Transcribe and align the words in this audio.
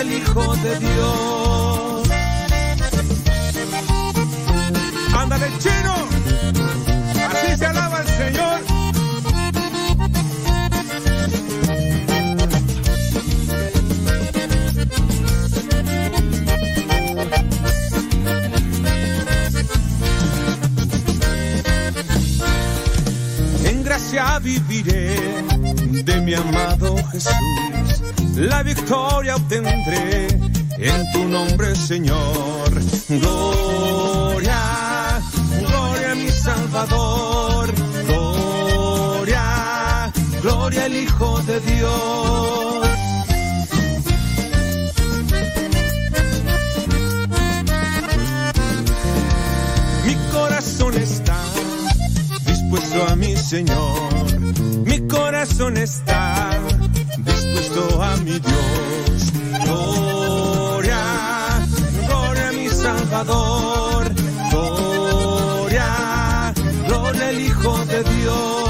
El 0.00 0.14
Hijo 0.14 0.56
de 0.56 0.78
Dios. 0.78 2.08
Ándale, 5.14 5.46
chino. 5.58 5.94
Así 7.28 7.58
se 7.58 7.66
alaba 7.66 8.00
el 8.00 8.08
Señor. 8.08 8.60
En 23.64 23.84
gracia 23.84 24.38
viviré 24.38 25.44
de 26.04 26.20
mi 26.22 26.32
amado 26.32 26.96
Jesús 27.12 27.69
la 28.40 28.62
victoria 28.62 29.36
obtendré 29.36 30.28
en 30.78 31.12
tu 31.12 31.28
nombre, 31.28 31.74
Señor. 31.74 32.70
Gloria, 33.08 35.20
gloria 35.60 36.12
a 36.12 36.14
mi 36.14 36.30
Salvador. 36.30 37.70
Gloria, 38.06 40.12
gloria 40.42 40.84
al 40.84 40.96
Hijo 40.96 41.42
de 41.42 41.60
Dios. 41.60 42.88
Mi 50.06 50.14
corazón 50.32 50.94
está 50.94 51.36
dispuesto 52.46 53.06
a 53.06 53.16
mi 53.16 53.36
Señor 53.36 53.89
mi 58.30 58.38
Dios. 58.38 59.32
Gloria, 59.64 61.02
gloria 62.06 62.48
a 62.48 62.52
mi 62.52 62.68
Salvador. 62.68 64.14
Gloria, 64.50 65.90
gloria 66.86 67.28
al 67.28 67.40
Hijo 67.40 67.84
de 67.86 68.04
Dios. 68.04 68.69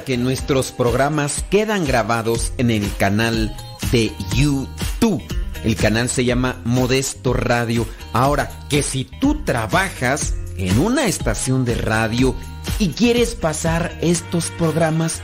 Que 0.00 0.16
nuestros 0.16 0.72
programas 0.72 1.44
quedan 1.50 1.84
grabados 1.84 2.54
en 2.56 2.70
el 2.70 2.90
canal 2.96 3.54
de 3.92 4.10
YouTube. 4.34 5.22
El 5.64 5.76
canal 5.76 6.08
se 6.08 6.24
llama 6.24 6.56
Modesto 6.64 7.34
Radio. 7.34 7.86
Ahora, 8.14 8.50
que 8.70 8.82
si 8.82 9.04
tú 9.04 9.44
trabajas 9.44 10.34
en 10.56 10.78
una 10.78 11.06
estación 11.06 11.66
de 11.66 11.74
radio 11.74 12.34
y 12.78 12.88
quieres 12.88 13.34
pasar 13.34 13.96
estos 14.00 14.46
programas, 14.52 15.20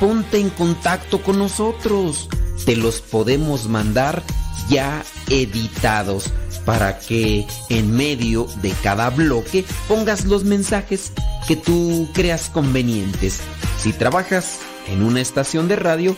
ponte 0.00 0.38
en 0.38 0.48
contacto 0.48 1.22
con 1.22 1.38
nosotros. 1.38 2.30
Te 2.64 2.74
los 2.74 3.02
podemos 3.02 3.68
mandar 3.68 4.22
ya 4.70 5.04
editados 5.28 6.32
para 6.66 6.98
que 6.98 7.46
en 7.70 7.96
medio 7.96 8.46
de 8.60 8.72
cada 8.82 9.08
bloque 9.08 9.64
pongas 9.88 10.26
los 10.26 10.44
mensajes 10.44 11.12
que 11.48 11.56
tú 11.56 12.08
creas 12.12 12.50
convenientes. 12.50 13.40
Si 13.78 13.94
trabajas 13.94 14.58
en 14.88 15.02
una 15.02 15.20
estación 15.20 15.68
de 15.68 15.76
radio, 15.76 16.16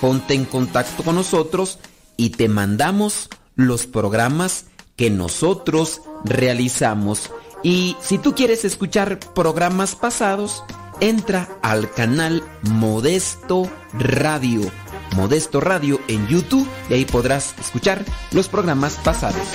ponte 0.00 0.34
en 0.34 0.44
contacto 0.44 1.02
con 1.02 1.16
nosotros 1.16 1.78
y 2.16 2.30
te 2.30 2.48
mandamos 2.48 3.28
los 3.56 3.86
programas 3.86 4.66
que 4.96 5.10
nosotros 5.10 6.02
realizamos. 6.24 7.30
Y 7.62 7.96
si 8.00 8.18
tú 8.18 8.34
quieres 8.34 8.64
escuchar 8.64 9.18
programas 9.34 9.94
pasados, 9.94 10.62
entra 11.00 11.48
al 11.62 11.90
canal 11.90 12.42
Modesto 12.62 13.70
Radio. 13.92 14.70
Modesto 15.14 15.60
Radio 15.60 16.00
en 16.08 16.26
YouTube 16.26 16.68
y 16.90 16.94
ahí 16.94 17.04
podrás 17.04 17.54
escuchar 17.60 18.04
los 18.32 18.48
programas 18.48 18.94
pasados. 19.04 19.46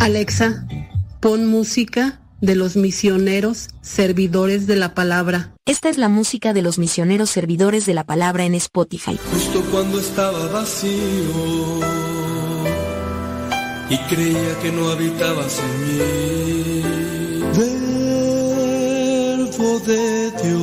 Alexa, 0.00 0.66
pon 1.20 1.46
música 1.46 2.20
de 2.40 2.54
los 2.54 2.76
misioneros 2.76 3.68
servidores 3.82 4.66
de 4.66 4.76
la 4.76 4.94
palabra. 4.94 5.54
Esta 5.66 5.88
es 5.88 5.98
la 5.98 6.08
música 6.08 6.52
de 6.52 6.62
los 6.62 6.78
misioneros 6.78 7.30
servidores 7.30 7.86
de 7.86 7.94
la 7.94 8.04
palabra 8.04 8.44
en 8.44 8.54
Spotify. 8.54 9.18
Justo 9.30 9.62
cuando 9.70 10.00
estaba 10.00 10.46
vacío 10.46 11.80
y 13.90 13.98
creía 14.08 14.58
que 14.62 14.72
no 14.72 14.88
habitabas 14.88 15.58
en 15.58 15.86
mí. 15.86 17.89
De 19.78 20.32
Dios, 20.32 20.60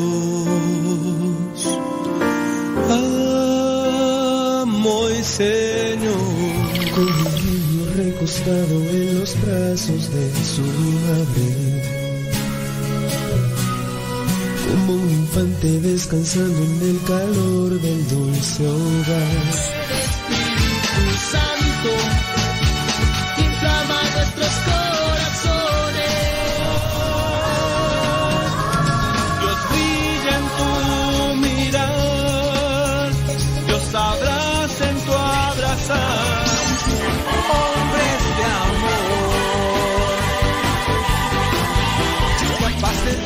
amo 4.59 5.09
y 5.09 5.23
Señor. 5.23 6.13
Con 6.93 7.07
un 7.07 7.33
niño 7.45 7.85
recostado 7.95 8.75
en 8.91 9.19
los 9.19 9.31
brazos 9.41 10.11
de 10.11 10.25
su 10.43 10.61
madre. 11.07 11.47
Como 14.69 14.93
un 14.95 15.09
infante 15.09 15.69
descansando 15.79 16.59
en 16.65 16.81
el 16.81 16.99
calor 17.07 17.79
del 17.81 18.07
dulce 18.09 18.67
hogar. 18.67 19.37
Espíritu 20.03 21.03
Santo, 21.31 21.91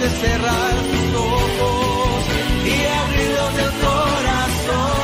de 0.02 0.10
cerrar 0.10 0.74
tus 0.92 1.16
ojos 1.16 2.26
y 2.66 2.70
abrirlos 2.86 3.54
el 3.60 3.72
corazón. 3.86 5.02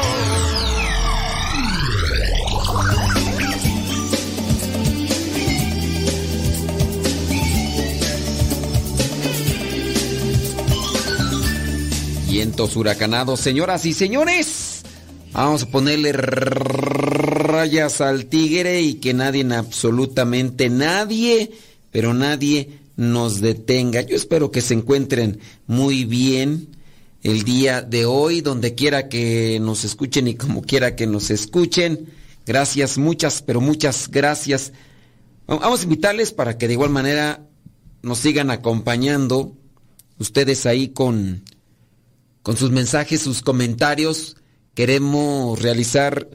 Vientos 12.27 12.75
huracanados, 12.75 13.39
señoras 13.39 13.86
y 13.86 13.94
señores. 13.94 14.82
Vamos 15.32 15.62
a 15.62 15.68
ponerle 15.68 16.12
rayas 16.12 18.01
al 18.01 18.25
tigre 18.25 18.82
y 18.82 18.96
que 18.96 19.13
nadie, 19.13 19.46
absolutamente 19.54 20.72
nadie, 20.72 21.51
pero 21.92 22.16
nadie 22.16 22.87
nos 22.98 23.39
detenga. 23.39 24.01
Yo 24.01 24.16
espero 24.16 24.51
que 24.51 24.62
se 24.62 24.74
encuentren 24.74 25.39
muy 25.68 26.04
bien 26.04 26.75
el 27.24 27.44
día 27.44 27.82
de 27.82 28.06
hoy, 28.06 28.42
donde 28.42 28.75
quiera 28.75 29.08
que 29.08 29.60
nos 29.62 29.86
escuchen 29.86 30.27
y 30.27 30.36
como 30.36 30.62
quiera 30.62 30.96
que 30.96 31.08
nos 31.08 31.30
escuchen. 31.30 32.08
Gracias, 32.46 32.98
muchas, 32.98 33.42
pero 33.42 33.62
muchas 33.62 34.10
gracias. 34.10 34.74
Vamos 35.46 35.80
a 35.80 35.84
invitarles 35.84 36.34
para 36.34 36.58
que 36.58 36.68
de 36.68 36.74
igual 36.74 36.89
manera 36.89 37.48
nos 38.01 38.20
sigan 38.20 38.51
acompañando 38.51 39.56
ustedes 40.20 40.66
ahí 40.66 40.89
con 40.89 41.44
con 42.42 42.56
sus 42.56 42.72
mensajes, 42.72 43.22
sus 43.22 43.42
comentarios. 43.42 44.38
Queremos 44.74 45.62
realizar 45.62 46.30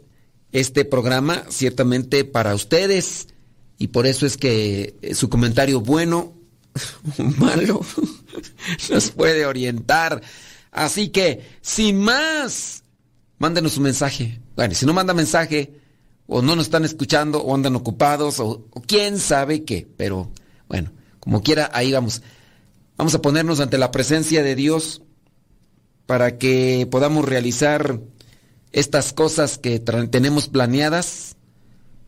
este 0.52 0.84
programa 0.84 1.44
ciertamente 1.48 2.24
para 2.24 2.54
ustedes 2.54 3.28
y 3.78 3.88
por 3.88 4.06
eso 4.06 4.26
es 4.26 4.36
que 4.36 4.94
su 5.14 5.30
comentario 5.30 5.80
bueno 5.80 6.34
malo 7.38 7.80
nos 8.90 9.10
puede 9.10 9.46
orientar. 9.46 10.22
Así 10.70 11.08
que, 11.08 11.46
sin 11.60 12.00
más, 12.00 12.84
mándenos 13.38 13.76
un 13.76 13.84
mensaje. 13.84 14.40
Bueno, 14.56 14.74
si 14.74 14.86
no 14.86 14.92
manda 14.92 15.14
mensaje, 15.14 15.74
o 16.26 16.40
no 16.40 16.56
nos 16.56 16.66
están 16.66 16.84
escuchando, 16.84 17.42
o 17.42 17.54
andan 17.54 17.76
ocupados, 17.76 18.40
o, 18.40 18.66
quién 18.86 19.18
sabe 19.18 19.64
qué, 19.64 19.86
pero 19.96 20.30
bueno, 20.68 20.92
como 21.20 21.42
quiera, 21.42 21.70
ahí 21.72 21.92
vamos. 21.92 22.22
Vamos 22.96 23.14
a 23.14 23.22
ponernos 23.22 23.60
ante 23.60 23.78
la 23.78 23.90
presencia 23.90 24.42
de 24.42 24.54
Dios 24.54 25.02
para 26.06 26.38
que 26.38 26.86
podamos 26.90 27.24
realizar 27.24 28.00
estas 28.70 29.12
cosas 29.12 29.58
que 29.58 29.78
tenemos 29.80 30.48
planeadas 30.48 31.36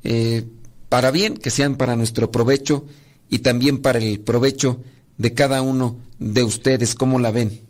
eh, 0.04 0.46
para 0.88 1.10
bien, 1.10 1.36
que 1.36 1.50
sean 1.50 1.76
para 1.76 1.96
nuestro 1.96 2.30
provecho 2.30 2.86
y 3.34 3.40
también 3.40 3.78
para 3.78 3.98
el 3.98 4.20
provecho 4.20 4.80
de 5.18 5.34
cada 5.34 5.60
uno 5.60 5.98
de 6.20 6.44
ustedes, 6.44 6.94
¿cómo 6.94 7.18
la 7.18 7.32
ven? 7.32 7.62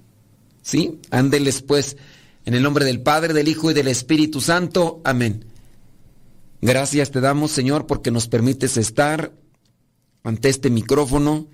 ¿Sí? 0.61 1.01
Ándeles 1.11 1.63
pues 1.63 1.97
en 2.45 2.53
el 2.53 2.63
nombre 2.63 2.85
del 2.85 3.01
Padre, 3.01 3.33
del 3.33 3.49
Hijo 3.49 3.71
y 3.71 3.75
del 3.75 3.89
Espíritu 3.89 4.43
Santo. 4.43 5.01
Amén. 5.05 5.47
Gracias 6.61 7.11
te 7.11 7.23
damos, 7.23 7.51
Señor, 7.51 7.87
porque 7.87 8.11
nos 8.11 8.29
permites 8.29 8.77
estar 8.77 9.33
ante 10.23 10.51
este 10.51 10.69
micrófono. 10.69 11.47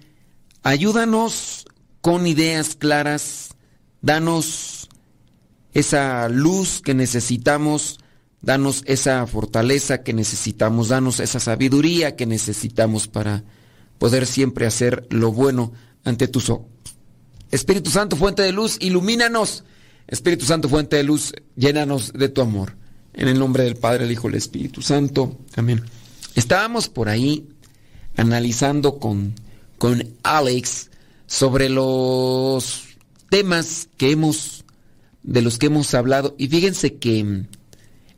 Ayúdanos 0.64 1.66
con 2.00 2.26
ideas 2.26 2.74
claras 2.74 3.50
Danos 4.02 4.88
esa 5.72 6.28
luz 6.28 6.82
que 6.82 6.94
necesitamos 6.94 8.00
danos 8.42 8.82
esa 8.86 9.24
fortaleza 9.28 10.02
que 10.02 10.14
necesitamos, 10.14 10.88
danos 10.88 11.20
esa 11.20 11.38
sabiduría 11.38 12.16
que 12.16 12.26
necesitamos 12.26 13.06
para 13.06 13.44
poder 14.00 14.26
siempre 14.26 14.66
hacer 14.66 15.06
lo 15.10 15.30
bueno 15.30 15.72
ante 16.04 16.26
tus 16.26 16.48
ojos. 16.48 16.66
Espíritu 17.50 17.90
Santo, 17.90 18.16
fuente 18.16 18.42
de 18.42 18.50
luz, 18.52 18.78
ilumínanos. 18.80 19.62
Espíritu 20.08 20.46
Santo, 20.46 20.68
fuente 20.68 20.96
de 20.96 21.02
luz, 21.04 21.32
llénanos 21.54 22.12
de 22.14 22.28
tu 22.30 22.40
amor. 22.40 22.76
En 23.12 23.28
el 23.28 23.38
nombre 23.38 23.64
del 23.64 23.76
Padre, 23.76 24.04
el 24.04 24.10
Hijo 24.12 24.28
y 24.28 24.32
el 24.32 24.38
Espíritu 24.38 24.80
Santo. 24.82 25.38
Amén. 25.54 25.82
Estábamos 26.34 26.88
por 26.88 27.08
ahí 27.08 27.46
analizando 28.16 28.98
con, 28.98 29.34
con 29.78 30.02
Alex 30.22 30.90
sobre 31.26 31.68
los 31.68 32.84
temas 33.28 33.88
que 33.98 34.12
hemos, 34.12 34.64
de 35.22 35.42
los 35.42 35.58
que 35.58 35.66
hemos 35.66 35.92
hablado. 35.94 36.34
Y 36.38 36.48
fíjense 36.48 36.94
que 36.94 37.44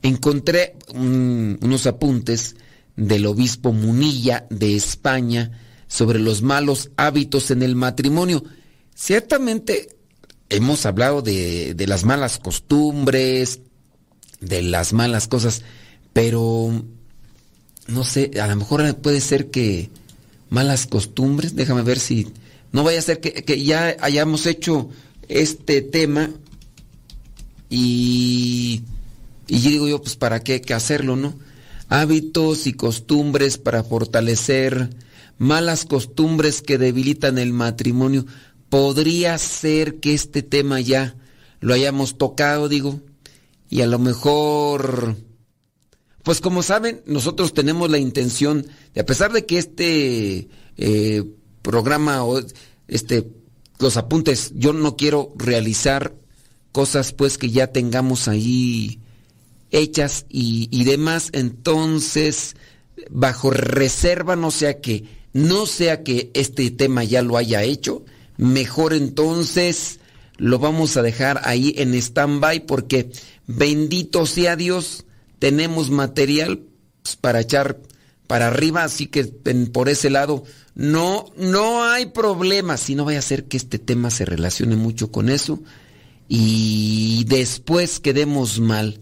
encontré 0.02 0.76
un- 0.94 1.58
unos 1.62 1.86
apuntes 1.86 2.56
del 2.96 3.26
obispo 3.26 3.72
Munilla 3.72 4.46
de 4.50 4.76
España 4.76 5.50
sobre 5.92 6.18
los 6.18 6.40
malos 6.40 6.90
hábitos 6.96 7.50
en 7.50 7.62
el 7.62 7.76
matrimonio. 7.76 8.42
Ciertamente 8.94 9.94
hemos 10.48 10.86
hablado 10.86 11.20
de, 11.20 11.74
de 11.74 11.86
las 11.86 12.04
malas 12.04 12.38
costumbres, 12.38 13.60
de 14.40 14.62
las 14.62 14.94
malas 14.94 15.28
cosas, 15.28 15.60
pero 16.14 16.82
no 17.88 18.04
sé, 18.04 18.30
a 18.40 18.46
lo 18.46 18.56
mejor 18.56 18.96
puede 19.02 19.20
ser 19.20 19.50
que 19.50 19.90
malas 20.48 20.86
costumbres, 20.86 21.56
déjame 21.56 21.82
ver 21.82 21.98
si 21.98 22.32
no 22.72 22.84
vaya 22.84 22.98
a 22.98 23.02
ser 23.02 23.20
que, 23.20 23.44
que 23.44 23.62
ya 23.62 23.94
hayamos 24.00 24.46
hecho 24.46 24.88
este 25.28 25.82
tema 25.82 26.30
y, 27.68 28.82
y 29.46 29.58
digo 29.60 29.88
yo, 29.88 30.00
pues 30.00 30.16
para 30.16 30.40
qué 30.42 30.62
que 30.62 30.72
hacerlo, 30.72 31.16
¿no? 31.16 31.34
Hábitos 31.90 32.66
y 32.66 32.72
costumbres 32.72 33.58
para 33.58 33.84
fortalecer 33.84 34.88
malas 35.42 35.84
costumbres 35.84 36.62
que 36.62 36.78
debilitan 36.78 37.36
el 37.36 37.52
matrimonio. 37.52 38.24
Podría 38.68 39.36
ser 39.38 39.98
que 39.98 40.14
este 40.14 40.44
tema 40.44 40.80
ya 40.80 41.16
lo 41.58 41.74
hayamos 41.74 42.16
tocado, 42.16 42.68
digo, 42.68 43.00
y 43.68 43.80
a 43.80 43.88
lo 43.88 43.98
mejor, 43.98 45.16
pues 46.22 46.40
como 46.40 46.62
saben, 46.62 47.02
nosotros 47.06 47.54
tenemos 47.54 47.90
la 47.90 47.98
intención 47.98 48.68
de, 48.94 49.00
a 49.00 49.04
pesar 49.06 49.32
de 49.32 49.44
que 49.44 49.58
este 49.58 50.48
eh, 50.76 51.24
programa 51.60 52.24
o 52.24 52.40
este 52.86 53.28
los 53.80 53.96
apuntes, 53.96 54.52
yo 54.54 54.72
no 54.72 54.96
quiero 54.96 55.32
realizar 55.36 56.14
cosas 56.70 57.12
pues 57.12 57.36
que 57.36 57.50
ya 57.50 57.66
tengamos 57.66 58.28
ahí 58.28 59.00
hechas 59.72 60.24
y, 60.28 60.68
y 60.70 60.84
demás, 60.84 61.30
entonces 61.32 62.54
bajo 63.10 63.50
reserva, 63.50 64.36
no 64.36 64.52
sea 64.52 64.80
que 64.80 65.21
no 65.32 65.66
sea 65.66 66.02
que 66.02 66.30
este 66.34 66.70
tema 66.70 67.04
ya 67.04 67.22
lo 67.22 67.36
haya 67.36 67.62
hecho, 67.62 68.04
mejor 68.36 68.92
entonces 68.92 70.00
lo 70.36 70.58
vamos 70.58 70.96
a 70.96 71.02
dejar 71.02 71.40
ahí 71.44 71.74
en 71.78 71.94
stand-by 71.94 72.66
porque 72.66 73.10
bendito 73.46 74.26
sea 74.26 74.56
Dios, 74.56 75.04
tenemos 75.38 75.90
material 75.90 76.60
pues, 77.02 77.16
para 77.16 77.40
echar 77.40 77.78
para 78.26 78.48
arriba, 78.48 78.84
así 78.84 79.06
que 79.08 79.24
por 79.24 79.88
ese 79.88 80.08
lado 80.08 80.44
no, 80.74 81.26
no 81.36 81.84
hay 81.84 82.06
problema, 82.06 82.76
si 82.76 82.94
no 82.94 83.04
vaya 83.04 83.18
a 83.18 83.22
ser 83.22 83.44
que 83.44 83.56
este 83.56 83.78
tema 83.78 84.10
se 84.10 84.24
relacione 84.24 84.76
mucho 84.76 85.10
con 85.10 85.28
eso 85.28 85.62
y 86.28 87.24
después 87.28 88.00
quedemos 88.00 88.58
mal. 88.58 89.00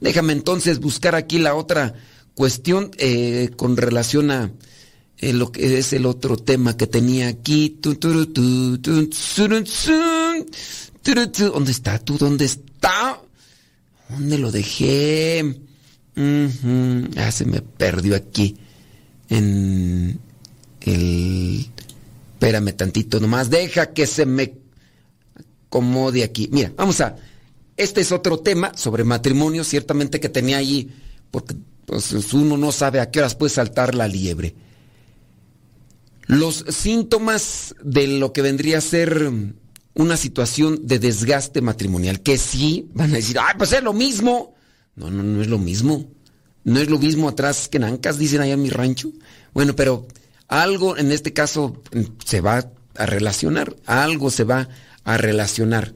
Déjame 0.00 0.32
entonces 0.34 0.80
buscar 0.80 1.14
aquí 1.14 1.38
la 1.38 1.54
otra 1.54 1.94
cuestión 2.34 2.90
eh, 2.98 3.50
con 3.56 3.76
relación 3.76 4.30
a 4.30 4.52
eh, 5.18 5.32
lo 5.32 5.52
que 5.52 5.78
es 5.78 5.92
el 5.92 6.06
otro 6.06 6.36
tema 6.36 6.76
que 6.76 6.86
tenía 6.86 7.28
aquí. 7.28 7.78
¿Dónde 7.80 8.28
está 11.70 11.98
tú? 11.98 12.18
¿Dónde 12.18 12.44
está? 12.44 13.20
¿Dónde 14.08 14.38
lo 14.38 14.50
dejé? 14.50 15.56
Ah, 16.16 17.30
se 17.30 17.44
me 17.44 17.62
perdió 17.62 18.16
aquí. 18.16 18.56
En 19.28 20.18
el... 20.80 21.66
Espérame 22.32 22.72
tantito 22.72 23.20
nomás. 23.20 23.48
Deja 23.48 23.92
que 23.92 24.06
se 24.06 24.26
me 24.26 24.54
acomode 25.68 26.24
aquí. 26.24 26.48
Mira, 26.50 26.72
vamos 26.76 27.00
a... 27.00 27.16
Este 27.76 28.00
es 28.00 28.12
otro 28.12 28.40
tema 28.40 28.76
sobre 28.76 29.04
matrimonio, 29.04 29.64
ciertamente 29.64 30.20
que 30.20 30.28
tenía 30.28 30.58
ahí, 30.58 30.90
porque 31.30 31.54
pues, 31.86 32.12
uno 32.32 32.56
no 32.56 32.72
sabe 32.72 33.00
a 33.00 33.10
qué 33.10 33.20
horas 33.20 33.34
puede 33.34 33.50
saltar 33.50 33.94
la 33.94 34.08
liebre. 34.08 34.54
Los 36.26 36.64
síntomas 36.68 37.74
de 37.82 38.06
lo 38.06 38.32
que 38.32 38.42
vendría 38.42 38.78
a 38.78 38.80
ser 38.80 39.30
una 39.94 40.16
situación 40.16 40.86
de 40.86 40.98
desgaste 40.98 41.60
matrimonial, 41.60 42.20
que 42.20 42.38
sí 42.38 42.88
van 42.94 43.10
a 43.10 43.16
decir, 43.16 43.38
¡ay, 43.38 43.54
pues 43.58 43.72
es 43.72 43.82
lo 43.82 43.92
mismo! 43.92 44.54
No, 44.94 45.10
no, 45.10 45.22
no 45.22 45.42
es 45.42 45.48
lo 45.48 45.58
mismo. 45.58 46.08
No 46.64 46.78
es 46.78 46.88
lo 46.88 46.98
mismo 46.98 47.28
atrás 47.28 47.68
que 47.68 47.78
nancas, 47.78 48.18
dicen 48.18 48.40
allá 48.40 48.54
en 48.54 48.62
mi 48.62 48.70
rancho. 48.70 49.10
Bueno, 49.52 49.74
pero 49.74 50.06
algo 50.48 50.96
en 50.96 51.10
este 51.10 51.32
caso 51.32 51.82
se 52.24 52.40
va 52.40 52.70
a 52.94 53.06
relacionar, 53.06 53.76
algo 53.86 54.30
se 54.30 54.44
va 54.44 54.68
a 55.04 55.16
relacionar. 55.16 55.94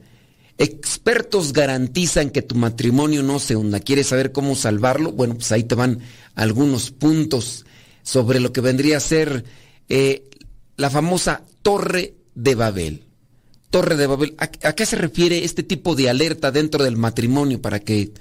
Expertos 0.57 1.53
garantizan 1.53 2.31
que 2.31 2.41
tu 2.41 2.55
matrimonio 2.55 3.21
no 3.21 3.39
se 3.39 3.55
hunda. 3.55 3.79
¿Quieres 3.79 4.07
saber 4.07 4.31
cómo 4.31 4.55
salvarlo? 4.55 5.11
Bueno, 5.11 5.35
pues 5.35 5.51
ahí 5.51 5.63
te 5.63 5.75
van 5.75 5.99
algunos 6.33 6.89
puntos 6.89 7.65
sobre 8.01 8.39
lo 8.39 8.51
que 8.51 8.61
vendría 8.61 8.97
a 8.97 9.01
ser 9.01 9.45
eh, 9.87 10.23
la 10.75 10.89
famosa 10.89 11.43
Torre 11.61 12.15
de 12.33 12.55
Babel. 12.55 13.03
Torre 13.69 13.97
de 13.97 14.07
Babel. 14.07 14.35
¿A, 14.39 14.45
a 14.45 14.73
qué 14.73 14.85
se 14.85 14.95
refiere 14.95 15.43
este 15.43 15.61
tipo 15.61 15.93
de 15.93 16.09
alerta 16.09 16.51
dentro 16.51 16.83
del 16.83 16.97
matrimonio 16.97 17.61
para 17.61 17.79
que 17.79 18.11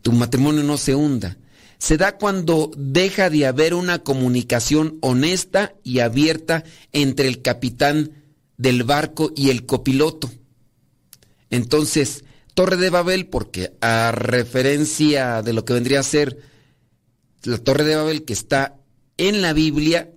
tu 0.00 0.12
matrimonio 0.12 0.62
no 0.62 0.78
se 0.78 0.94
hunda? 0.94 1.36
Se 1.78 1.98
da 1.98 2.16
cuando 2.16 2.70
deja 2.76 3.28
de 3.28 3.44
haber 3.44 3.74
una 3.74 3.98
comunicación 3.98 4.96
honesta 5.02 5.74
y 5.84 5.98
abierta 5.98 6.64
entre 6.92 7.28
el 7.28 7.42
capitán 7.42 8.12
del 8.56 8.84
barco 8.84 9.30
y 9.36 9.50
el 9.50 9.66
copiloto. 9.66 10.30
Entonces, 11.50 12.24
Torre 12.54 12.76
de 12.76 12.90
Babel, 12.90 13.26
porque 13.26 13.72
a 13.80 14.12
referencia 14.12 15.42
de 15.42 15.52
lo 15.52 15.64
que 15.64 15.74
vendría 15.74 16.00
a 16.00 16.04
ser 16.04 16.38
la 17.42 17.58
Torre 17.58 17.84
de 17.84 17.96
Babel 17.96 18.24
que 18.24 18.32
está 18.32 18.76
en 19.18 19.42
la 19.42 19.52
Biblia, 19.52 20.10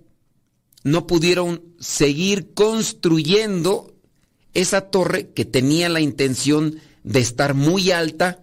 no 0.82 1.06
pudieron 1.06 1.62
seguir 1.78 2.52
construyendo 2.54 3.94
esa 4.54 4.90
torre 4.90 5.30
que 5.30 5.44
tenía 5.44 5.88
la 5.88 6.00
intención 6.00 6.80
de 7.04 7.20
estar 7.20 7.54
muy 7.54 7.90
alta 7.90 8.42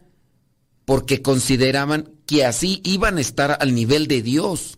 porque 0.86 1.22
consideraban 1.22 2.14
que 2.26 2.46
así 2.46 2.82
iban 2.84 3.18
a 3.18 3.22
estar 3.22 3.58
al 3.60 3.76
nivel 3.76 4.08
de 4.08 4.22
Dios. 4.22 4.78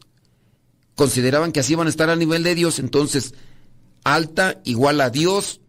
Consideraban 0.95 1.51
que 1.51 1.59
así 1.59 1.73
iban 1.73 1.87
a 1.87 1.89
estar 1.91 2.09
al 2.09 2.19
nivel 2.19 2.43
de 2.43 2.55
Dios, 2.55 2.79
entonces 2.79 3.33
alta 4.03 4.61
igual 4.65 5.01
a 5.01 5.09
Dios. 5.09 5.61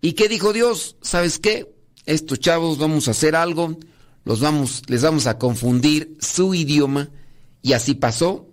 ¿Y 0.00 0.12
qué 0.12 0.28
dijo 0.28 0.52
Dios? 0.52 0.96
¿Sabes 1.00 1.38
qué? 1.38 1.73
Estos 2.06 2.40
chavos 2.40 2.78
vamos 2.78 3.08
a 3.08 3.12
hacer 3.12 3.34
algo, 3.34 3.78
los 4.24 4.40
vamos, 4.40 4.82
les 4.88 5.02
vamos 5.02 5.26
a 5.26 5.38
confundir 5.38 6.16
su 6.20 6.54
idioma 6.54 7.10
y 7.62 7.72
así 7.72 7.94
pasó. 7.94 8.48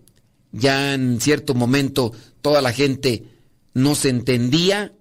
Ya 0.51 0.93
en 0.93 1.21
cierto 1.21 1.53
momento 1.53 2.11
toda 2.41 2.61
la 2.61 2.73
gente 2.73 3.25
no 3.73 3.95
se 3.95 4.09
entendía, 4.09 4.93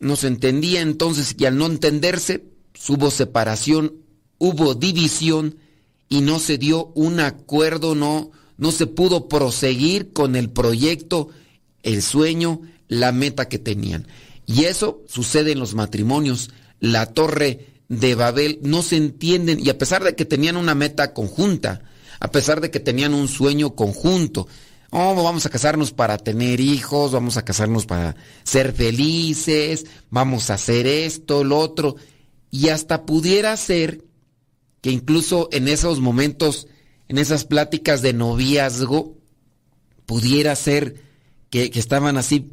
no 0.00 0.16
se 0.16 0.26
entendía 0.26 0.82
entonces 0.82 1.34
y 1.38 1.46
al 1.46 1.56
no 1.56 1.66
entenderse 1.66 2.44
hubo 2.88 3.10
separación, 3.10 3.94
hubo 4.38 4.74
división 4.74 5.56
y 6.08 6.20
no 6.20 6.38
se 6.38 6.58
dio 6.58 6.92
un 6.94 7.20
acuerdo, 7.20 7.94
no, 7.94 8.30
no 8.56 8.72
se 8.72 8.86
pudo 8.86 9.28
proseguir 9.28 10.12
con 10.12 10.36
el 10.36 10.50
proyecto, 10.50 11.28
el 11.82 12.02
sueño, 12.02 12.62
la 12.88 13.12
meta 13.12 13.48
que 13.48 13.58
tenían. 13.58 14.06
Y 14.46 14.64
eso 14.64 15.02
sucede 15.06 15.52
en 15.52 15.58
los 15.58 15.74
matrimonios. 15.74 16.50
La 16.80 17.06
torre 17.06 17.66
de 17.88 18.14
Babel 18.14 18.60
no 18.62 18.82
se 18.82 18.96
entienden. 18.96 19.60
Y 19.64 19.70
a 19.70 19.78
pesar 19.78 20.04
de 20.04 20.14
que 20.14 20.24
tenían 20.24 20.56
una 20.56 20.74
meta 20.74 21.12
conjunta, 21.12 21.82
a 22.20 22.30
pesar 22.30 22.60
de 22.60 22.70
que 22.70 22.80
tenían 22.80 23.14
un 23.14 23.28
sueño 23.28 23.74
conjunto, 23.74 24.46
oh, 24.90 25.22
vamos 25.22 25.46
a 25.46 25.50
casarnos 25.50 25.92
para 25.92 26.18
tener 26.18 26.60
hijos, 26.60 27.12
vamos 27.12 27.36
a 27.36 27.44
casarnos 27.44 27.86
para 27.86 28.16
ser 28.44 28.72
felices, 28.72 29.86
vamos 30.10 30.50
a 30.50 30.54
hacer 30.54 30.86
esto, 30.86 31.44
lo 31.44 31.58
otro, 31.58 31.96
y 32.50 32.68
hasta 32.68 33.04
pudiera 33.04 33.56
ser 33.56 34.04
que 34.80 34.90
incluso 34.90 35.48
en 35.52 35.68
esos 35.68 36.00
momentos, 36.00 36.68
en 37.08 37.18
esas 37.18 37.44
pláticas 37.44 38.02
de 38.02 38.12
noviazgo, 38.12 39.16
pudiera 40.06 40.54
ser 40.56 41.02
que, 41.50 41.70
que 41.70 41.78
estaban 41.78 42.16
así 42.16 42.52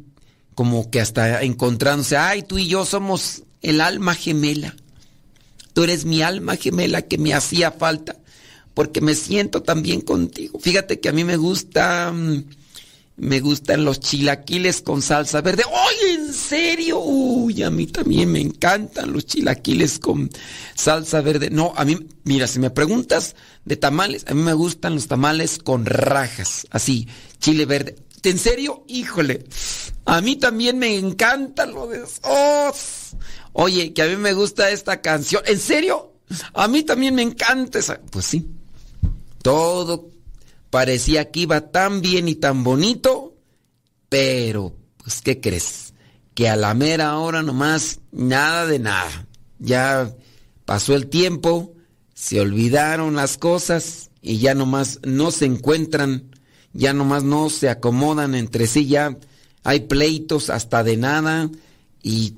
como 0.54 0.90
que 0.90 1.00
hasta 1.00 1.42
encontrándose, 1.42 2.16
ay, 2.16 2.42
tú 2.42 2.58
y 2.58 2.66
yo 2.66 2.84
somos 2.84 3.45
el 3.62 3.80
alma 3.80 4.14
gemela. 4.14 4.74
Tú 5.72 5.84
eres 5.84 6.04
mi 6.04 6.22
alma 6.22 6.56
gemela 6.56 7.02
que 7.02 7.18
me 7.18 7.34
hacía 7.34 7.70
falta. 7.72 8.16
porque 8.74 9.00
me 9.00 9.14
siento 9.14 9.62
también 9.62 10.02
contigo. 10.02 10.58
Fíjate 10.60 11.00
que 11.00 11.08
a 11.08 11.12
mí 11.12 11.24
me 11.24 11.38
gusta, 11.38 12.12
mm, 12.12 12.44
me 13.16 13.40
gustan 13.40 13.86
los 13.86 14.00
chilaquiles 14.00 14.82
con 14.82 15.00
salsa 15.00 15.40
verde. 15.40 15.62
¡Oye, 15.64 16.12
en 16.12 16.34
serio! 16.34 17.00
Uy, 17.00 17.62
a 17.62 17.70
mí 17.70 17.86
también 17.86 18.30
me 18.30 18.38
encantan 18.42 19.14
los 19.14 19.24
chilaquiles 19.24 19.98
con 19.98 20.28
salsa 20.74 21.22
verde. 21.22 21.48
No, 21.48 21.72
a 21.74 21.86
mí, 21.86 21.96
mira, 22.24 22.46
si 22.46 22.58
me 22.58 22.68
preguntas 22.68 23.34
de 23.64 23.76
tamales, 23.76 24.26
a 24.28 24.34
mí 24.34 24.42
me 24.42 24.52
gustan 24.52 24.94
los 24.94 25.08
tamales 25.08 25.58
con 25.58 25.86
rajas, 25.86 26.66
así, 26.70 27.08
chile 27.40 27.64
verde. 27.64 27.96
¿En 28.24 28.38
serio? 28.38 28.84
Híjole, 28.88 29.46
a 30.04 30.20
mí 30.20 30.36
también 30.36 30.78
me 30.78 30.96
encanta 30.98 31.64
lo 31.64 31.86
de... 31.86 32.04
¡Oh! 32.24 32.72
Oye, 33.58 33.94
que 33.94 34.02
a 34.02 34.06
mí 34.06 34.16
me 34.16 34.34
gusta 34.34 34.70
esta 34.70 35.00
canción. 35.00 35.42
¿En 35.46 35.58
serio? 35.58 36.12
A 36.52 36.68
mí 36.68 36.82
también 36.82 37.14
me 37.14 37.22
encanta 37.22 37.78
esa... 37.78 37.98
Pues 38.10 38.26
sí, 38.26 38.46
todo 39.40 40.10
parecía 40.68 41.30
que 41.30 41.40
iba 41.40 41.62
tan 41.62 42.02
bien 42.02 42.28
y 42.28 42.34
tan 42.34 42.62
bonito, 42.62 43.34
pero, 44.10 44.76
pues, 44.98 45.22
¿qué 45.22 45.40
crees? 45.40 45.94
Que 46.34 46.50
a 46.50 46.56
la 46.56 46.74
mera 46.74 47.16
hora 47.16 47.42
nomás 47.42 48.00
nada 48.12 48.66
de 48.66 48.78
nada. 48.78 49.26
Ya 49.58 50.14
pasó 50.66 50.94
el 50.94 51.06
tiempo, 51.06 51.72
se 52.12 52.42
olvidaron 52.42 53.16
las 53.16 53.38
cosas 53.38 54.10
y 54.20 54.36
ya 54.36 54.52
nomás 54.52 55.00
no 55.02 55.30
se 55.30 55.46
encuentran, 55.46 56.30
ya 56.74 56.92
nomás 56.92 57.24
no 57.24 57.48
se 57.48 57.70
acomodan 57.70 58.34
entre 58.34 58.66
sí, 58.66 58.86
ya 58.86 59.16
hay 59.64 59.80
pleitos 59.80 60.50
hasta 60.50 60.84
de 60.84 60.98
nada 60.98 61.48
y 62.02 62.34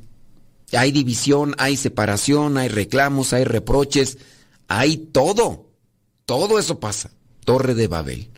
hay 0.72 0.92
división, 0.92 1.54
hay 1.58 1.76
separación, 1.76 2.58
hay 2.58 2.68
reclamos, 2.68 3.32
hay 3.32 3.44
reproches, 3.44 4.18
hay 4.66 4.96
todo. 4.98 5.70
Todo 6.26 6.58
eso 6.58 6.78
pasa. 6.78 7.10
Torre 7.44 7.74
de 7.74 7.88
Babel. 7.88 8.30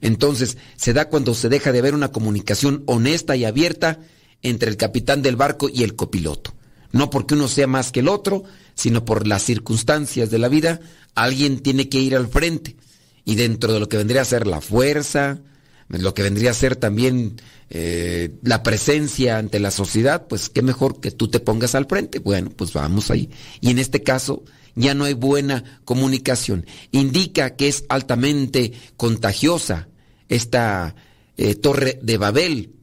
Entonces, 0.00 0.56
se 0.76 0.92
da 0.92 1.08
cuando 1.08 1.34
se 1.34 1.48
deja 1.48 1.72
de 1.72 1.78
haber 1.80 1.94
una 1.94 2.12
comunicación 2.12 2.82
honesta 2.86 3.36
y 3.36 3.44
abierta 3.44 4.00
entre 4.42 4.70
el 4.70 4.76
capitán 4.76 5.22
del 5.22 5.36
barco 5.36 5.68
y 5.68 5.82
el 5.82 5.96
copiloto. 5.96 6.54
No 6.92 7.10
porque 7.10 7.34
uno 7.34 7.48
sea 7.48 7.66
más 7.66 7.90
que 7.90 8.00
el 8.00 8.08
otro, 8.08 8.44
sino 8.74 9.04
por 9.04 9.26
las 9.26 9.42
circunstancias 9.42 10.30
de 10.30 10.38
la 10.38 10.48
vida, 10.48 10.80
alguien 11.14 11.60
tiene 11.60 11.88
que 11.88 12.00
ir 12.00 12.16
al 12.16 12.28
frente. 12.28 12.76
Y 13.24 13.34
dentro 13.34 13.72
de 13.72 13.80
lo 13.80 13.88
que 13.88 13.96
vendría 13.96 14.22
a 14.22 14.26
ser 14.26 14.46
la 14.46 14.60
fuerza, 14.60 15.40
lo 15.88 16.14
que 16.14 16.22
vendría 16.22 16.50
a 16.52 16.54
ser 16.54 16.76
también 16.76 17.36
eh, 17.76 18.30
la 18.42 18.62
presencia 18.62 19.36
ante 19.36 19.58
la 19.58 19.72
sociedad, 19.72 20.28
pues 20.28 20.48
qué 20.48 20.62
mejor 20.62 21.00
que 21.00 21.10
tú 21.10 21.26
te 21.26 21.40
pongas 21.40 21.74
al 21.74 21.86
frente. 21.86 22.20
Bueno, 22.20 22.50
pues 22.50 22.72
vamos 22.72 23.10
ahí. 23.10 23.30
Y 23.60 23.70
en 23.70 23.80
este 23.80 24.04
caso, 24.04 24.44
ya 24.76 24.94
no 24.94 25.02
hay 25.02 25.14
buena 25.14 25.80
comunicación. 25.84 26.66
Indica 26.92 27.56
que 27.56 27.66
es 27.66 27.84
altamente 27.88 28.74
contagiosa 28.96 29.88
esta 30.28 30.94
eh, 31.36 31.56
torre 31.56 31.98
de 32.00 32.16
Babel, 32.16 32.76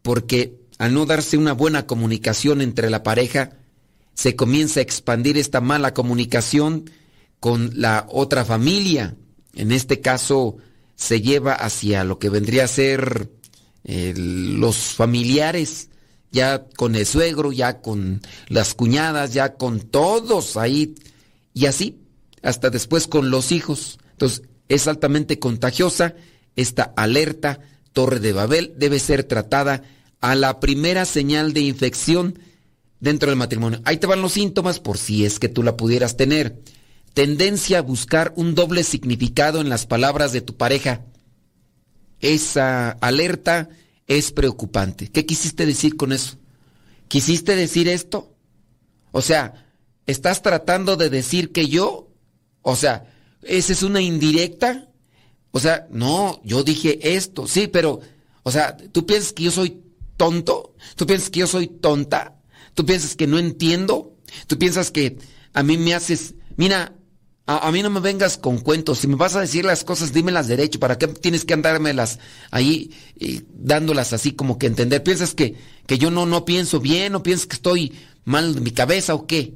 porque 0.00 0.58
al 0.78 0.94
no 0.94 1.04
darse 1.04 1.36
una 1.36 1.52
buena 1.52 1.86
comunicación 1.86 2.62
entre 2.62 2.88
la 2.88 3.02
pareja, 3.02 3.58
se 4.14 4.36
comienza 4.36 4.80
a 4.80 4.84
expandir 4.84 5.36
esta 5.36 5.60
mala 5.60 5.92
comunicación 5.92 6.90
con 7.40 7.72
la 7.74 8.06
otra 8.08 8.46
familia. 8.46 9.16
En 9.52 9.70
este 9.70 10.00
caso, 10.00 10.56
se 10.96 11.20
lleva 11.20 11.52
hacia 11.52 12.04
lo 12.04 12.18
que 12.18 12.30
vendría 12.30 12.64
a 12.64 12.68
ser 12.68 13.28
los 13.84 14.76
familiares, 14.76 15.90
ya 16.32 16.64
con 16.76 16.94
el 16.94 17.06
suegro, 17.06 17.52
ya 17.52 17.80
con 17.80 18.22
las 18.48 18.74
cuñadas, 18.74 19.32
ya 19.34 19.54
con 19.54 19.80
todos 19.80 20.56
ahí, 20.56 20.94
y 21.52 21.66
así, 21.66 22.00
hasta 22.42 22.70
después 22.70 23.06
con 23.06 23.30
los 23.30 23.52
hijos. 23.52 23.98
Entonces, 24.12 24.42
es 24.68 24.88
altamente 24.88 25.38
contagiosa 25.38 26.14
esta 26.56 26.92
alerta 26.96 27.60
Torre 27.92 28.20
de 28.20 28.32
Babel 28.32 28.74
debe 28.76 28.98
ser 28.98 29.24
tratada 29.24 29.82
a 30.20 30.34
la 30.34 30.60
primera 30.60 31.04
señal 31.04 31.52
de 31.52 31.60
infección 31.60 32.38
dentro 33.00 33.30
del 33.30 33.38
matrimonio. 33.38 33.80
Ahí 33.84 33.98
te 33.98 34.06
van 34.06 34.22
los 34.22 34.32
síntomas 34.32 34.80
por 34.80 34.98
si 34.98 35.24
es 35.24 35.38
que 35.38 35.48
tú 35.48 35.62
la 35.62 35.76
pudieras 35.76 36.16
tener. 36.16 36.60
Tendencia 37.12 37.78
a 37.78 37.82
buscar 37.82 38.32
un 38.36 38.54
doble 38.54 38.82
significado 38.82 39.60
en 39.60 39.68
las 39.68 39.86
palabras 39.86 40.32
de 40.32 40.40
tu 40.40 40.56
pareja. 40.56 41.02
Esa 42.24 42.92
alerta 43.02 43.68
es 44.06 44.32
preocupante. 44.32 45.08
¿Qué 45.08 45.26
quisiste 45.26 45.66
decir 45.66 45.94
con 45.94 46.10
eso? 46.10 46.38
¿Quisiste 47.06 47.54
decir 47.54 47.86
esto? 47.86 48.34
O 49.12 49.20
sea, 49.20 49.74
¿estás 50.06 50.40
tratando 50.40 50.96
de 50.96 51.10
decir 51.10 51.52
que 51.52 51.68
yo? 51.68 52.08
O 52.62 52.76
sea, 52.76 53.12
¿esa 53.42 53.74
es 53.74 53.82
una 53.82 54.00
indirecta? 54.00 54.88
O 55.50 55.60
sea, 55.60 55.86
no, 55.90 56.40
yo 56.44 56.64
dije 56.64 57.14
esto, 57.14 57.46
sí, 57.46 57.68
pero, 57.68 58.00
o 58.42 58.50
sea, 58.50 58.74
¿tú 58.74 59.04
piensas 59.04 59.34
que 59.34 59.42
yo 59.42 59.50
soy 59.50 59.82
tonto? 60.16 60.74
¿Tú 60.96 61.06
piensas 61.06 61.28
que 61.28 61.40
yo 61.40 61.46
soy 61.46 61.66
tonta? 61.66 62.40
¿Tú 62.72 62.86
piensas 62.86 63.16
que 63.16 63.26
no 63.26 63.38
entiendo? 63.38 64.16
¿Tú 64.46 64.58
piensas 64.58 64.90
que 64.90 65.18
a 65.52 65.62
mí 65.62 65.76
me 65.76 65.92
haces, 65.92 66.34
mira, 66.56 66.94
a, 67.46 67.70
mí 67.70 67.82
no 67.82 67.90
me 67.90 68.00
vengas 68.00 68.38
con 68.38 68.58
cuentos, 68.58 69.00
si 69.00 69.06
me 69.06 69.16
vas 69.16 69.36
a 69.36 69.40
decir 69.40 69.64
las 69.64 69.84
cosas, 69.84 70.12
dímelas 70.12 70.48
derecho, 70.48 70.80
¿para 70.80 70.96
qué 70.96 71.08
tienes 71.08 71.44
que 71.44 71.52
andármelas 71.54 72.18
ahí 72.50 72.90
dándolas 73.52 74.12
así 74.12 74.32
como 74.32 74.58
que 74.58 74.66
entender? 74.66 75.02
¿Piensas 75.02 75.34
que, 75.34 75.54
que 75.86 75.98
yo 75.98 76.10
no, 76.10 76.24
no 76.24 76.44
pienso 76.44 76.80
bien 76.80 77.14
o 77.14 77.22
piensas 77.22 77.46
que 77.46 77.56
estoy 77.56 77.92
mal 78.24 78.54
de 78.54 78.60
mi 78.62 78.70
cabeza 78.70 79.14
o 79.14 79.26
qué? 79.26 79.54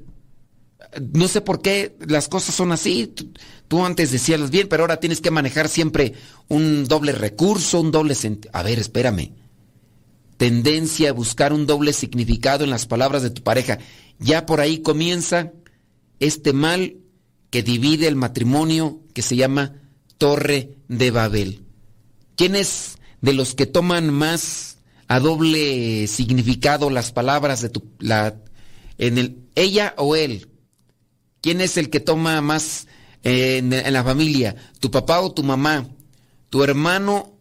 no 1.12 1.28
sé 1.28 1.40
por 1.40 1.60
qué 1.60 1.96
las 2.06 2.28
cosas 2.28 2.54
son 2.54 2.72
así. 2.72 3.12
Tú, 3.68 3.84
antes 3.84 4.10
decías 4.10 4.50
bien, 4.50 4.68
pero 4.68 4.82
ahora 4.82 5.00
tienes 5.00 5.20
que 5.20 5.30
manejar 5.30 5.68
siempre 5.68 6.14
un 6.48 6.86
doble 6.86 7.12
recurso, 7.12 7.80
un 7.80 7.90
doble 7.90 8.14
sentido. 8.14 8.50
A 8.54 8.62
ver, 8.62 8.78
espérame. 8.78 9.32
Tendencia 10.36 11.10
a 11.10 11.12
buscar 11.12 11.52
un 11.52 11.66
doble 11.66 11.92
significado 11.92 12.64
en 12.64 12.70
las 12.70 12.86
palabras 12.86 13.22
de 13.22 13.30
tu 13.30 13.42
pareja. 13.42 13.78
Ya 14.18 14.46
por 14.46 14.60
ahí 14.60 14.78
comienza 14.78 15.52
este 16.20 16.52
mal 16.52 16.96
que 17.50 17.62
divide 17.62 18.08
el 18.08 18.16
matrimonio 18.16 19.00
que 19.14 19.22
se 19.22 19.36
llama 19.36 19.74
Torre 20.18 20.76
de 20.88 21.10
Babel. 21.10 21.62
¿Quién 22.36 22.54
es 22.54 22.98
de 23.20 23.32
los 23.32 23.54
que 23.54 23.66
toman 23.66 24.12
más 24.12 24.78
a 25.06 25.20
doble 25.20 26.06
significado 26.06 26.90
las 26.90 27.12
palabras 27.12 27.62
de 27.62 27.70
tu 27.70 27.82
la 27.98 28.36
en 28.98 29.18
el 29.18 29.48
ella 29.54 29.94
o 29.96 30.16
él? 30.16 30.48
¿Quién 31.40 31.60
es 31.60 31.76
el 31.76 31.88
que 31.88 32.00
toma 32.00 32.40
más 32.40 32.86
eh, 33.22 33.58
en, 33.58 33.92
la 33.92 34.04
familia? 34.04 34.56
¿Tu 34.80 34.90
papá 34.90 35.20
o 35.20 35.32
tu 35.32 35.42
mamá? 35.42 35.88
¿Tu 36.50 36.62
hermano 36.62 37.38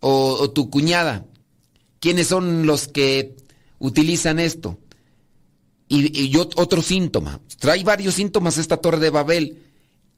o, 0.00 0.50
tu 0.50 0.70
cuñada? 0.70 1.26
¿Quiénes 2.00 2.28
son 2.28 2.66
los 2.66 2.88
que 2.88 3.36
utilizan 3.78 4.38
esto? 4.38 4.78
Y, 5.88 6.36
otro 6.36 6.82
síntoma. 6.82 7.40
Trae 7.58 7.82
varios 7.82 8.14
síntomas 8.14 8.58
esta 8.58 8.76
torre 8.76 8.98
de 8.98 9.10
Babel. 9.10 9.62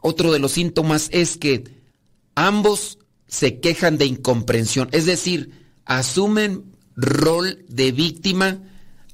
Otro 0.00 0.32
de 0.32 0.40
los 0.40 0.52
síntomas 0.52 1.08
es 1.12 1.36
que 1.36 1.64
ambos 2.34 2.98
se 3.28 3.60
quejan 3.60 3.96
de 3.96 4.06
incomprensión. 4.06 4.88
Es 4.90 5.06
decir, 5.06 5.68
asumen 5.84 6.76
rol 6.96 7.64
de 7.68 7.92
víctima, 7.92 8.62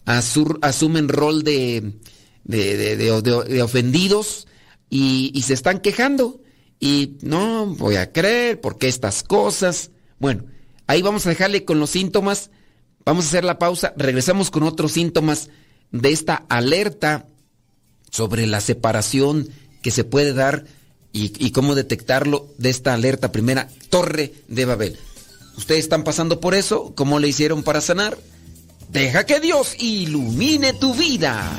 asumen 0.06 1.08
rol 1.08 1.44
de, 1.44 1.92
de, 2.44 3.62
ofendidos 3.62 4.48
y, 4.88 5.42
se 5.42 5.52
están 5.52 5.80
quejando. 5.80 6.40
Y 6.80 7.16
no 7.20 7.66
voy 7.66 7.96
a 7.96 8.12
creer, 8.12 8.60
porque 8.60 8.88
estas 8.88 9.22
cosas. 9.22 9.90
Bueno, 10.18 10.44
ahí 10.86 11.02
vamos 11.02 11.26
a 11.26 11.30
dejarle 11.30 11.66
con 11.66 11.80
los 11.80 11.90
síntomas. 11.90 12.50
Vamos 13.04 13.26
a 13.26 13.28
hacer 13.28 13.44
la 13.44 13.58
pausa. 13.58 13.92
Regresamos 13.96 14.50
con 14.50 14.62
otros 14.62 14.92
síntomas 14.92 15.50
de 15.92 16.12
esta 16.12 16.44
alerta 16.48 17.26
sobre 18.10 18.46
la 18.46 18.60
separación 18.60 19.48
que 19.82 19.90
se 19.90 20.04
puede 20.04 20.32
dar 20.32 20.64
y, 21.12 21.50
cómo 21.50 21.74
detectarlo 21.74 22.46
de 22.58 22.68
esta 22.68 22.92
alerta 22.92 23.32
primera, 23.32 23.70
Torre 23.88 24.34
de 24.48 24.64
Babel. 24.66 24.98
¿Ustedes 25.56 25.84
están 25.84 26.04
pasando 26.04 26.40
por 26.40 26.54
eso? 26.54 26.92
¿Cómo 26.94 27.18
le 27.18 27.28
hicieron 27.28 27.62
para 27.62 27.80
sanar? 27.80 28.18
Deja 28.90 29.24
que 29.24 29.40
Dios 29.40 29.76
ilumine 29.78 30.74
tu 30.74 30.94
vida. 30.94 31.58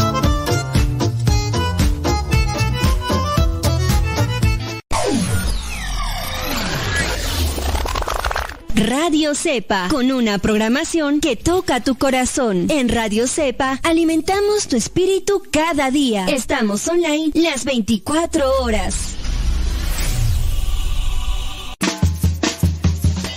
Radio 8.91 9.35
Cepa, 9.35 9.87
con 9.87 10.11
una 10.11 10.37
programación 10.37 11.21
que 11.21 11.37
toca 11.37 11.79
tu 11.79 11.95
corazón. 11.95 12.65
En 12.69 12.89
Radio 12.89 13.25
Cepa 13.25 13.79
alimentamos 13.83 14.67
tu 14.67 14.75
espíritu 14.75 15.41
cada 15.49 15.89
día. 15.91 16.25
Estamos 16.25 16.89
online 16.89 17.31
las 17.33 17.63
24 17.63 18.61
horas. 18.61 19.15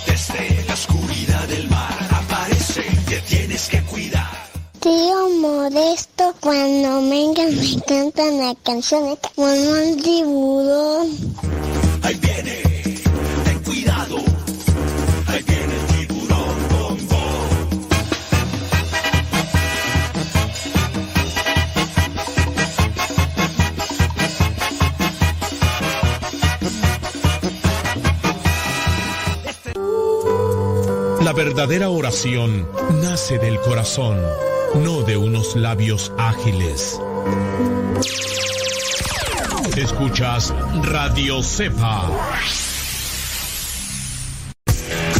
Desde 0.05 0.65
la 0.67 0.73
oscuridad 0.73 1.47
del 1.47 1.69
mar 1.69 2.05
aparece, 2.11 2.83
te 3.07 3.21
tienes 3.21 3.69
que 3.69 3.81
cuidar. 3.83 4.49
Tío 4.81 5.29
Modesto, 5.39 6.35
cuando 6.41 7.09
vengan 7.09 7.55
me 7.55 7.81
cantan 7.87 8.39
la 8.39 8.55
canción 8.61 9.17
como 9.33 9.47
un 9.47 10.03
tiburón. 10.03 11.07
Ahí 12.01 12.15
viene, 12.15 12.61
ten 13.45 13.59
cuidado. 13.63 14.44
Verdadera 31.35 31.89
oración 31.89 32.67
nace 33.01 33.37
del 33.39 33.59
corazón, 33.59 34.21
no 34.75 35.01
de 35.01 35.17
unos 35.17 35.55
labios 35.55 36.11
ágiles. 36.17 36.99
Escuchas 39.75 40.53
Radio 40.83 41.43
Cepa. 41.43 42.64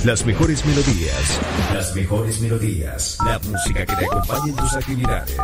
Las 0.05 0.23
mejores 0.23 0.63
melodías. 0.67 1.39
Las 1.73 1.95
mejores 1.95 2.39
melodías. 2.39 3.17
La 3.25 3.39
música 3.39 3.87
que 3.87 3.95
te 3.95 4.05
acompañe 4.05 4.51
en 4.51 4.55
tus 4.55 4.73
actividades. 4.75 5.35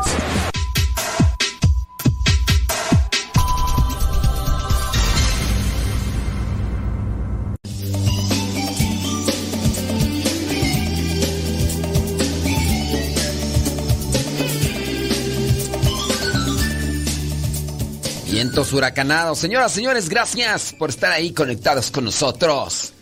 Vientos 18.30 18.71
huracanados. 18.74 19.39
Señoras, 19.39 19.71
señores, 19.71 20.08
gracias 20.08 20.76
por 20.78 20.91
estar 20.91 21.12
ahí 21.12 21.34
conectados 21.34 21.89
con 21.89 22.06
nosotros. 22.06 22.93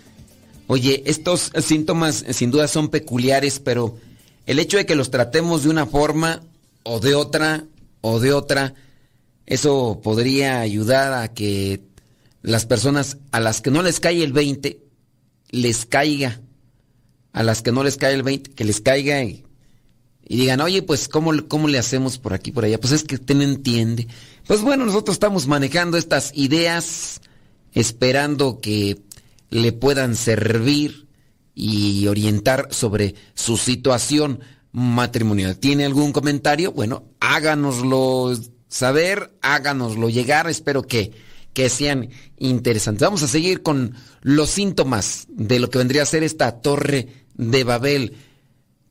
Oye, 0.72 1.02
estos 1.08 1.52
síntomas 1.64 2.24
sin 2.30 2.52
duda 2.52 2.68
son 2.68 2.90
peculiares, 2.90 3.60
pero 3.60 3.98
el 4.46 4.60
hecho 4.60 4.78
de 4.78 4.86
que 4.86 4.94
los 4.94 5.10
tratemos 5.10 5.64
de 5.64 5.70
una 5.72 5.88
forma 5.88 6.44
o 6.84 7.00
de 7.00 7.16
otra 7.16 7.66
o 8.02 8.20
de 8.20 8.34
otra, 8.34 8.76
eso 9.48 10.00
podría 10.04 10.60
ayudar 10.60 11.12
a 11.14 11.34
que 11.34 11.82
las 12.44 12.68
personas 12.68 13.18
a 13.32 13.40
las 13.40 13.62
que 13.62 13.72
no 13.72 13.82
les 13.82 14.00
cae 14.00 14.24
el 14.24 14.32
20, 14.32 14.80
les 15.50 15.88
caiga. 15.88 16.40
A 17.34 17.42
las 17.42 17.64
que 17.64 17.72
no 17.72 17.84
les 17.84 17.98
cae 17.98 18.14
el 18.14 18.22
20, 18.22 18.52
que 18.52 18.64
les 18.64 18.80
caiga 18.80 19.24
y, 19.24 19.44
y 20.28 20.38
digan, 20.38 20.62
oye, 20.62 20.84
pues, 20.84 21.08
¿cómo, 21.08 21.32
¿cómo 21.48 21.68
le 21.68 21.80
hacemos 21.80 22.20
por 22.20 22.34
aquí, 22.36 22.52
por 22.52 22.64
allá? 22.64 22.80
Pues 22.80 22.94
es 22.94 23.04
que 23.04 23.16
usted 23.16 23.34
no 23.34 23.42
entiende. 23.42 24.08
Pues 24.46 24.62
bueno, 24.62 24.86
nosotros 24.86 25.16
estamos 25.16 25.48
manejando 25.48 25.98
estas 25.98 26.32
ideas, 26.36 27.22
esperando 27.74 28.62
que 28.62 29.00
le 29.50 29.72
puedan 29.72 30.16
servir 30.16 31.08
y 31.56 32.08
orientar 32.08 32.68
sobre 32.72 33.16
su 33.34 33.58
situación 33.58 34.40
matrimonial. 34.72 35.58
¿Tiene 35.58 35.86
algún 35.86 36.12
comentario? 36.12 36.72
Bueno, 36.72 37.04
háganoslo 37.20 38.34
saber, 38.68 39.36
háganoslo 39.42 40.10
llegar. 40.10 40.50
Espero 40.50 40.84
que, 40.84 41.12
que 41.54 41.70
sean 41.70 42.10
interesantes. 42.38 43.02
Vamos 43.02 43.24
a 43.24 43.28
seguir 43.28 43.62
con 43.62 43.96
los 44.22 44.50
síntomas 44.50 45.28
de 45.30 45.60
lo 45.60 45.70
que 45.70 45.80
vendría 45.80 46.04
a 46.04 46.08
ser 46.08 46.24
esta 46.24 46.62
torre 46.62 47.26
de 47.34 47.64
Babel. 47.64 48.14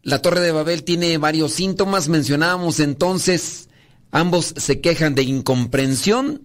La 0.03 0.21
torre 0.21 0.41
de 0.41 0.53
Babel 0.53 0.85
tiene 0.85 1.17
varios 1.19 1.53
síntomas. 1.53 2.09
Mencionábamos 2.09 2.81
entonces, 2.81 3.69
ambos 4.11 4.55
se 4.57 4.81
quejan 4.81 5.15
de 5.15 5.23
incomprensión 5.23 6.43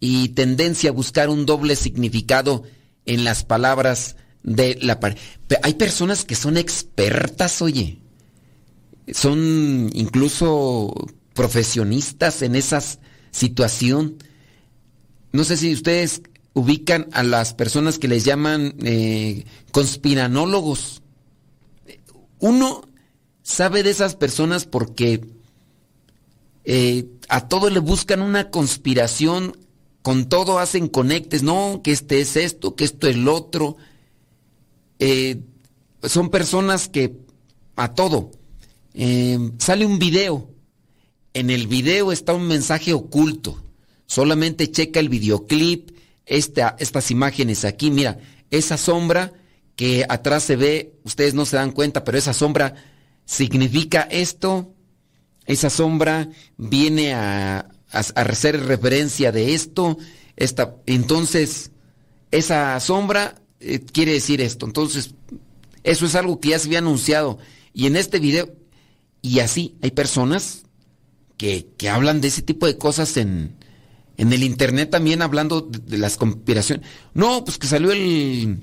y 0.00 0.30
tendencia 0.30 0.90
a 0.90 0.92
buscar 0.92 1.28
un 1.28 1.46
doble 1.46 1.74
significado 1.74 2.62
en 3.08 3.24
las 3.24 3.42
palabras 3.42 4.16
de 4.42 4.78
la 4.80 5.00
pareja. 5.00 5.20
Hay 5.62 5.74
personas 5.74 6.24
que 6.24 6.36
son 6.36 6.56
expertas, 6.56 7.60
oye. 7.62 7.98
Son 9.12 9.90
incluso 9.94 10.94
profesionistas 11.32 12.42
en 12.42 12.54
esa 12.54 12.82
situación. 13.30 14.16
No 15.32 15.44
sé 15.44 15.56
si 15.56 15.72
ustedes 15.72 16.22
ubican 16.52 17.08
a 17.12 17.22
las 17.22 17.54
personas 17.54 17.98
que 17.98 18.08
les 18.08 18.24
llaman 18.24 18.74
eh, 18.82 19.46
conspiranólogos. 19.72 21.02
Uno 22.38 22.82
sabe 23.42 23.82
de 23.82 23.90
esas 23.90 24.16
personas 24.16 24.66
porque 24.66 25.24
eh, 26.64 27.06
a 27.30 27.48
todo 27.48 27.70
le 27.70 27.80
buscan 27.80 28.20
una 28.20 28.50
conspiración 28.50 29.56
con 30.08 30.30
todo 30.30 30.58
hacen 30.58 30.88
conectes, 30.88 31.42
no, 31.42 31.82
que 31.84 31.92
este 31.92 32.22
es 32.22 32.36
esto, 32.36 32.74
que 32.74 32.84
esto 32.84 33.08
es 33.08 33.16
lo 33.18 33.34
otro. 33.34 33.76
Eh, 34.98 35.42
son 36.02 36.30
personas 36.30 36.88
que 36.88 37.18
a 37.76 37.92
todo. 37.92 38.30
Eh, 38.94 39.38
sale 39.58 39.84
un 39.84 39.98
video. 39.98 40.48
En 41.34 41.50
el 41.50 41.66
video 41.66 42.10
está 42.10 42.32
un 42.32 42.48
mensaje 42.48 42.94
oculto. 42.94 43.62
Solamente 44.06 44.70
checa 44.70 44.98
el 44.98 45.10
videoclip, 45.10 45.90
esta, 46.24 46.74
estas 46.78 47.10
imágenes 47.10 47.66
aquí. 47.66 47.90
Mira, 47.90 48.18
esa 48.50 48.78
sombra 48.78 49.34
que 49.76 50.06
atrás 50.08 50.42
se 50.42 50.56
ve, 50.56 50.94
ustedes 51.04 51.34
no 51.34 51.44
se 51.44 51.56
dan 51.56 51.72
cuenta, 51.72 52.02
pero 52.04 52.16
esa 52.16 52.32
sombra 52.32 52.76
significa 53.26 54.08
esto. 54.10 54.72
Esa 55.44 55.68
sombra 55.68 56.30
viene 56.56 57.12
a, 57.12 57.58
a, 57.58 57.68
hacer 57.90 58.66
referencia 58.66 59.32
de 59.32 59.54
esto, 59.54 59.98
esta, 60.36 60.76
entonces 60.86 61.70
esa 62.30 62.78
sombra 62.80 63.40
eh, 63.60 63.80
quiere 63.80 64.12
decir 64.12 64.40
esto. 64.40 64.66
Entonces, 64.66 65.14
eso 65.82 66.06
es 66.06 66.14
algo 66.14 66.40
que 66.40 66.50
ya 66.50 66.58
se 66.58 66.68
había 66.68 66.78
anunciado. 66.78 67.38
Y 67.72 67.86
en 67.86 67.96
este 67.96 68.18
video, 68.18 68.54
y 69.22 69.40
así, 69.40 69.76
hay 69.82 69.90
personas 69.90 70.64
que, 71.36 71.68
que 71.76 71.88
hablan 71.88 72.20
de 72.20 72.28
ese 72.28 72.42
tipo 72.42 72.66
de 72.66 72.76
cosas 72.76 73.16
en, 73.16 73.56
en 74.16 74.32
el 74.32 74.42
internet 74.42 74.90
también 74.90 75.22
hablando 75.22 75.62
de, 75.62 75.78
de, 75.78 75.98
las 75.98 76.16
conspiraciones. 76.16 76.86
No, 77.14 77.44
pues 77.44 77.58
que 77.58 77.66
salió 77.66 77.92
el 77.92 78.58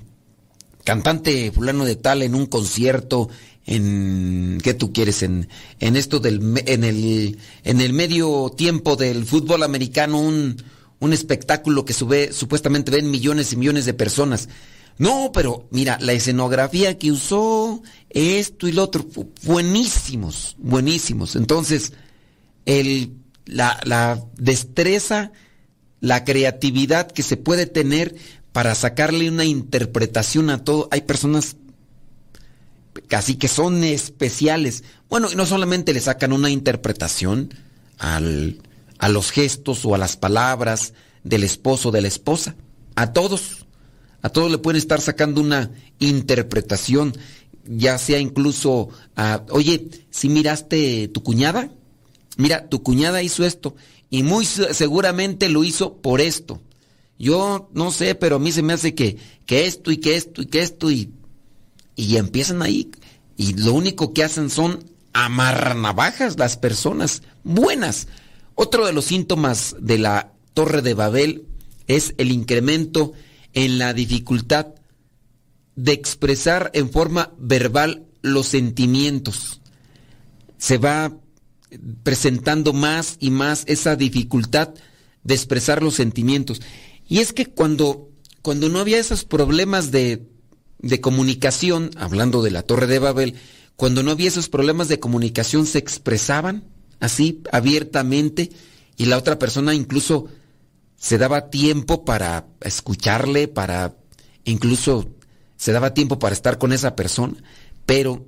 cantante 0.83 1.51
fulano 1.51 1.83
de 1.83 1.95
tal 1.95 2.21
en 2.21 2.35
un 2.35 2.45
concierto 2.45 3.29
en 3.65 4.59
qué 4.63 4.73
tú 4.73 4.93
quieres 4.93 5.23
en, 5.23 5.49
en 5.79 5.95
esto 5.95 6.19
del 6.19 6.61
en 6.65 6.83
el 6.83 7.39
en 7.63 7.81
el 7.81 7.93
medio 7.93 8.51
tiempo 8.55 8.95
del 8.95 9.25
fútbol 9.25 9.63
americano 9.63 10.19
un, 10.19 10.57
un 10.99 11.13
espectáculo 11.13 11.85
que 11.85 11.93
sube, 11.93 12.31
supuestamente 12.31 12.91
ven 12.91 13.09
millones 13.09 13.53
y 13.53 13.57
millones 13.57 13.85
de 13.85 13.93
personas. 13.93 14.49
No, 14.97 15.31
pero 15.33 15.67
mira, 15.71 15.97
la 15.99 16.13
escenografía 16.13 16.97
que 16.97 17.11
usó, 17.11 17.81
esto 18.09 18.67
y 18.67 18.71
lo 18.71 18.83
otro, 18.83 19.05
buenísimos, 19.43 20.55
buenísimos. 20.57 21.35
Entonces, 21.35 21.91
el, 22.65 23.11
la, 23.45 23.77
la 23.83 24.23
destreza, 24.37 25.33
la 25.99 26.23
creatividad 26.23 27.11
que 27.11 27.23
se 27.23 27.35
puede 27.35 27.65
tener 27.65 28.15
para 28.53 28.73
sacarle 28.73 29.29
una 29.29 29.43
interpretación 29.43 30.49
a 30.49 30.63
todo. 30.63 30.87
Hay 30.91 31.01
personas 31.01 31.57
casi 33.07 33.35
que 33.35 33.47
son 33.47 33.83
especiales. 33.83 34.83
Bueno, 35.09 35.29
y 35.31 35.35
no 35.35 35.45
solamente 35.45 35.93
le 35.93 35.99
sacan 36.01 36.33
una 36.33 36.49
interpretación 36.49 37.53
al, 37.99 38.61
a 38.99 39.09
los 39.09 39.31
gestos 39.31 39.85
o 39.85 39.95
a 39.95 39.97
las 39.97 40.17
palabras 40.17 40.93
del 41.23 41.43
esposo 41.43 41.89
o 41.89 41.91
de 41.91 42.01
la 42.01 42.07
esposa, 42.07 42.55
a 42.95 43.11
todos, 43.13 43.65
A 44.21 44.29
todos 44.29 44.49
le 44.49 44.57
pueden 44.57 44.77
estar 44.79 45.01
sacando 45.01 45.39
una 45.41 45.69
interpretación, 45.99 47.13
ya 47.67 47.97
sea 47.97 48.19
incluso 48.19 48.89
a, 49.15 49.43
oye, 49.51 49.87
si 50.09 50.29
miraste 50.29 51.07
tu 51.09 51.21
cuñada, 51.21 51.69
mira, 52.37 52.67
tu 52.69 52.81
cuñada 52.81 53.21
hizo 53.21 53.45
esto 53.45 53.75
y 54.09 54.23
muy 54.23 54.45
se- 54.45 54.73
seguramente 54.73 55.47
lo 55.49 55.63
hizo 55.63 55.97
por 55.97 56.21
esto. 56.21 56.59
Yo 57.19 57.69
no 57.73 57.91
sé, 57.91 58.15
pero 58.15 58.37
a 58.37 58.39
mí 58.39 58.51
se 58.51 58.61
me 58.63 58.73
hace 58.73 58.95
que, 58.95 59.17
que 59.45 59.67
esto 59.67 59.91
y 59.91 59.97
que 59.97 60.15
esto 60.15 60.41
y 60.41 60.45
que 60.47 60.61
esto 60.61 60.89
y, 60.91 61.09
y 61.95 62.17
empiezan 62.17 62.61
ahí 62.61 62.91
y 63.37 63.53
lo 63.53 63.73
único 63.73 64.13
que 64.13 64.23
hacen 64.23 64.49
son 64.49 64.83
amarrar 65.13 65.75
navajas 65.75 66.37
las 66.37 66.57
personas 66.57 67.21
buenas. 67.43 68.07
Otro 68.55 68.85
de 68.85 68.93
los 68.93 69.05
síntomas 69.05 69.75
de 69.79 69.97
la 69.97 70.33
Torre 70.53 70.81
de 70.81 70.93
Babel 70.93 71.45
es 71.87 72.13
el 72.17 72.31
incremento 72.31 73.13
en 73.53 73.77
la 73.77 73.93
dificultad 73.93 74.67
de 75.75 75.91
expresar 75.91 76.71
en 76.73 76.89
forma 76.89 77.33
verbal 77.37 78.05
los 78.21 78.47
sentimientos. 78.47 79.61
Se 80.57 80.77
va 80.77 81.13
presentando 82.03 82.71
más 82.71 83.17
y 83.19 83.31
más 83.31 83.63
esa 83.67 83.95
dificultad 83.95 84.69
de 85.23 85.33
expresar 85.33 85.83
los 85.83 85.95
sentimientos. 85.95 86.61
Y 87.07 87.19
es 87.19 87.33
que 87.33 87.47
cuando, 87.47 88.09
cuando 88.41 88.69
no 88.69 88.79
había 88.79 88.99
esos 88.99 89.25
problemas 89.25 89.91
de, 89.91 90.25
de 90.79 91.01
comunicación, 91.01 91.91
hablando 91.97 92.41
de 92.41 92.51
la 92.51 92.63
Torre 92.63 92.87
de 92.87 92.99
Babel, 92.99 93.35
cuando 93.75 94.03
no 94.03 94.11
había 94.11 94.27
esos 94.27 94.49
problemas 94.49 94.87
de 94.87 94.99
comunicación 94.99 95.65
se 95.65 95.79
expresaban 95.79 96.63
así 96.99 97.41
abiertamente 97.51 98.51
y 98.95 99.05
la 99.05 99.17
otra 99.17 99.37
persona 99.37 99.73
incluso 99.73 100.27
se 100.95 101.17
daba 101.17 101.49
tiempo 101.49 102.05
para 102.05 102.47
escucharle, 102.61 103.47
para 103.47 103.95
incluso 104.45 105.09
se 105.57 105.71
daba 105.71 105.93
tiempo 105.93 106.19
para 106.19 106.33
estar 106.33 106.57
con 106.57 106.71
esa 106.71 106.95
persona, 106.95 107.35
pero 107.85 108.25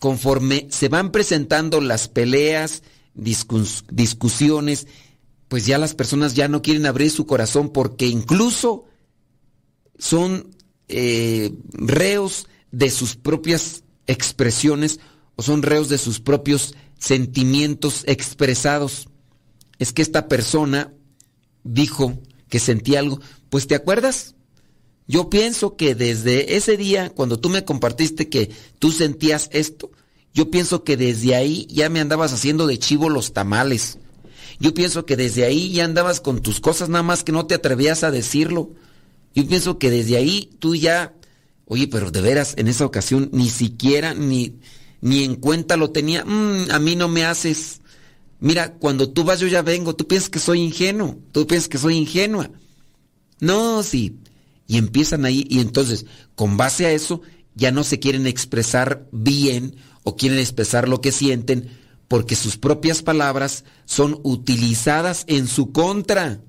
conforme 0.00 0.66
se 0.70 0.88
van 0.88 1.12
presentando 1.12 1.80
las 1.80 2.08
peleas, 2.08 2.82
discus- 3.14 3.84
discusiones, 3.90 4.86
pues 5.48 5.64
ya 5.64 5.78
las 5.78 5.94
personas 5.94 6.34
ya 6.34 6.48
no 6.48 6.60
quieren 6.60 6.86
abrir 6.86 7.10
su 7.10 7.24
corazón 7.24 7.70
porque 7.70 8.06
incluso 8.06 8.84
son 9.98 10.55
eh, 10.88 11.52
reos 11.72 12.48
de 12.70 12.90
sus 12.90 13.16
propias 13.16 13.84
expresiones 14.06 15.00
o 15.36 15.42
son 15.42 15.62
reos 15.62 15.88
de 15.88 15.98
sus 15.98 16.20
propios 16.20 16.74
sentimientos 16.98 18.04
expresados. 18.06 19.08
Es 19.78 19.92
que 19.92 20.02
esta 20.02 20.28
persona 20.28 20.92
dijo 21.64 22.18
que 22.48 22.58
sentía 22.58 23.00
algo. 23.00 23.20
Pues 23.50 23.66
te 23.66 23.74
acuerdas? 23.74 24.34
Yo 25.06 25.30
pienso 25.30 25.76
que 25.76 25.94
desde 25.94 26.56
ese 26.56 26.76
día, 26.76 27.10
cuando 27.10 27.38
tú 27.38 27.48
me 27.48 27.64
compartiste 27.64 28.28
que 28.28 28.50
tú 28.78 28.90
sentías 28.90 29.48
esto, 29.52 29.90
yo 30.34 30.50
pienso 30.50 30.84
que 30.84 30.96
desde 30.96 31.34
ahí 31.34 31.66
ya 31.70 31.88
me 31.88 32.00
andabas 32.00 32.32
haciendo 32.32 32.66
de 32.66 32.78
chivo 32.78 33.08
los 33.08 33.32
tamales. 33.32 33.98
Yo 34.58 34.74
pienso 34.74 35.06
que 35.06 35.16
desde 35.16 35.44
ahí 35.44 35.72
ya 35.72 35.84
andabas 35.84 36.20
con 36.20 36.40
tus 36.40 36.60
cosas 36.60 36.88
nada 36.88 37.02
más 37.02 37.24
que 37.24 37.32
no 37.32 37.46
te 37.46 37.54
atrevías 37.54 38.04
a 38.04 38.10
decirlo. 38.10 38.72
Yo 39.36 39.46
pienso 39.46 39.78
que 39.78 39.90
desde 39.90 40.16
ahí 40.16 40.50
tú 40.58 40.74
ya, 40.74 41.14
oye, 41.66 41.88
pero 41.88 42.10
de 42.10 42.22
veras, 42.22 42.54
en 42.56 42.68
esa 42.68 42.86
ocasión 42.86 43.28
ni 43.34 43.50
siquiera 43.50 44.14
ni, 44.14 44.60
ni 45.02 45.24
en 45.24 45.36
cuenta 45.36 45.76
lo 45.76 45.90
tenía. 45.90 46.24
Mm, 46.24 46.70
a 46.70 46.78
mí 46.78 46.96
no 46.96 47.08
me 47.08 47.26
haces. 47.26 47.82
Mira, 48.40 48.72
cuando 48.72 49.10
tú 49.10 49.24
vas 49.24 49.38
yo 49.38 49.46
ya 49.46 49.60
vengo. 49.60 49.94
Tú 49.94 50.08
piensas 50.08 50.30
que 50.30 50.38
soy 50.38 50.62
ingenuo. 50.62 51.18
Tú 51.32 51.46
piensas 51.46 51.68
que 51.68 51.76
soy 51.76 51.96
ingenua. 51.96 52.50
No, 53.38 53.82
sí. 53.82 54.16
Y 54.66 54.78
empiezan 54.78 55.26
ahí 55.26 55.46
y 55.50 55.60
entonces, 55.60 56.06
con 56.34 56.56
base 56.56 56.86
a 56.86 56.92
eso, 56.92 57.20
ya 57.54 57.70
no 57.70 57.84
se 57.84 58.00
quieren 58.00 58.26
expresar 58.26 59.06
bien 59.12 59.76
o 60.02 60.16
quieren 60.16 60.38
expresar 60.38 60.88
lo 60.88 61.02
que 61.02 61.12
sienten 61.12 61.68
porque 62.08 62.36
sus 62.36 62.56
propias 62.56 63.02
palabras 63.02 63.64
son 63.84 64.18
utilizadas 64.22 65.24
en 65.26 65.46
su 65.46 65.72
contra. 65.72 66.40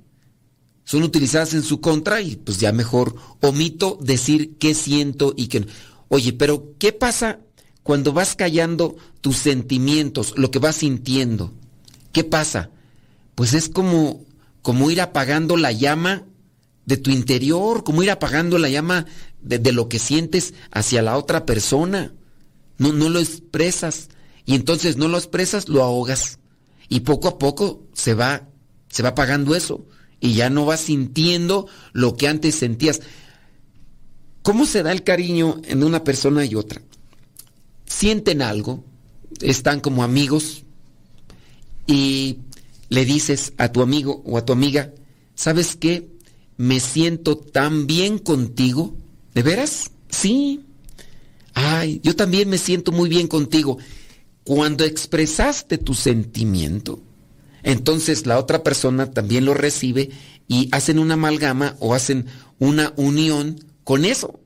Son 0.88 1.04
utilizadas 1.04 1.54
en 1.54 1.64
su 1.64 1.82
contra 1.82 2.22
y 2.22 2.38
pues 2.38 2.60
ya 2.60 2.72
mejor 2.72 3.14
omito 3.42 4.00
decir 4.02 4.56
qué 4.58 4.74
siento 4.74 5.34
y 5.36 5.48
qué 5.48 5.60
no. 5.60 5.68
Oye, 6.08 6.32
pero 6.32 6.76
¿qué 6.80 6.94
pasa 6.94 7.42
cuando 7.84 8.14
vas 8.14 8.38
callando 8.38 8.96
tus 9.20 9.36
sentimientos, 9.36 10.34
lo 10.38 10.50
que 10.50 10.60
vas 10.60 10.78
sintiendo? 10.78 11.52
¿Qué 12.14 12.24
pasa? 12.24 12.70
Pues 13.36 13.54
es 13.54 13.68
como, 13.68 14.24
como 14.62 14.90
ir 14.90 15.02
apagando 15.02 15.58
la 15.58 15.74
llama 15.74 16.24
de 16.86 16.96
tu 16.96 17.12
interior, 17.12 17.84
como 17.84 18.02
ir 18.02 18.10
apagando 18.10 18.58
la 18.58 18.70
llama 18.70 19.08
de, 19.42 19.60
de 19.60 19.74
lo 19.74 19.90
que 19.90 20.00
sientes 20.00 20.54
hacia 20.72 21.02
la 21.02 21.18
otra 21.18 21.46
persona. 21.46 22.14
No, 22.78 22.94
no 22.94 23.10
lo 23.10 23.20
expresas. 23.20 24.08
Y 24.46 24.56
entonces 24.56 24.96
no 24.96 25.10
lo 25.10 25.18
expresas, 25.18 25.68
lo 25.68 25.84
ahogas. 25.84 26.40
Y 26.88 27.02
poco 27.02 27.28
a 27.28 27.38
poco 27.38 27.84
se 27.92 28.14
va, 28.14 28.48
se 28.88 29.04
va 29.04 29.10
apagando 29.10 29.54
eso. 29.54 29.86
Y 30.20 30.34
ya 30.34 30.50
no 30.50 30.66
vas 30.66 30.82
sintiendo 30.82 31.68
lo 31.94 32.16
que 32.16 32.28
antes 32.28 32.56
sentías. 32.56 33.02
¿Cómo 34.42 34.66
se 34.66 34.84
da 34.84 34.92
el 34.92 35.04
cariño 35.04 35.62
en 35.66 35.84
una 35.84 36.04
persona 36.04 36.46
y 36.46 36.56
otra? 36.56 36.82
Sienten 37.86 38.42
algo, 38.42 38.84
están 39.42 39.80
como 39.80 40.04
amigos 40.04 40.64
y 41.86 42.40
le 42.90 43.06
dices 43.06 43.54
a 43.58 43.72
tu 43.72 43.82
amigo 43.82 44.22
o 44.26 44.38
a 44.38 44.46
tu 44.46 44.54
amiga, 44.54 44.94
¿sabes 45.36 45.76
qué? 45.76 46.08
Me 46.58 46.80
siento 46.80 47.38
tan 47.38 47.88
bien 47.88 48.18
contigo. 48.18 48.96
¿De 49.34 49.44
veras? 49.44 49.92
Sí. 50.10 50.62
Ay, 51.54 52.00
yo 52.04 52.16
también 52.16 52.50
me 52.50 52.58
siento 52.58 52.92
muy 52.92 53.10
bien 53.10 53.28
contigo. 53.28 53.78
Cuando 54.44 54.86
expresaste 54.86 55.78
tu 55.78 55.94
sentimiento, 55.94 57.02
entonces 57.68 58.26
la 58.26 58.40
otra 58.40 58.64
persona 58.64 59.12
también 59.12 59.44
lo 59.44 59.54
recibe 59.54 60.10
y 60.48 60.70
hacen 60.72 61.00
una 61.00 61.16
amalgama 61.16 61.76
o 61.82 61.94
hacen 61.94 62.26
una 62.60 62.94
unión 62.96 63.60
con 63.84 64.06
eso. 64.06 64.40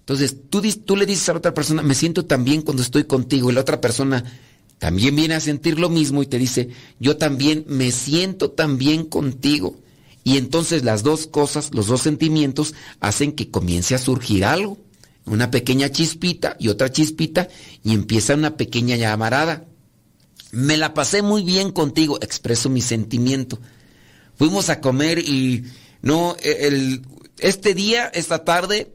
Entonces 0.00 0.36
tú, 0.50 0.60
tú 0.84 0.96
le 0.96 1.06
dices 1.06 1.28
a 1.28 1.34
la 1.34 1.38
otra 1.38 1.54
persona, 1.54 1.82
me 1.82 1.94
siento 1.94 2.24
tan 2.24 2.44
bien 2.44 2.62
cuando 2.62 2.82
estoy 2.82 3.04
contigo 3.04 3.52
y 3.52 3.54
la 3.54 3.60
otra 3.60 3.80
persona 3.80 4.24
también 4.78 5.14
viene 5.14 5.36
a 5.36 5.40
sentir 5.40 5.78
lo 5.78 5.88
mismo 5.88 6.24
y 6.24 6.26
te 6.26 6.38
dice, 6.38 6.70
yo 6.98 7.16
también 7.16 7.64
me 7.68 7.92
siento 7.92 8.50
tan 8.50 8.78
bien 8.78 9.04
contigo. 9.04 9.78
Y 10.24 10.36
entonces 10.36 10.82
las 10.82 11.04
dos 11.04 11.28
cosas, 11.28 11.72
los 11.72 11.86
dos 11.86 12.02
sentimientos, 12.02 12.74
hacen 12.98 13.30
que 13.30 13.48
comience 13.48 13.94
a 13.94 13.98
surgir 13.98 14.44
algo. 14.44 14.76
Una 15.24 15.52
pequeña 15.52 15.90
chispita 15.90 16.56
y 16.58 16.66
otra 16.66 16.90
chispita 16.90 17.46
y 17.84 17.92
empieza 17.92 18.34
una 18.34 18.56
pequeña 18.56 18.96
llamarada. 18.96 19.66
Me 20.56 20.78
la 20.78 20.94
pasé 20.94 21.20
muy 21.20 21.42
bien 21.42 21.70
contigo, 21.70 22.18
expreso 22.22 22.70
mi 22.70 22.80
sentimiento. 22.80 23.58
Fuimos 24.36 24.70
a 24.70 24.80
comer 24.80 25.18
y 25.18 25.64
no, 26.00 26.34
el, 26.42 27.02
este 27.40 27.74
día, 27.74 28.06
esta 28.06 28.42
tarde 28.42 28.90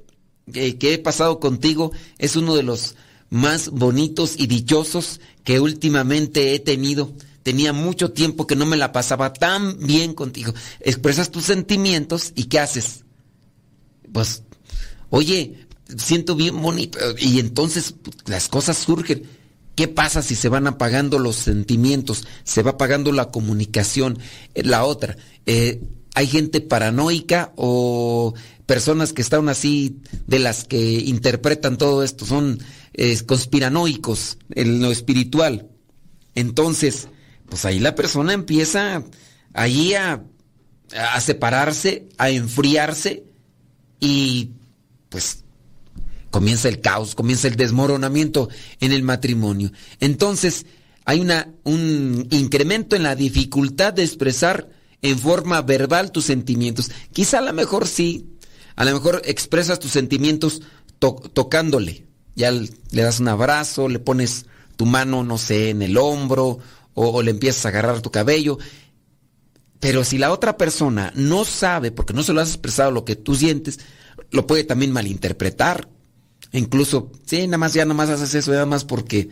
eh, 0.55 0.79
que 0.79 0.95
he 0.95 0.97
pasado 0.97 1.39
contigo 1.39 1.91
es 2.17 2.35
uno 2.35 2.55
de 2.55 2.63
los 2.63 2.95
más 3.29 3.69
bonitos 3.69 4.39
y 4.39 4.47
dichosos 4.47 5.21
que 5.43 5.59
últimamente 5.59 6.55
he 6.55 6.59
tenido. 6.59 7.13
Tenía 7.43 7.73
mucho 7.73 8.11
tiempo 8.11 8.47
que 8.47 8.55
no 8.55 8.65
me 8.65 8.75
la 8.75 8.91
pasaba 8.91 9.31
tan 9.31 9.85
bien 9.85 10.15
contigo. 10.15 10.55
Expresas 10.79 11.29
tus 11.29 11.43
sentimientos 11.43 12.33
y 12.35 12.45
¿qué 12.45 12.57
haces? 12.57 13.03
Pues, 14.11 14.41
oye, 15.11 15.67
siento 15.95 16.35
bien 16.35 16.59
bonito. 16.59 16.97
Y 17.19 17.39
entonces 17.39 17.93
pues, 18.01 18.17
las 18.25 18.47
cosas 18.47 18.79
surgen. 18.79 19.40
¿Qué 19.75 19.87
pasa 19.87 20.21
si 20.21 20.35
se 20.35 20.49
van 20.49 20.67
apagando 20.67 21.17
los 21.19 21.35
sentimientos? 21.37 22.27
Se 22.43 22.61
va 22.61 22.71
apagando 22.71 23.11
la 23.11 23.29
comunicación. 23.29 24.19
Eh, 24.53 24.63
La 24.63 24.83
otra, 24.83 25.15
eh, 25.45 25.81
hay 26.13 26.27
gente 26.27 26.61
paranoica 26.61 27.53
o 27.55 28.33
personas 28.65 29.13
que 29.13 29.21
están 29.21 29.49
así 29.49 29.97
de 30.27 30.39
las 30.39 30.65
que 30.65 30.79
interpretan 30.79 31.77
todo 31.77 32.03
esto, 32.03 32.25
son 32.25 32.59
eh, 32.93 33.17
conspiranoicos 33.25 34.37
en 34.51 34.81
lo 34.81 34.91
espiritual. 34.91 35.67
Entonces, 36.35 37.07
pues 37.49 37.65
ahí 37.65 37.79
la 37.79 37.95
persona 37.95 38.33
empieza 38.33 39.03
allí 39.53 39.93
a, 39.93 40.23
a 40.95 41.21
separarse, 41.21 42.07
a 42.17 42.29
enfriarse 42.29 43.23
y 43.99 44.51
pues 45.09 45.43
comienza 46.31 46.67
el 46.67 46.81
caos, 46.81 47.13
comienza 47.13 47.47
el 47.47 47.55
desmoronamiento 47.55 48.49
en 48.79 48.91
el 48.91 49.03
matrimonio. 49.03 49.71
Entonces, 49.99 50.65
hay 51.05 51.19
una, 51.19 51.53
un 51.63 52.27
incremento 52.31 52.95
en 52.95 53.03
la 53.03 53.15
dificultad 53.15 53.93
de 53.93 54.03
expresar 54.03 54.69
en 55.03 55.19
forma 55.19 55.61
verbal 55.61 56.11
tus 56.11 56.25
sentimientos. 56.25 56.89
Quizá 57.13 57.39
a 57.39 57.41
lo 57.41 57.53
mejor 57.53 57.87
sí, 57.87 58.37
a 58.75 58.85
lo 58.85 58.93
mejor 58.93 59.21
expresas 59.25 59.79
tus 59.79 59.91
sentimientos 59.91 60.61
to- 60.99 61.21
tocándole. 61.33 62.05
Ya 62.35 62.51
le 62.51 62.69
das 62.91 63.19
un 63.19 63.27
abrazo, 63.27 63.89
le 63.89 63.99
pones 63.99 64.45
tu 64.77 64.85
mano, 64.85 65.23
no 65.23 65.37
sé, 65.37 65.69
en 65.69 65.81
el 65.81 65.97
hombro 65.97 66.59
o, 66.93 67.09
o 67.09 67.21
le 67.21 67.31
empiezas 67.31 67.65
a 67.65 67.69
agarrar 67.69 68.01
tu 68.01 68.09
cabello. 68.09 68.57
Pero 69.79 70.03
si 70.03 70.17
la 70.19 70.31
otra 70.31 70.57
persona 70.57 71.11
no 71.15 71.43
sabe, 71.43 71.91
porque 71.91 72.13
no 72.13 72.23
se 72.23 72.33
lo 72.33 72.41
has 72.41 72.49
expresado 72.49 72.91
lo 72.91 73.03
que 73.03 73.15
tú 73.15 73.35
sientes, 73.35 73.79
lo 74.29 74.45
puede 74.45 74.63
también 74.63 74.91
malinterpretar. 74.91 75.89
Incluso, 76.53 77.11
sí, 77.25 77.47
nada 77.47 77.57
más, 77.57 77.73
ya 77.73 77.85
nada 77.85 77.95
más 77.95 78.09
haces 78.09 78.33
eso, 78.35 78.51
nada 78.51 78.65
más 78.65 78.83
porque 78.83 79.29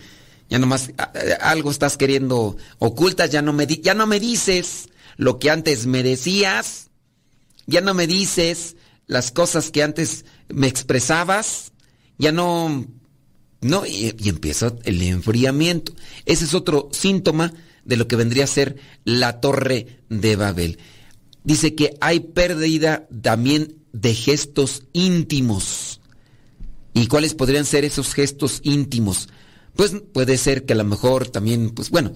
ya 0.49 0.57
nada 0.57 0.67
más 0.67 0.91
a- 0.97 1.03
a- 1.43 1.51
algo 1.51 1.69
estás 1.71 1.97
queriendo 1.97 2.55
ocultas, 2.79 3.29
ya 3.29 3.41
no 3.41 3.53
me 3.53 3.67
ya 3.67 3.93
no 3.93 4.07
me 4.07 4.19
dices 4.19 4.89
lo 5.17 5.37
que 5.37 5.49
antes 5.49 5.85
me 5.85 6.01
decías, 6.01 6.89
ya 7.67 7.81
no 7.81 7.93
me 7.93 8.07
dices 8.07 8.75
las 9.05 9.31
cosas 9.31 9.69
que 9.71 9.83
antes 9.83 10.23
me 10.47 10.67
expresabas, 10.67 11.73
ya 12.17 12.31
no 12.31 12.85
no, 13.61 13.85
y, 13.85 14.15
y 14.17 14.29
empieza 14.29 14.73
el 14.85 15.01
enfriamiento. 15.01 15.91
Ese 16.25 16.45
es 16.45 16.53
otro 16.53 16.87
síntoma 16.93 17.51
de 17.83 17.97
lo 17.97 18.07
que 18.07 18.15
vendría 18.15 18.45
a 18.45 18.47
ser 18.47 18.77
la 19.03 19.41
torre 19.41 19.99
de 20.09 20.37
Babel. 20.37 20.79
Dice 21.43 21.75
que 21.75 21.97
hay 21.99 22.21
pérdida 22.21 23.07
también 23.21 23.75
de 23.91 24.13
gestos 24.13 24.83
íntimos. 24.93 25.98
¿Y 26.93 27.07
cuáles 27.07 27.33
podrían 27.33 27.65
ser 27.65 27.85
esos 27.85 28.13
gestos 28.13 28.61
íntimos? 28.63 29.29
Pues 29.75 29.93
puede 30.13 30.37
ser 30.37 30.65
que 30.65 30.73
a 30.73 30.77
lo 30.77 30.83
mejor 30.83 31.29
también, 31.29 31.69
pues 31.69 31.89
bueno, 31.89 32.13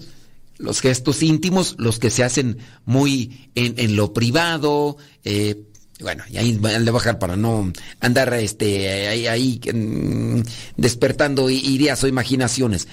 los 0.58 0.80
gestos 0.80 1.22
íntimos, 1.22 1.76
los 1.78 1.98
que 1.98 2.10
se 2.10 2.24
hacen 2.24 2.58
muy 2.84 3.50
en, 3.54 3.74
en 3.78 3.96
lo 3.96 4.12
privado, 4.12 4.96
eh, 5.24 5.62
bueno, 6.00 6.24
y 6.28 6.36
ahí 6.36 6.52
le 6.60 6.90
bajar 6.90 7.18
para 7.18 7.36
no 7.36 7.72
andar 8.00 8.34
este, 8.34 9.28
ahí, 9.28 9.60
mm, 9.72 10.40
despertando 10.76 11.48
ideas 11.50 12.02
o 12.02 12.08
imaginaciones. 12.08 12.88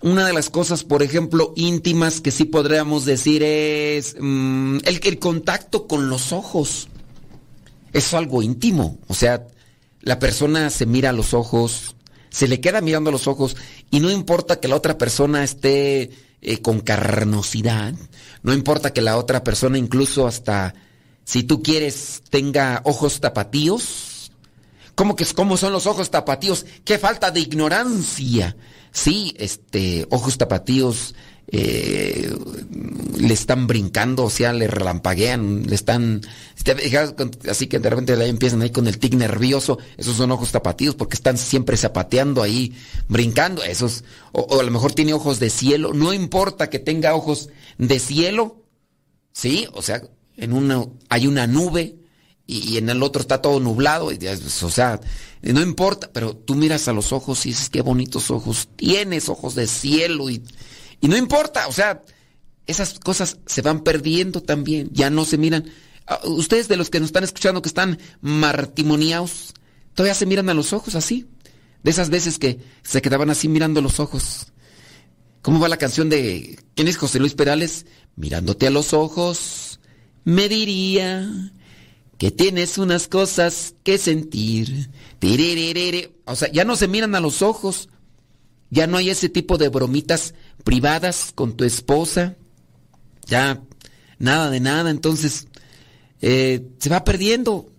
Una 0.00 0.26
de 0.26 0.32
las 0.32 0.50
cosas, 0.50 0.84
por 0.84 1.02
ejemplo, 1.02 1.52
íntimas 1.56 2.20
que 2.20 2.30
sí 2.30 2.44
podríamos 2.44 3.04
decir 3.04 3.42
es 3.42 4.16
mm, 4.20 4.78
el, 4.84 5.00
el 5.02 5.18
contacto 5.18 5.86
con 5.88 6.08
los 6.08 6.32
ojos. 6.32 6.88
Es 7.92 8.14
algo 8.14 8.42
íntimo. 8.42 8.98
O 9.08 9.14
sea, 9.14 9.48
la 10.08 10.18
persona 10.18 10.70
se 10.70 10.86
mira 10.86 11.10
a 11.10 11.12
los 11.12 11.34
ojos, 11.34 11.94
se 12.30 12.48
le 12.48 12.62
queda 12.62 12.80
mirando 12.80 13.10
los 13.10 13.26
ojos 13.26 13.58
y 13.90 14.00
no 14.00 14.10
importa 14.10 14.58
que 14.58 14.66
la 14.66 14.74
otra 14.74 14.96
persona 14.96 15.44
esté 15.44 16.10
eh, 16.40 16.62
con 16.62 16.80
carnosidad, 16.80 17.92
no 18.42 18.54
importa 18.54 18.94
que 18.94 19.02
la 19.02 19.18
otra 19.18 19.44
persona 19.44 19.76
incluso 19.76 20.26
hasta, 20.26 20.72
si 21.24 21.42
tú 21.42 21.62
quieres, 21.62 22.22
tenga 22.30 22.80
ojos 22.86 23.20
tapatíos. 23.20 24.32
¿Cómo 24.94 25.14
que 25.14 25.26
cómo 25.26 25.58
son 25.58 25.74
los 25.74 25.86
ojos 25.86 26.10
tapatíos? 26.10 26.64
¡Qué 26.86 26.98
falta 26.98 27.30
de 27.30 27.40
ignorancia! 27.40 28.56
Sí, 28.90 29.34
este, 29.36 30.06
ojos 30.08 30.38
tapatíos 30.38 31.14
eh, 31.50 32.30
le 33.18 33.34
están 33.34 33.66
brincando, 33.66 34.24
o 34.24 34.30
sea, 34.30 34.52
le 34.52 34.66
relampaguean, 34.66 35.64
le 35.66 35.74
están... 35.74 36.20
Así 37.48 37.66
que 37.66 37.78
de 37.78 37.90
repente 37.90 38.28
empiezan 38.28 38.62
ahí 38.62 38.70
con 38.70 38.86
el 38.86 38.98
tic 38.98 39.14
nervioso, 39.14 39.78
esos 39.96 40.16
son 40.16 40.30
ojos 40.30 40.52
tapatíos 40.52 40.94
porque 40.94 41.14
están 41.14 41.38
siempre 41.38 41.76
zapateando 41.76 42.42
ahí, 42.42 42.74
brincando, 43.08 43.62
esos... 43.64 44.04
O, 44.32 44.60
a 44.60 44.62
lo 44.62 44.70
mejor 44.70 44.92
tiene 44.92 45.14
ojos 45.14 45.40
de 45.40 45.50
cielo, 45.50 45.92
no 45.94 46.12
importa 46.12 46.68
que 46.68 46.78
tenga 46.78 47.14
ojos 47.14 47.48
de 47.78 47.98
cielo, 47.98 48.64
¿sí? 49.32 49.66
O 49.72 49.82
sea, 49.82 50.02
en 50.36 50.52
una 50.52 50.84
hay 51.08 51.26
una 51.26 51.46
nube 51.46 51.96
y, 52.46 52.78
en 52.78 52.88
el 52.88 53.02
otro 53.02 53.20
está 53.20 53.42
todo 53.42 53.60
nublado, 53.60 54.06
pues, 54.06 54.62
o 54.62 54.70
sea, 54.70 55.00
no 55.42 55.60
importa, 55.60 56.10
pero 56.12 56.34
tú 56.34 56.54
miras 56.54 56.88
a 56.88 56.94
los 56.94 57.12
ojos 57.12 57.44
y 57.44 57.50
dices, 57.50 57.68
qué 57.68 57.82
bonitos 57.82 58.30
ojos 58.30 58.68
tienes, 58.76 59.28
ojos 59.28 59.54
de 59.54 59.66
cielo, 59.66 60.30
y, 60.30 60.42
y 61.00 61.08
no 61.08 61.16
importa, 61.16 61.68
o 61.68 61.72
sea, 61.72 62.02
esas 62.66 62.98
cosas 62.98 63.38
se 63.46 63.62
van 63.62 63.80
perdiendo 63.80 64.42
también, 64.42 64.90
ya 64.92 65.10
no 65.10 65.24
se 65.24 65.38
miran. 65.38 65.70
Ah, 66.06 66.20
Ustedes 66.24 66.68
de 66.68 66.76
los 66.76 66.90
que 66.90 67.00
nos 67.00 67.08
están 67.08 67.24
escuchando 67.24 67.62
que 67.62 67.68
están 67.68 67.98
martimoniados, 68.20 69.54
todavía 69.94 70.14
se 70.14 70.26
miran 70.26 70.48
a 70.48 70.54
los 70.54 70.72
ojos 70.72 70.94
así, 70.94 71.26
de 71.82 71.90
esas 71.90 72.10
veces 72.10 72.38
que 72.38 72.60
se 72.82 73.02
quedaban 73.02 73.30
así 73.30 73.48
mirando 73.48 73.80
los 73.80 74.00
ojos. 74.00 74.52
¿Cómo 75.42 75.60
va 75.60 75.68
la 75.68 75.76
canción 75.76 76.08
de 76.08 76.58
quién 76.74 76.88
es 76.88 76.96
José 76.96 77.20
Luis 77.20 77.34
Perales? 77.34 77.86
Mirándote 78.16 78.66
a 78.66 78.70
los 78.70 78.92
ojos, 78.92 79.80
me 80.24 80.48
diría 80.48 81.52
que 82.18 82.32
tienes 82.32 82.76
unas 82.76 83.06
cosas 83.08 83.74
que 83.84 83.96
sentir. 83.96 84.90
O 86.24 86.36
sea, 86.36 86.50
ya 86.52 86.64
no 86.64 86.76
se 86.76 86.88
miran 86.88 87.14
a 87.14 87.20
los 87.20 87.42
ojos. 87.42 87.88
Ya 88.70 88.86
no 88.86 88.96
hay 88.96 89.10
ese 89.10 89.28
tipo 89.28 89.58
de 89.58 89.68
bromitas 89.68 90.34
privadas 90.64 91.32
con 91.34 91.56
tu 91.56 91.64
esposa. 91.64 92.36
Ya 93.26 93.62
nada 94.18 94.50
de 94.50 94.60
nada. 94.60 94.90
Entonces, 94.90 95.48
eh, 96.20 96.66
se 96.78 96.90
va 96.90 97.04
perdiendo. 97.04 97.72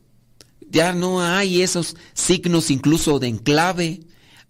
Ya 0.70 0.94
no 0.94 1.22
hay 1.22 1.62
esos 1.62 1.96
signos 2.14 2.72
incluso 2.72 3.20
de 3.20 3.28
enclave. 3.28 4.02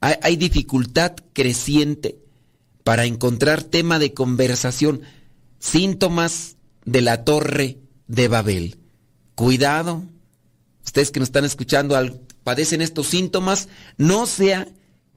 Hay, 0.02 0.38
dificultad 0.38 1.14
creciente 1.34 2.18
para 2.86 3.06
encontrar 3.06 3.64
tema 3.64 4.00
de 4.00 4.14
conversación. 4.14 5.02
Síntomas 5.60 6.56
de 6.86 7.02
la 7.02 7.26
torre 7.26 7.80
de 8.08 8.30
Babel. 8.30 8.78
Cuidado, 9.36 10.04
ustedes 10.86 11.12
que 11.12 11.20
nos 11.20 11.28
están 11.30 11.44
escuchando 11.44 11.98
al- 11.98 12.22
padecen 12.44 12.82
estos 12.82 13.08
síntomas, 13.08 13.68
no 13.98 14.26
sea 14.26 14.68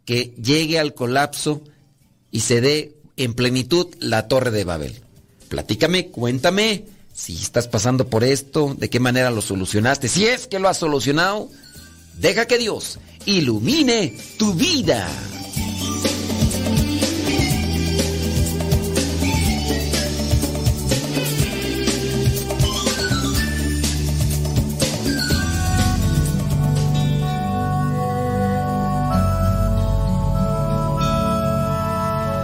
que 0.05 0.35
llegue 0.43 0.79
al 0.79 0.95
colapso 0.95 1.62
y 2.31 2.41
se 2.41 2.61
dé 2.61 2.97
en 3.17 3.35
plenitud 3.35 3.88
la 4.01 4.29
torre 4.29 4.51
de 4.51 4.65
Babel. 4.65 5.03
Platícame, 5.49 6.09
cuéntame 6.09 6.85
si 7.15 7.35
estás 7.35 7.69
pasando 7.69 8.09
por 8.09 8.25
esto, 8.25 8.75
de 8.77 8.88
qué 8.88 8.99
manera 9.01 9.31
lo 9.31 9.43
solucionaste. 9.43 10.09
Si 10.09 10.27
es 10.27 10.47
que 10.47 10.59
lo 10.59 10.69
has 10.69 10.79
solucionado, 10.79 11.51
deja 12.19 12.47
que 12.47 12.59
Dios 12.59 12.99
ilumine 13.27 14.17
tu 14.38 14.55
vida. 14.55 15.09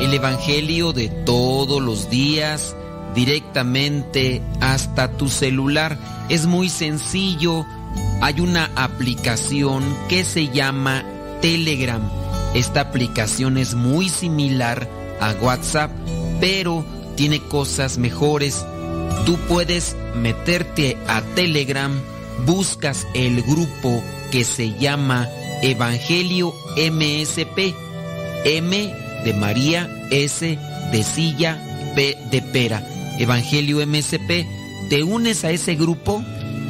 El 0.08 0.14
Evangelio 0.14 0.94
de 0.94 1.10
todos 1.10 1.82
los 1.82 2.08
días 2.08 2.74
directamente 3.14 4.40
hasta 4.58 5.12
tu 5.18 5.28
celular. 5.28 5.98
Es 6.30 6.46
muy 6.46 6.70
sencillo. 6.70 7.66
Hay 8.22 8.40
una 8.40 8.70
aplicación 8.74 9.84
que 10.08 10.24
se 10.24 10.48
llama 10.48 11.04
Telegram. 11.42 12.00
Esta 12.54 12.80
aplicación 12.80 13.58
es 13.58 13.74
muy 13.74 14.08
similar 14.08 14.88
a 15.20 15.32
WhatsApp, 15.42 15.90
pero 16.40 16.86
tiene 17.14 17.40
cosas 17.40 17.98
mejores. 17.98 18.64
Tú 19.26 19.36
puedes 19.46 19.94
meterte 20.14 20.96
a 21.06 21.20
Telegram, 21.34 21.92
buscas 22.46 23.06
el 23.12 23.42
grupo 23.42 24.02
que 24.30 24.44
se 24.44 24.72
llama 24.78 25.28
Evangelio 25.60 26.54
MSP. 26.76 27.74
M 28.44 28.94
de 29.24 29.34
María, 29.34 29.97
S 30.10 30.58
de 30.92 31.02
silla, 31.02 31.58
P 31.94 32.16
de 32.30 32.42
pera. 32.42 32.82
Evangelio 33.18 33.84
MSP. 33.86 34.46
Te 34.88 35.02
unes 35.02 35.44
a 35.44 35.50
ese 35.50 35.74
grupo 35.74 36.22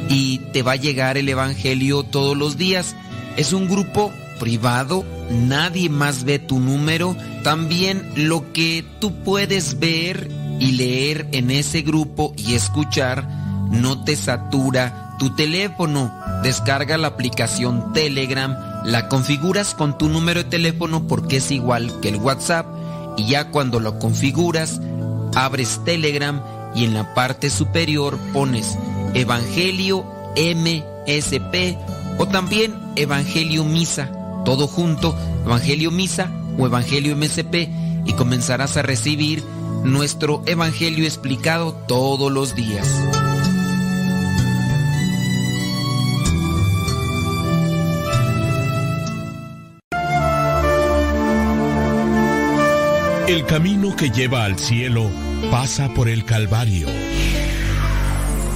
y 0.09 0.39
te 0.51 0.63
va 0.63 0.73
a 0.73 0.77
llegar 0.77 1.17
el 1.17 1.29
Evangelio 1.29 2.03
todos 2.03 2.35
los 2.35 2.57
días. 2.57 2.95
Es 3.37 3.53
un 3.53 3.67
grupo 3.67 4.11
privado, 4.39 5.05
nadie 5.29 5.89
más 5.89 6.23
ve 6.23 6.39
tu 6.39 6.59
número. 6.59 7.15
También 7.43 8.11
lo 8.15 8.51
que 8.51 8.83
tú 8.99 9.13
puedes 9.23 9.79
ver 9.79 10.29
y 10.59 10.71
leer 10.73 11.27
en 11.31 11.51
ese 11.51 11.81
grupo 11.81 12.33
y 12.35 12.55
escuchar 12.55 13.27
no 13.71 14.03
te 14.03 14.15
satura 14.15 15.15
tu 15.19 15.35
teléfono. 15.35 16.13
Descarga 16.43 16.97
la 16.97 17.09
aplicación 17.09 17.93
Telegram, 17.93 18.55
la 18.85 19.07
configuras 19.07 19.75
con 19.75 19.97
tu 19.97 20.09
número 20.09 20.43
de 20.43 20.49
teléfono 20.49 21.07
porque 21.07 21.37
es 21.37 21.51
igual 21.51 21.99
que 22.01 22.09
el 22.09 22.15
WhatsApp 22.15 22.65
y 23.19 23.27
ya 23.27 23.49
cuando 23.51 23.81
lo 23.81 23.99
configuras, 23.99 24.79
abres 25.35 25.81
Telegram 25.83 26.41
y 26.73 26.85
en 26.85 26.93
la 26.93 27.13
parte 27.13 27.49
superior 27.49 28.17
pones 28.31 28.77
Evangelio 29.13 30.05
MSP 30.37 31.77
o 32.17 32.27
también 32.27 32.73
Evangelio 32.95 33.65
Misa, 33.65 34.09
todo 34.45 34.67
junto, 34.67 35.15
Evangelio 35.45 35.91
Misa 35.91 36.31
o 36.57 36.65
Evangelio 36.65 37.15
MSP 37.17 37.67
y 38.05 38.13
comenzarás 38.13 38.77
a 38.77 38.83
recibir 38.83 39.43
nuestro 39.83 40.41
Evangelio 40.45 41.03
explicado 41.03 41.73
todos 41.87 42.31
los 42.31 42.55
días. 42.55 42.87
El 53.29 53.45
camino 53.45 53.95
que 53.95 54.09
lleva 54.09 54.43
al 54.43 54.57
cielo 54.57 55.07
pasa 55.51 55.93
por 55.93 56.09
el 56.09 56.25
Calvario. 56.25 56.87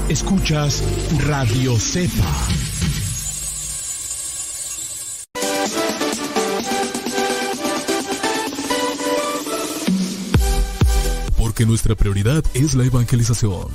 Escuchas 0.10 0.84
Radio 1.28 1.78
Cepa. 1.78 2.26
Porque 11.38 11.68
nuestra 11.68 11.94
prioridad 11.94 12.44
es 12.56 12.74
la 12.74 12.86
evangelización. 12.86 13.68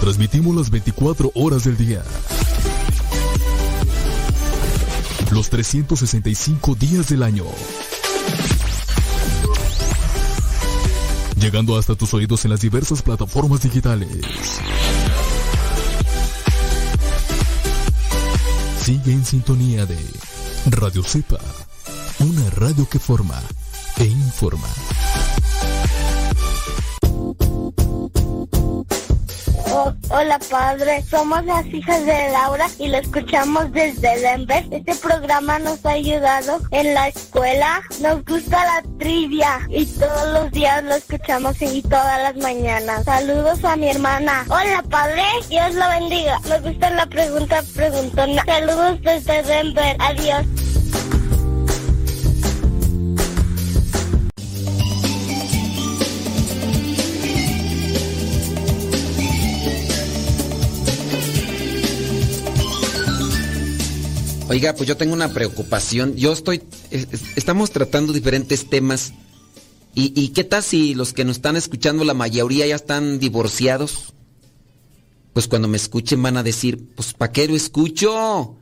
Transmitimos 0.00 0.54
las 0.54 0.70
24 0.70 1.32
horas 1.34 1.64
del 1.64 1.76
día 1.76 2.04
los 5.30 5.48
365 5.48 6.74
días 6.74 7.08
del 7.08 7.22
año. 7.22 7.44
Llegando 11.36 11.78
hasta 11.78 11.94
tus 11.94 12.12
oídos 12.14 12.44
en 12.44 12.50
las 12.50 12.60
diversas 12.60 13.00
plataformas 13.02 13.62
digitales. 13.62 14.08
Sigue 18.82 19.12
en 19.12 19.24
sintonía 19.24 19.86
de 19.86 19.98
Radio 20.66 21.02
Cepa, 21.04 21.38
una 22.18 22.50
radio 22.50 22.88
que 22.88 22.98
forma 22.98 23.40
e 23.98 24.04
informa. 24.04 24.68
Hola 30.10 30.38
padre, 30.50 31.02
somos 31.08 31.44
las 31.44 31.66
hijas 31.66 32.04
de 32.04 32.30
Laura 32.30 32.66
y 32.78 32.88
lo 32.88 32.98
escuchamos 32.98 33.72
desde 33.72 34.20
Denver. 34.20 34.64
Este 34.70 34.94
programa 34.96 35.58
nos 35.58 35.84
ha 35.86 35.90
ayudado 35.90 36.60
en 36.70 36.94
la 36.94 37.08
escuela. 37.08 37.82
Nos 38.00 38.24
gusta 38.24 38.64
la 38.64 38.82
trivia 38.98 39.60
y 39.68 39.86
todos 39.86 40.32
los 40.32 40.50
días 40.50 40.82
lo 40.84 40.94
escuchamos 40.94 41.60
y 41.62 41.82
todas 41.82 42.22
las 42.22 42.36
mañanas. 42.36 43.04
Saludos 43.04 43.64
a 43.64 43.76
mi 43.76 43.88
hermana. 43.90 44.44
Hola 44.48 44.82
padre, 44.88 45.24
Dios 45.48 45.74
lo 45.74 45.88
bendiga. 45.88 46.38
Me 46.48 46.60
gusta 46.60 46.90
la 46.90 47.06
pregunta 47.06 47.62
preguntona. 47.74 48.44
Saludos 48.44 49.00
desde 49.02 49.42
Denver. 49.42 49.96
Adiós. 49.98 50.69
Oiga, 64.50 64.74
pues 64.74 64.88
yo 64.88 64.96
tengo 64.96 65.14
una 65.14 65.32
preocupación. 65.32 66.16
Yo 66.16 66.32
estoy. 66.32 66.60
es- 66.90 67.06
es- 67.12 67.22
Estamos 67.36 67.70
tratando 67.70 68.12
diferentes 68.12 68.68
temas. 68.68 69.12
¿Y, 69.94 70.12
y 70.20 70.30
qué 70.30 70.42
tal 70.42 70.64
si 70.64 70.96
los 70.96 71.12
que 71.12 71.24
nos 71.24 71.36
están 71.36 71.54
escuchando, 71.54 72.02
la 72.04 72.14
mayoría 72.14 72.66
ya 72.66 72.74
están 72.74 73.20
divorciados? 73.20 74.12
Pues 75.34 75.46
cuando 75.46 75.68
me 75.68 75.76
escuchen 75.76 76.20
van 76.20 76.36
a 76.36 76.42
decir, 76.42 76.88
pues 76.96 77.12
¿para 77.14 77.30
qué 77.30 77.46
lo 77.46 77.54
escucho? 77.54 78.56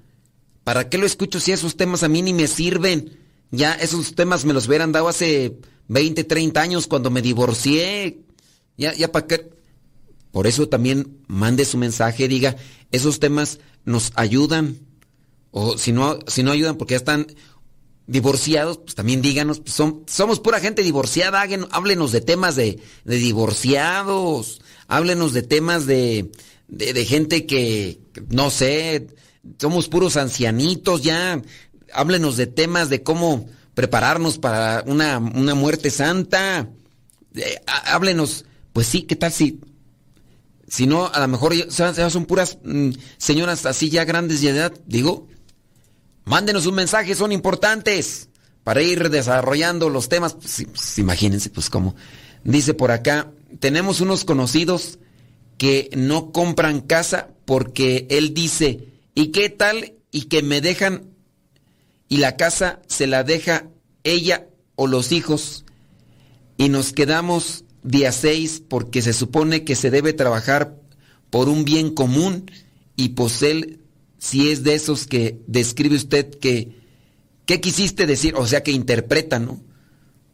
¿Para 0.63 0.91
qué 0.91 0.99
lo 0.99 1.07
escucho 1.07 1.41
si 1.41 1.53
esos 1.53 1.79
temas 1.79 2.03
a 2.03 2.09
mí 2.09 2.21
ni 2.21 2.35
me 2.35 2.49
sirven? 2.49 3.17
Ya 3.51 3.73
esos 3.73 4.15
temas 4.15 4.45
me 4.45 4.53
los 4.53 4.69
hubieran 4.69 4.93
dado 4.93 5.09
hace 5.09 5.57
20, 5.89 6.23
30 6.25 6.61
años 6.61 6.87
cuando 6.87 7.11
me 7.11 7.23
divorcié. 7.23 8.21
Ya, 8.77 8.93
ya 8.95 9.11
para 9.11 9.27
qué. 9.27 9.51
Por 10.33 10.47
eso 10.47 10.69
también 10.69 11.17
mande 11.29 11.65
su 11.65 11.79
mensaje, 11.79 12.29
diga, 12.29 12.57
esos 12.93 13.21
temas 13.21 13.59
nos 13.87 14.13
ayudan. 14.17 14.77
O 15.51 15.79
si 15.79 15.93
no, 15.93 16.19
si 16.27 16.43
no 16.43 16.53
ayudan 16.53 16.77
porque 16.77 16.93
ya 16.93 16.99
están 16.99 17.27
divorciados, 18.07 18.79
pues 18.79 18.95
también 18.95 19.21
díganos, 19.23 19.61
pues 19.61 19.75
son, 19.75 20.05
somos 20.07 20.41
pura 20.41 20.61
gente 20.61 20.83
divorciada, 20.83 21.43
háblenos 21.71 22.11
de 22.11 22.21
temas 22.23 22.57
de, 22.57 22.81
de 23.05 23.17
divorciados, 23.17 24.63
háblenos 24.89 25.35
de 25.35 25.43
temas 25.43 25.87
de, 25.87 26.31
de, 26.69 27.05
gente 27.05 27.45
que, 27.45 28.01
no 28.31 28.51
sé, 28.51 29.09
somos 29.59 29.89
puros 29.89 30.17
ancianitos 30.17 31.03
ya, 31.03 31.43
háblenos 31.93 32.39
de 32.39 32.47
temas 32.47 32.89
de 32.89 33.03
cómo 33.03 33.47
prepararnos 33.75 34.39
para 34.39 34.83
una, 34.87 35.19
una 35.19 35.55
muerte 35.55 35.91
santa, 35.91 36.71
há- 37.67 37.95
háblenos, 37.95 38.47
pues 38.73 38.87
sí, 38.87 39.03
¿qué 39.03 39.17
tal 39.17 39.33
si 39.33 39.61
si 40.67 40.87
no, 40.87 41.07
a 41.07 41.21
lo 41.21 41.29
mejor 41.29 41.55
ya 41.55 42.11
son 42.11 42.27
puras 42.27 42.59
mm, 42.63 42.91
señoras 43.17 43.65
así 43.67 43.89
ya 43.89 44.05
grandes 44.05 44.43
de 44.43 44.51
edad, 44.51 44.73
digo. 44.87 45.27
Mándenos 46.29 46.67
un 46.67 46.75
mensaje, 46.75 47.15
son 47.15 47.33
importantes 47.33 48.29
para 48.63 48.83
ir 48.83 49.09
desarrollando 49.09 49.89
los 49.89 50.11
temas. 50.11 50.35
Pues, 50.35 50.67
pues, 50.71 50.99
imagínense, 50.99 51.49
pues 51.49 51.71
cómo. 51.71 51.97
Dice 52.45 52.75
por 52.75 52.91
acá, 52.91 53.33
tenemos 53.61 54.03
unos 54.03 54.27
conocidos 54.27 54.99
que 55.57 55.89
no 55.97 56.31
compran 56.31 56.83
casa 56.83 57.31
porque 57.47 58.07
él 58.11 58.35
dice, 58.35 58.89
¿y 59.15 59.29
qué 59.29 59.49
tal? 59.49 59.95
Y 60.11 60.25
que 60.25 60.43
me 60.43 60.61
dejan 60.61 61.07
y 62.11 62.19
la 62.19 62.37
casa 62.37 62.81
se 62.87 63.07
la 63.07 63.25
deja 63.25 63.65
ella 64.05 64.47
o 64.77 64.87
los 64.87 65.13
hijos 65.13 65.65
y 66.59 66.69
nos 66.69 66.93
quedamos 66.93 67.65
día 67.83 68.13
6 68.13 68.65
porque 68.69 69.01
se 69.01 69.15
supone 69.15 69.65
que 69.65 69.77
se 69.77 69.91
debe 69.91 70.13
trabajar 70.13 70.77
por 71.31 71.49
un 71.49 71.65
bien 71.65 71.95
común 71.95 72.51
y 72.97 73.11
pues 73.11 73.43
él 73.43 73.81
si 74.19 74.51
es 74.51 74.65
de 74.65 74.75
esos 74.75 75.07
que 75.07 75.41
describe 75.47 75.97
usted 75.97 76.31
que 76.31 76.77
¿qué 77.47 77.61
quisiste 77.61 78.07
decir? 78.07 78.35
O 78.37 78.47
sea 78.47 78.63
que 78.63 78.73
interpreta, 78.73 79.39
¿no? 79.39 79.61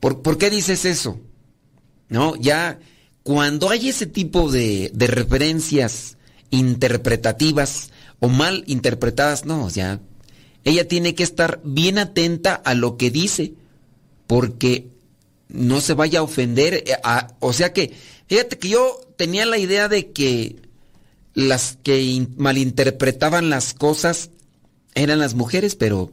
¿Por, 0.00 0.22
por 0.22 0.36
qué 0.36 0.50
dices 0.50 0.84
eso? 0.84 1.20
¿No? 2.08 2.36
Ya 2.36 2.78
cuando 3.22 3.70
hay 3.70 3.88
ese 3.88 4.06
tipo 4.06 4.50
de, 4.50 4.90
de 4.92 5.06
referencias 5.06 6.18
interpretativas 6.50 7.90
o 8.20 8.28
mal 8.28 8.64
interpretadas, 8.66 9.44
no, 9.44 9.68
ya 9.70 10.00
ella 10.64 10.88
tiene 10.88 11.14
que 11.14 11.22
estar 11.22 11.60
bien 11.62 11.98
atenta 11.98 12.54
a 12.54 12.74
lo 12.74 12.96
que 12.96 13.10
dice 13.10 13.54
porque 14.26 14.88
no 15.48 15.80
se 15.80 15.94
vaya 15.94 16.20
a 16.20 16.22
ofender. 16.22 16.84
eh, 16.86 16.96
o 17.38 17.52
sea 17.52 17.72
que, 17.72 17.92
fíjate 18.26 18.58
que 18.58 18.70
yo 18.70 19.00
tenía 19.16 19.46
la 19.46 19.58
idea 19.58 19.88
de 19.88 20.10
que 20.10 20.56
las 21.34 21.78
que 21.82 22.00
in- 22.02 22.34
malinterpretaban 22.38 23.50
las 23.50 23.74
cosas 23.74 24.30
eran 24.94 25.18
las 25.18 25.34
mujeres, 25.34 25.74
pero, 25.74 26.12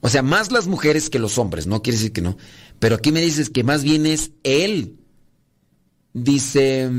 o 0.00 0.08
sea, 0.08 0.22
más 0.22 0.52
las 0.52 0.66
mujeres 0.66 1.10
que 1.10 1.18
los 1.18 1.38
hombres, 1.38 1.66
no 1.66 1.82
quiere 1.82 1.98
decir 1.98 2.12
que 2.12 2.22
no. 2.22 2.38
Pero 2.78 2.96
aquí 2.96 3.12
me 3.12 3.20
dices 3.20 3.50
que 3.50 3.64
más 3.64 3.82
bien 3.82 4.06
es 4.06 4.30
él. 4.44 4.96
Dice, 6.12 6.90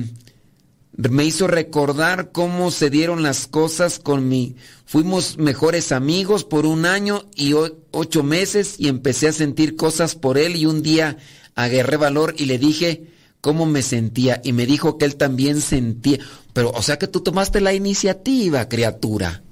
me 0.91 1.25
hizo 1.25 1.47
recordar 1.47 2.31
cómo 2.31 2.69
se 2.71 2.89
dieron 2.89 3.23
las 3.23 3.47
cosas 3.47 3.99
con 3.99 4.27
mi... 4.27 4.55
Fuimos 4.85 5.37
mejores 5.37 5.91
amigos 5.91 6.43
por 6.43 6.65
un 6.65 6.85
año 6.85 7.25
y 7.35 7.53
ocho 7.91 8.23
meses 8.23 8.75
y 8.77 8.87
empecé 8.87 9.27
a 9.29 9.33
sentir 9.33 9.75
cosas 9.75 10.15
por 10.15 10.37
él 10.37 10.55
y 10.55 10.65
un 10.65 10.81
día 10.81 11.17
agarré 11.55 11.97
valor 11.97 12.35
y 12.37 12.45
le 12.45 12.57
dije 12.57 13.07
cómo 13.41 13.65
me 13.65 13.81
sentía 13.81 14.41
y 14.43 14.53
me 14.53 14.65
dijo 14.65 14.97
que 14.97 15.05
él 15.05 15.15
también 15.15 15.61
sentía. 15.61 16.19
Pero, 16.53 16.71
o 16.71 16.81
sea 16.81 16.97
que 16.97 17.07
tú 17.07 17.21
tomaste 17.21 17.61
la 17.61 17.73
iniciativa, 17.73 18.67
criatura. 18.69 19.43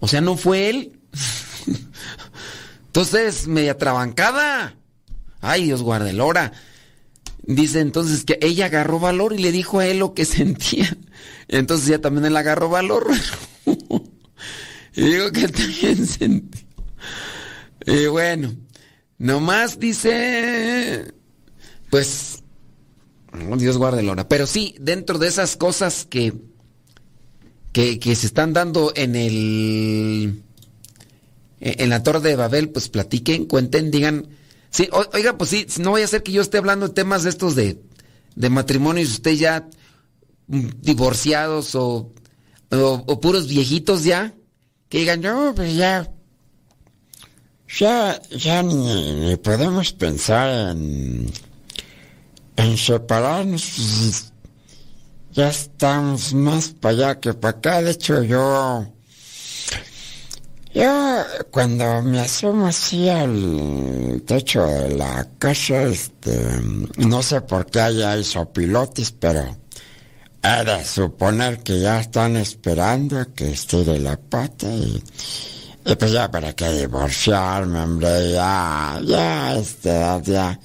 O 0.00 0.08
sea, 0.08 0.20
no 0.20 0.36
fue 0.36 0.70
él. 0.70 1.00
Entonces, 2.86 3.46
media 3.46 3.76
trabancada. 3.76 4.76
Ay, 5.40 5.64
Dios 5.64 5.82
guarde 5.82 6.10
el 6.10 6.20
hora. 6.20 6.52
Dice 7.46 7.78
entonces 7.78 8.24
que 8.24 8.38
ella 8.42 8.66
agarró 8.66 8.98
valor 8.98 9.32
y 9.32 9.38
le 9.38 9.52
dijo 9.52 9.78
a 9.78 9.86
él 9.86 10.00
lo 10.00 10.14
que 10.14 10.24
sentía. 10.24 10.96
Entonces 11.48 11.86
ya 11.86 12.00
también 12.00 12.26
él 12.26 12.36
agarró 12.36 12.68
valor. 12.68 13.06
y 14.96 15.02
digo 15.02 15.30
que 15.30 15.48
también 15.48 16.06
sentía. 16.06 16.66
Y 17.86 18.06
bueno, 18.06 18.52
nomás 19.18 19.78
dice, 19.78 21.14
pues, 21.88 22.35
Dios 23.58 23.78
guarde 23.78 24.00
el 24.00 24.08
hora. 24.08 24.28
Pero 24.28 24.46
sí, 24.46 24.74
dentro 24.78 25.18
de 25.18 25.28
esas 25.28 25.56
cosas 25.56 26.06
que, 26.08 26.32
que, 27.72 27.98
se 28.16 28.26
están 28.26 28.52
dando 28.52 28.92
en 28.94 29.16
el, 29.16 30.42
en 31.60 31.90
la 31.90 32.02
Torre 32.02 32.20
de 32.20 32.36
Babel, 32.36 32.70
pues 32.70 32.88
platiquen, 32.88 33.46
cuenten, 33.46 33.90
digan, 33.90 34.28
Sí, 34.76 34.90
oiga, 35.14 35.38
pues 35.38 35.48
sí, 35.48 35.66
no 35.78 35.92
vaya 35.92 36.04
a 36.04 36.08
ser 36.08 36.22
que 36.22 36.32
yo 36.32 36.42
esté 36.42 36.58
hablando 36.58 36.88
de 36.88 36.92
temas 36.92 37.22
de 37.22 37.30
estos 37.30 37.54
de, 37.54 37.80
de 38.34 38.50
matrimonios 38.50 39.08
usted 39.10 39.32
ya 39.32 39.68
mm, 40.48 40.68
divorciados 40.82 41.74
o, 41.74 42.12
o, 42.70 43.04
o 43.06 43.20
puros 43.20 43.48
viejitos 43.48 44.04
ya, 44.04 44.34
que 44.90 44.98
digan, 44.98 45.22
no, 45.22 45.54
pues 45.54 45.74
ya, 45.76 46.12
Ya, 47.78 48.20
ya 48.30 48.62
ni, 48.62 49.14
ni 49.14 49.36
podemos 49.36 49.92
pensar 49.92 50.76
en, 50.76 51.32
en 52.56 52.76
separarnos. 52.76 54.32
Ya 55.32 55.48
estamos 55.48 56.32
más 56.32 56.68
para 56.68 56.94
allá 56.94 57.20
que 57.20 57.34
para 57.34 57.58
acá. 57.58 57.82
De 57.82 57.90
hecho, 57.90 58.22
yo, 58.22 58.86
yo 60.74 61.24
cuando 61.50 62.02
me 62.02 62.20
asomo 62.20 62.66
así 62.66 63.08
al 63.08 64.22
techo 64.26 64.66
de 64.66 64.96
la 64.96 65.28
casa, 65.38 65.82
este, 65.82 66.38
no 66.96 67.22
sé 67.22 67.42
por 67.42 67.66
qué 67.66 67.80
allá 67.80 68.12
hay 68.12 68.24
sopilotes, 68.24 69.12
pero 69.12 69.56
de 70.64 70.84
suponer 70.84 71.58
que 71.58 71.80
ya 71.80 72.00
están 72.00 72.36
esperando 72.36 73.34
que 73.34 73.50
estire 73.50 73.98
la 73.98 74.16
pata 74.16 74.68
y, 74.68 75.02
y 75.84 75.94
pues 75.96 76.12
ya 76.12 76.30
para 76.30 76.52
qué 76.52 76.72
divorciarme, 76.72 77.80
hombre, 77.80 78.30
ya, 78.32 79.00
ya, 79.04 79.56
edad 79.56 80.22
ya, 80.22 80.58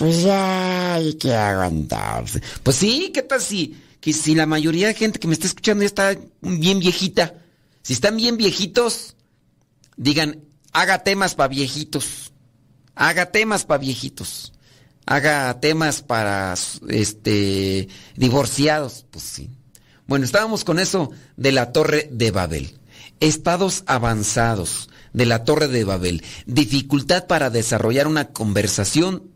pues 0.00 0.22
ya 0.22 0.94
hay 0.94 1.12
que 1.12 1.34
aguantarse. 1.34 2.40
Pues 2.62 2.76
sí, 2.76 3.10
¿qué 3.12 3.20
tal 3.20 3.38
si, 3.38 3.78
que 4.00 4.14
si 4.14 4.34
la 4.34 4.46
mayoría 4.46 4.86
de 4.86 4.94
gente 4.94 5.18
que 5.18 5.28
me 5.28 5.34
está 5.34 5.46
escuchando 5.46 5.82
ya 5.82 5.88
está 5.88 6.16
bien 6.40 6.78
viejita? 6.78 7.34
Si 7.82 7.92
están 7.92 8.16
bien 8.16 8.38
viejitos, 8.38 9.14
digan, 9.98 10.40
haga 10.72 11.04
temas 11.04 11.34
para 11.34 11.48
viejitos. 11.48 12.32
Haga 12.94 13.30
temas 13.30 13.66
para 13.66 13.76
viejitos. 13.76 14.54
Haga 15.04 15.60
temas 15.60 16.00
para 16.00 16.54
este 16.88 17.88
divorciados. 18.16 19.04
Pues 19.10 19.22
sí. 19.22 19.50
Bueno, 20.06 20.24
estábamos 20.24 20.64
con 20.64 20.78
eso 20.78 21.10
de 21.36 21.52
la 21.52 21.72
Torre 21.72 22.08
de 22.10 22.30
Babel. 22.30 22.78
Estados 23.20 23.84
avanzados 23.84 24.88
de 25.12 25.26
la 25.26 25.44
Torre 25.44 25.68
de 25.68 25.84
Babel. 25.84 26.24
Dificultad 26.46 27.26
para 27.26 27.50
desarrollar 27.50 28.06
una 28.06 28.28
conversación. 28.28 29.29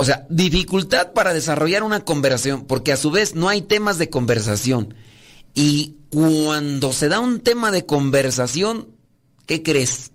O 0.00 0.04
sea, 0.04 0.26
dificultad 0.30 1.12
para 1.12 1.34
desarrollar 1.34 1.82
una 1.82 2.04
conversación, 2.04 2.66
porque 2.66 2.92
a 2.92 2.96
su 2.96 3.10
vez 3.10 3.34
no 3.34 3.48
hay 3.48 3.62
temas 3.62 3.98
de 3.98 4.08
conversación. 4.08 4.94
Y 5.54 5.96
cuando 6.10 6.92
se 6.92 7.08
da 7.08 7.18
un 7.18 7.40
tema 7.40 7.72
de 7.72 7.84
conversación, 7.84 8.86
¿qué 9.44 9.64
crees? 9.64 10.12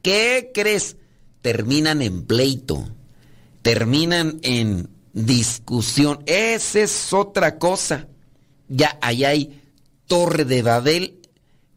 ¿Qué 0.00 0.52
crees? 0.54 0.96
Terminan 1.42 2.00
en 2.00 2.24
pleito, 2.24 2.88
terminan 3.60 4.40
en 4.42 4.88
discusión. 5.12 6.22
Esa 6.24 6.80
es 6.80 7.12
otra 7.12 7.58
cosa. 7.58 8.08
Ya 8.68 8.98
allá 9.02 9.28
hay 9.28 9.60
Torre 10.06 10.46
de 10.46 10.62
Babel 10.62 11.20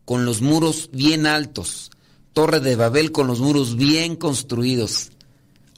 con 0.05 0.23
los 0.23 0.41
muros 0.41 0.89
bien 0.93 1.27
altos. 1.27 1.91
Torre 2.31 2.61
de 2.61 2.77
Babel 2.77 3.11
con 3.11 3.27
los 3.27 3.41
muros 3.41 3.75
bien 3.75 4.15
construidos. 4.15 5.11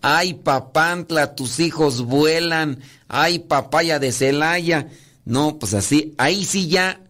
Ay, 0.01 0.33
papantla, 0.33 1.35
tus 1.35 1.59
hijos 1.59 2.03
vuelan. 2.05 2.79
Ay, 3.07 3.39
papaya 3.39 3.99
de 3.99 4.11
Celaya. 4.11 4.87
No, 5.25 5.59
pues 5.59 5.73
así, 5.73 6.13
ahí 6.17 6.45
sí 6.45 6.67
ya 6.67 7.01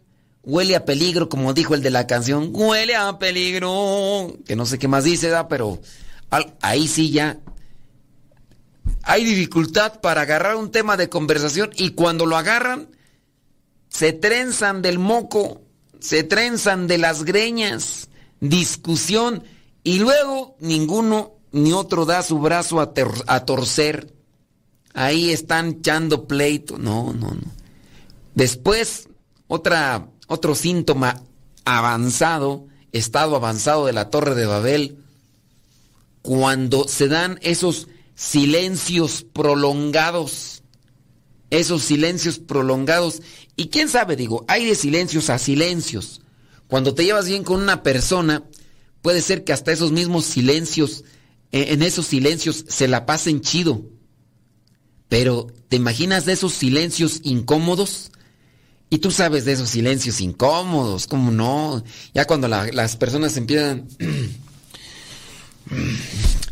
huele 0.44 0.76
a 0.76 0.86
peligro, 0.86 1.30
como 1.30 1.54
dijo 1.54 1.76
el 1.76 1.82
de 1.82 1.92
la 1.92 2.08
canción. 2.08 2.50
Huele 2.54 2.96
a 2.96 3.18
peligro. 3.18 4.38
Que 4.46 4.56
no 4.56 4.66
sé 4.66 4.80
qué 4.80 4.88
más 4.88 5.04
dice, 5.04 5.30
da, 5.30 5.48
pero 5.48 5.80
ahí 6.62 6.88
sí 6.88 7.12
ya 7.12 7.40
hay 9.04 9.24
dificultad 9.24 10.00
para 10.02 10.22
agarrar 10.22 10.56
un 10.56 10.72
tema 10.72 10.98
de 10.98 11.10
conversación 11.10 11.72
y 11.76 11.90
cuando 11.92 12.26
lo 12.26 12.38
agarran, 12.38 12.90
se 13.90 14.14
trenzan 14.14 14.82
del 14.82 15.00
moco 15.00 15.62
se 16.02 16.24
trenzan 16.24 16.88
de 16.88 16.98
las 16.98 17.24
greñas, 17.24 18.10
discusión, 18.42 19.44
y 19.84 20.00
luego 20.00 20.58
ninguno 20.60 21.36
ni 21.52 21.74
otro 21.74 22.06
da 22.06 22.24
su 22.24 22.40
brazo 22.40 22.80
a, 22.80 23.46
torcer. 23.46 24.14
Ahí 24.94 25.32
están 25.32 25.78
echando 25.80 26.28
pleito. 26.28 26.78
No, 26.78 27.14
no, 27.14 27.32
no. 27.32 27.52
Después, 28.36 29.10
otra, 29.48 30.08
otro 30.28 30.56
síntoma 30.56 31.22
avanzado, 31.66 32.68
estado 32.92 33.36
avanzado 33.36 33.86
de 33.86 33.94
la 33.94 34.10
Torre 34.10 34.36
de 34.36 34.46
Babel, 34.46 34.98
cuando 36.22 36.88
se 36.88 37.08
dan 37.08 37.40
esos 37.42 37.88
silencios 38.16 39.26
prolongados, 39.34 40.64
esos 41.50 41.82
silencios 41.82 42.40
prolongados 42.40 43.22
y 43.56 43.68
quién 43.68 43.90
sabe, 43.90 44.16
digo, 44.16 44.46
hay 44.48 44.66
de 44.66 44.76
silencios 44.76 45.30
a 45.30 45.38
silencios. 45.38 46.22
Cuando 46.68 46.94
te 46.94 47.04
llevas 47.04 47.28
bien 47.28 47.44
con 47.44 47.62
una 47.62 47.84
persona, 47.84 48.44
puede 49.02 49.22
ser 49.22 49.44
que 49.44 49.54
hasta 49.54 49.72
esos 49.72 49.92
mismos 49.92 50.26
silencios, 50.26 51.04
en 51.52 51.82
esos 51.82 52.08
silencios 52.08 52.66
se 52.68 52.88
la 52.88 53.06
pasen 53.06 53.42
chido. 53.42 53.86
Pero, 55.10 55.48
¿te 55.68 55.76
imaginas 55.76 56.26
de 56.26 56.34
esos 56.34 56.54
silencios 56.54 57.20
incómodos? 57.24 58.12
Y 58.90 59.00
tú 59.00 59.12
sabes 59.12 59.46
de 59.46 59.54
esos 59.54 59.70
silencios 59.70 60.22
incómodos, 60.22 61.08
¿cómo 61.08 61.32
no? 61.32 61.84
Ya 62.14 62.26
cuando 62.26 62.48
las 62.48 62.96
personas 62.98 63.38
empiezan... 63.38 63.88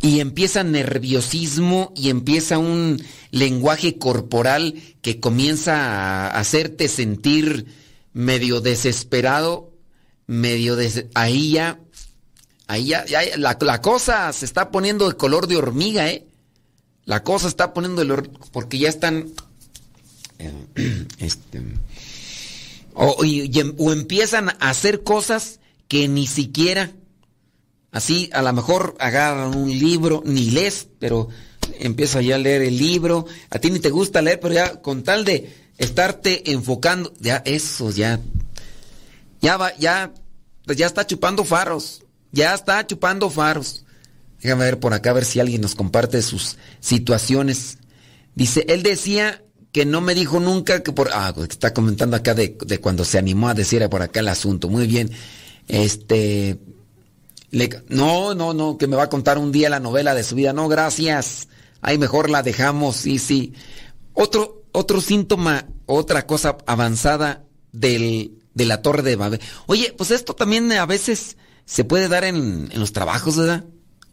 y 0.02 0.20
empieza 0.20 0.64
nerviosismo 0.64 1.92
y 1.96 2.10
empieza 2.10 2.58
un 2.58 3.02
lenguaje 3.32 3.98
corporal 3.98 4.76
que 5.02 5.20
comienza 5.20 5.76
a 5.76 6.40
hacerte 6.40 6.88
sentir 6.88 7.66
medio 8.14 8.62
desesperado, 8.62 9.74
medio 10.26 10.76
des... 10.76 11.06
ahí 11.16 11.52
ya, 11.52 11.80
ahí 12.70 12.86
ya, 12.86 13.04
la, 13.38 13.58
la, 13.60 13.82
cosa 13.82 14.32
se 14.32 14.46
está 14.46 14.70
poniendo 14.70 15.10
de 15.10 15.18
color 15.18 15.48
de 15.48 15.58
hormiga, 15.58 16.08
¿eh? 16.08 16.28
La 17.04 17.24
cosa 17.24 17.48
está 17.48 17.74
poniendo 17.74 18.06
de 18.06 18.30
porque 18.52 18.78
ya 18.78 18.90
están, 18.90 19.32
eh, 20.38 20.54
este, 21.18 21.64
o, 22.94 23.18
o 23.78 23.92
empiezan 23.92 24.50
a 24.50 24.70
hacer 24.70 25.04
cosas 25.04 25.60
que 25.88 26.08
ni 26.08 26.28
siquiera, 26.28 26.92
así 27.92 28.30
a 28.34 28.44
lo 28.44 28.54
mejor 28.54 28.96
agarran 29.00 29.58
un 29.58 29.72
libro, 29.72 30.22
ni 30.24 30.52
lees, 30.52 30.88
pero 31.00 31.28
empieza 31.80 32.22
ya 32.22 32.36
a 32.36 32.38
leer 32.38 32.62
el 32.62 32.78
libro, 32.78 33.26
a 33.50 33.58
ti 33.58 33.72
ni 33.72 33.80
te 33.80 33.90
gusta 33.90 34.22
leer, 34.22 34.40
pero 34.40 34.54
ya 34.54 34.80
con 34.80 35.02
tal 35.02 35.26
de 35.26 35.52
estarte 35.80 36.52
enfocando, 36.52 37.12
ya 37.20 37.42
eso 37.46 37.90
ya, 37.90 38.20
ya 39.42 39.58
va, 39.58 39.76
ya, 39.78 40.14
pues 40.68 40.78
ya 40.78 40.86
está 40.86 41.08
chupando 41.08 41.44
faros, 41.44 42.04
ya 42.32 42.54
está 42.54 42.86
chupando 42.86 43.30
faros. 43.30 43.86
Déjame 44.42 44.66
ver 44.66 44.80
por 44.80 44.94
acá, 44.94 45.10
a 45.10 45.14
ver 45.14 45.26
si 45.26 45.40
alguien 45.40 45.62
nos 45.62 45.76
comparte 45.76 46.22
sus 46.22 46.58
situaciones. 46.80 47.78
Dice, 48.36 48.66
él 48.70 48.84
decía 48.84 49.44
que 49.72 49.86
no 49.86 50.02
me 50.02 50.16
dijo 50.16 50.40
nunca 50.40 50.82
que 50.82 50.92
por... 50.92 51.10
Ah, 51.14 51.32
pues, 51.36 51.50
está 51.50 51.74
comentando 51.74 52.16
acá 52.16 52.34
de, 52.34 52.58
de 52.66 52.80
cuando 52.80 53.04
se 53.04 53.18
animó 53.18 53.50
a 53.50 53.54
decir 53.54 53.88
por 53.90 54.02
acá 54.02 54.22
el 54.22 54.30
asunto. 54.30 54.70
Muy 54.70 54.88
bien. 54.88 55.12
Este... 55.68 56.58
no, 57.90 58.34
no, 58.34 58.54
no, 58.54 58.78
que 58.78 58.88
me 58.88 58.96
va 58.96 59.04
a 59.04 59.10
contar 59.10 59.38
un 59.38 59.52
día 59.52 59.70
la 59.70 59.80
novela 59.80 60.16
de 60.16 60.24
su 60.24 60.36
vida. 60.36 60.54
No, 60.54 60.68
gracias. 60.70 61.50
Ahí 61.82 61.98
mejor 61.98 62.30
la 62.30 62.42
dejamos, 62.42 62.96
sí, 62.96 63.20
sí. 63.20 63.54
Otro, 64.14 64.64
otro 64.72 65.02
síntoma, 65.02 65.68
otra 65.86 66.26
cosa 66.26 66.58
avanzada 66.66 67.44
del, 67.72 68.40
de 68.54 68.66
la 68.66 68.82
torre 68.82 69.04
de 69.04 69.16
Babel. 69.16 69.42
Oye, 69.66 69.94
pues 69.98 70.12
esto 70.12 70.34
también 70.34 70.72
a 70.72 70.86
veces 70.86 71.38
se 71.70 71.84
puede 71.84 72.08
dar 72.08 72.24
en, 72.24 72.68
los 72.74 72.94
trabajos, 72.94 73.38
¿verdad? 73.38 73.64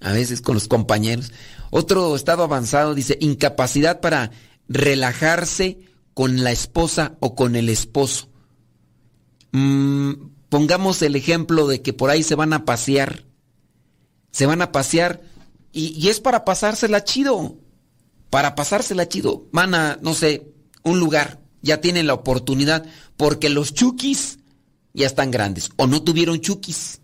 A 0.03 0.13
veces 0.13 0.43
con 0.43 0.53
los 0.53 0.69
compañeros. 0.69 1.33
Otro 1.71 2.15
estado 2.15 2.43
avanzado 2.43 2.95
dice 2.95 3.17
incapacidad 3.19 4.03
para 4.03 4.31
relajarse 4.69 5.79
con 6.13 6.45
la 6.45 6.53
esposa 6.53 7.17
o 7.19 7.35
con 7.35 7.57
el 7.57 7.71
esposo. 7.71 8.29
Mm, 9.53 10.13
pongamos 10.51 11.01
el 11.01 11.17
ejemplo 11.17 11.67
de 11.67 11.81
que 11.81 11.95
por 11.95 12.11
ahí 12.11 12.23
se 12.23 12.35
van 12.35 12.53
a 12.53 12.67
pasear. 12.67 13.25
Se 14.33 14.45
van 14.45 14.61
a 14.61 14.71
pasear 14.71 15.23
y, 15.73 16.09
es 16.11 16.21
para 16.21 16.45
pasársela 16.45 17.05
chido. 17.05 17.57
Para 18.29 18.55
pasársela 18.55 19.09
chido. 19.09 19.47
Van 19.51 19.75
a, 19.75 19.99
no 20.03 20.13
sé, 20.13 20.53
un 20.83 21.01
lugar. 21.01 21.41
Ya 21.63 21.81
tienen 21.81 22.07
la 22.07 22.13
oportunidad. 22.13 22.85
Porque 23.17 23.49
los 23.49 23.73
chukis 23.73 24.41
ya 24.93 25.07
están 25.07 25.31
grandes. 25.31 25.71
O 25.77 25.87
no 25.87 26.03
tuvieron 26.03 26.43
chukis. 26.43 27.01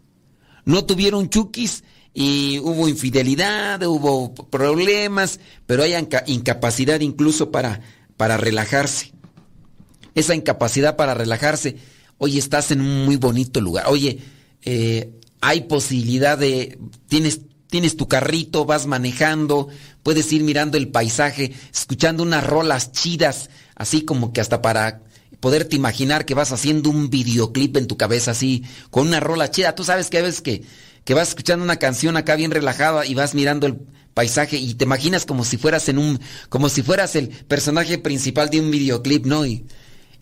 No 0.64 0.84
tuvieron 0.84 1.28
chukis 1.28 1.84
y 2.14 2.58
hubo 2.60 2.88
infidelidad, 2.88 3.82
hubo 3.84 4.34
problemas, 4.34 5.40
pero 5.66 5.82
hay 5.82 5.94
incapacidad 6.26 7.00
incluso 7.00 7.50
para, 7.50 7.80
para 8.16 8.36
relajarse. 8.36 9.12
Esa 10.14 10.34
incapacidad 10.34 10.96
para 10.96 11.14
relajarse. 11.14 11.76
Oye, 12.18 12.38
estás 12.38 12.70
en 12.70 12.80
un 12.80 13.04
muy 13.04 13.16
bonito 13.16 13.60
lugar. 13.60 13.86
Oye, 13.88 14.18
eh, 14.62 15.18
hay 15.40 15.62
posibilidad 15.62 16.38
de... 16.38 16.78
Tienes 17.08 17.40
tienes 17.72 17.96
tu 17.96 18.06
carrito, 18.06 18.66
vas 18.66 18.86
manejando, 18.86 19.68
puedes 20.02 20.30
ir 20.30 20.42
mirando 20.42 20.76
el 20.76 20.88
paisaje, 20.88 21.54
escuchando 21.72 22.22
unas 22.22 22.46
rolas 22.46 22.92
chidas, 22.92 23.48
así 23.74 24.02
como 24.02 24.34
que 24.34 24.42
hasta 24.42 24.60
para 24.60 25.00
poderte 25.42 25.76
imaginar 25.76 26.24
que 26.24 26.32
vas 26.32 26.52
haciendo 26.52 26.88
un 26.88 27.10
videoclip 27.10 27.76
en 27.76 27.86
tu 27.86 27.98
cabeza 27.98 28.30
así, 28.30 28.64
con 28.88 29.08
una 29.08 29.20
rola 29.20 29.50
chida. 29.50 29.74
Tú 29.74 29.84
sabes 29.84 30.08
que 30.08 30.16
a 30.16 30.22
veces 30.22 30.40
que, 30.40 30.62
que 31.04 31.12
vas 31.12 31.28
escuchando 31.28 31.62
una 31.62 31.76
canción 31.76 32.16
acá 32.16 32.34
bien 32.34 32.50
relajada 32.50 33.04
y 33.04 33.12
vas 33.12 33.34
mirando 33.34 33.66
el 33.66 33.76
paisaje 34.14 34.56
y 34.56 34.72
te 34.72 34.84
imaginas 34.84 35.26
como 35.26 35.44
si 35.44 35.58
fueras 35.58 35.90
en 35.90 35.98
un, 35.98 36.18
como 36.48 36.70
si 36.70 36.82
fueras 36.82 37.14
el 37.14 37.28
personaje 37.28 37.98
principal 37.98 38.48
de 38.48 38.60
un 38.60 38.70
videoclip, 38.70 39.26
¿no? 39.26 39.44
Y, 39.44 39.66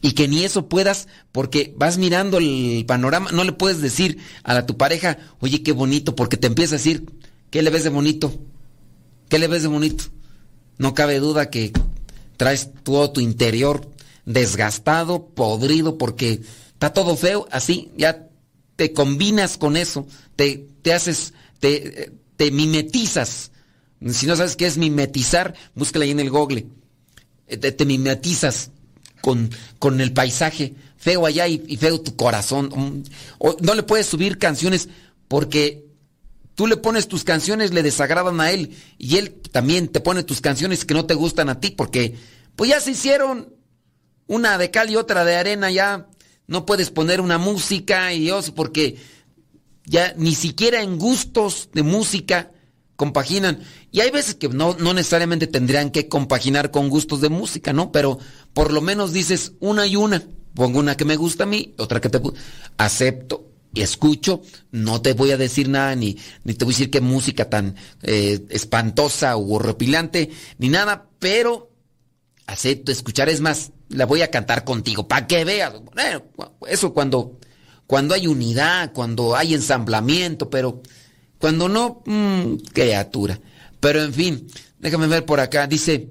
y 0.02 0.12
que 0.12 0.26
ni 0.26 0.42
eso 0.42 0.68
puedas 0.68 1.06
porque 1.30 1.72
vas 1.76 1.98
mirando 1.98 2.38
el 2.38 2.84
panorama, 2.88 3.30
no 3.30 3.44
le 3.44 3.52
puedes 3.52 3.80
decir 3.80 4.18
a, 4.42 4.54
la, 4.54 4.66
tu 4.66 4.76
pareja, 4.76 5.18
oye, 5.38 5.62
qué 5.62 5.70
bonito, 5.70 6.16
porque 6.16 6.36
te 6.36 6.48
empieza 6.48 6.74
a 6.74 6.78
decir, 6.78 7.06
¿Qué 7.50 7.62
le 7.62 7.70
ves 7.70 7.82
de 7.82 7.90
bonito? 7.90 8.32
¿Qué 9.28 9.40
le 9.40 9.48
ves 9.48 9.62
de 9.62 9.68
bonito? 9.68 10.04
No 10.78 10.94
cabe 10.94 11.18
duda 11.18 11.50
que 11.50 11.72
traes 12.36 12.70
todo 12.84 13.10
tu 13.10 13.20
interior 13.20 13.90
desgastado, 14.33 15.26
podrido, 15.26 15.99
porque 15.99 16.41
está 16.72 16.93
todo 16.93 17.16
feo, 17.16 17.47
así, 17.51 17.91
ya 17.97 18.28
te 18.76 18.93
combinas 18.93 19.59
con 19.59 19.76
eso, 19.76 20.07
te, 20.37 20.66
te 20.83 20.93
haces, 20.93 21.35
te, 21.59 22.12
te 22.37 22.51
mimetizas 22.51 23.51
Si 24.11 24.26
no 24.26 24.37
sabes 24.37 24.57
qué 24.57 24.66
es 24.66 24.78
mimetizar, 24.78 25.55
búscala 25.74 26.07
ahí 26.07 26.11
en 26.12 26.20
el 26.20 26.31
google. 26.31 26.66
Eh, 27.47 27.59
Te, 27.59 27.72
te 27.72 27.85
mimetizas 27.85 28.70
con, 29.20 29.51
con 29.78 30.01
el 30.01 30.12
paisaje. 30.12 30.74
Feo 30.97 31.26
allá 31.26 31.47
y, 31.47 31.76
feo 31.76 32.01
tu 32.01 32.16
corazón. 32.16 32.70
Mm, 32.74 33.03
no 33.61 33.74
le 33.74 33.83
puedes 33.83 34.07
subir 34.07 34.39
canciones 34.39 34.89
porque 35.28 35.85
tú 36.55 36.66
le 36.66 36.78
pones 36.78 37.09
tus 37.09 37.24
canciones, 37.24 37.74
le 37.74 37.83
desagradan 37.83 38.41
a 38.41 38.51
él. 38.51 38.74
Y 38.97 39.16
él 39.16 39.33
también 39.53 39.89
te 39.89 40.01
pone 40.01 40.22
tus 40.22 40.41
canciones 40.41 40.87
que 40.87 40.95
no 40.95 41.05
te 41.05 41.14
gustan 41.14 41.51
a 41.51 41.61
ti 41.61 41.70
porque 41.70 42.16
pues 42.57 42.70
ya 42.70 42.81
se 42.81 42.93
hicieron 42.93 43.59
una 44.31 44.59
de 44.59 44.70
cal 44.70 44.89
y 44.91 44.97
otra 44.97 45.24
de 45.24 45.35
arena 45.35 45.70
ya. 45.70 46.07
No 46.47 46.64
puedes 46.64 46.91
poner 46.91 47.20
una 47.20 47.37
música 47.37 48.12
y 48.12 48.31
eso 48.31 48.55
porque 48.55 48.97
ya 49.85 50.14
ni 50.16 50.35
siquiera 50.37 50.83
en 50.83 50.99
gustos 50.99 51.68
de 51.72 51.83
música 51.83 52.53
compaginan. 52.95 53.61
Y 53.91 54.01
hay 54.01 54.11
veces 54.11 54.37
que 54.37 54.49
no, 54.49 54.76
no 54.78 54.95
necesariamente 54.95 55.49
tendrían 55.49 55.91
que 55.91 56.09
compaginar 56.09 56.70
con 56.70 56.91
gustos 56.91 57.20
de 57.20 57.28
música, 57.28 57.72
¿no? 57.72 57.91
Pero 57.91 58.18
por 58.55 58.72
lo 58.72 58.81
menos 58.81 59.12
dices 59.12 59.53
una 59.59 59.87
y 59.87 59.97
una. 59.97 60.22
Pongo 60.55 60.78
una 60.78 60.97
que 60.97 61.05
me 61.05 61.16
gusta 61.16 61.43
a 61.43 61.47
mí, 61.47 61.74
otra 61.78 62.01
que 62.01 62.09
te... 62.09 62.20
Acepto 62.76 63.51
y 63.72 63.83
escucho, 63.83 64.43
no 64.70 65.03
te 65.03 65.12
voy 65.12 65.33
a 65.33 65.37
decir 65.37 65.68
nada, 65.68 65.95
ni, 65.95 66.16
ni 66.45 66.55
te 66.55 66.64
voy 66.64 66.74
a 66.74 66.76
decir 66.76 66.91
qué 66.91 67.01
música 67.01 67.49
tan 67.49 67.76
eh, 68.03 68.45
espantosa 68.51 69.37
o 69.37 69.55
horripilante, 69.55 70.31
ni 70.59 70.68
nada, 70.68 71.09
pero 71.18 71.69
acepto 72.53 72.92
escuchar. 72.92 73.28
Es 73.28 73.40
más, 73.40 73.72
la 73.88 74.07
voy 74.07 74.22
a 74.22 74.30
cantar 74.30 74.64
contigo, 74.64 75.09
para 75.09 75.26
que 75.26 75.44
veas. 75.44 75.74
Eso 76.68 76.92
cuando, 76.92 77.38
cuando 77.86 78.14
hay 78.14 78.26
unidad, 78.26 78.92
cuando 78.92 79.36
hay 79.36 79.55
ensamblamiento, 79.55 80.51
pero 80.51 80.82
cuando 81.38 81.68
no, 81.68 82.03
mm, 82.07 82.57
criatura. 82.72 83.40
Pero 83.80 84.03
en 84.03 84.12
fin, 84.12 84.46
déjame 84.78 85.07
ver 85.07 85.24
por 85.24 85.40
acá. 85.40 85.66
Dice, 85.66 86.09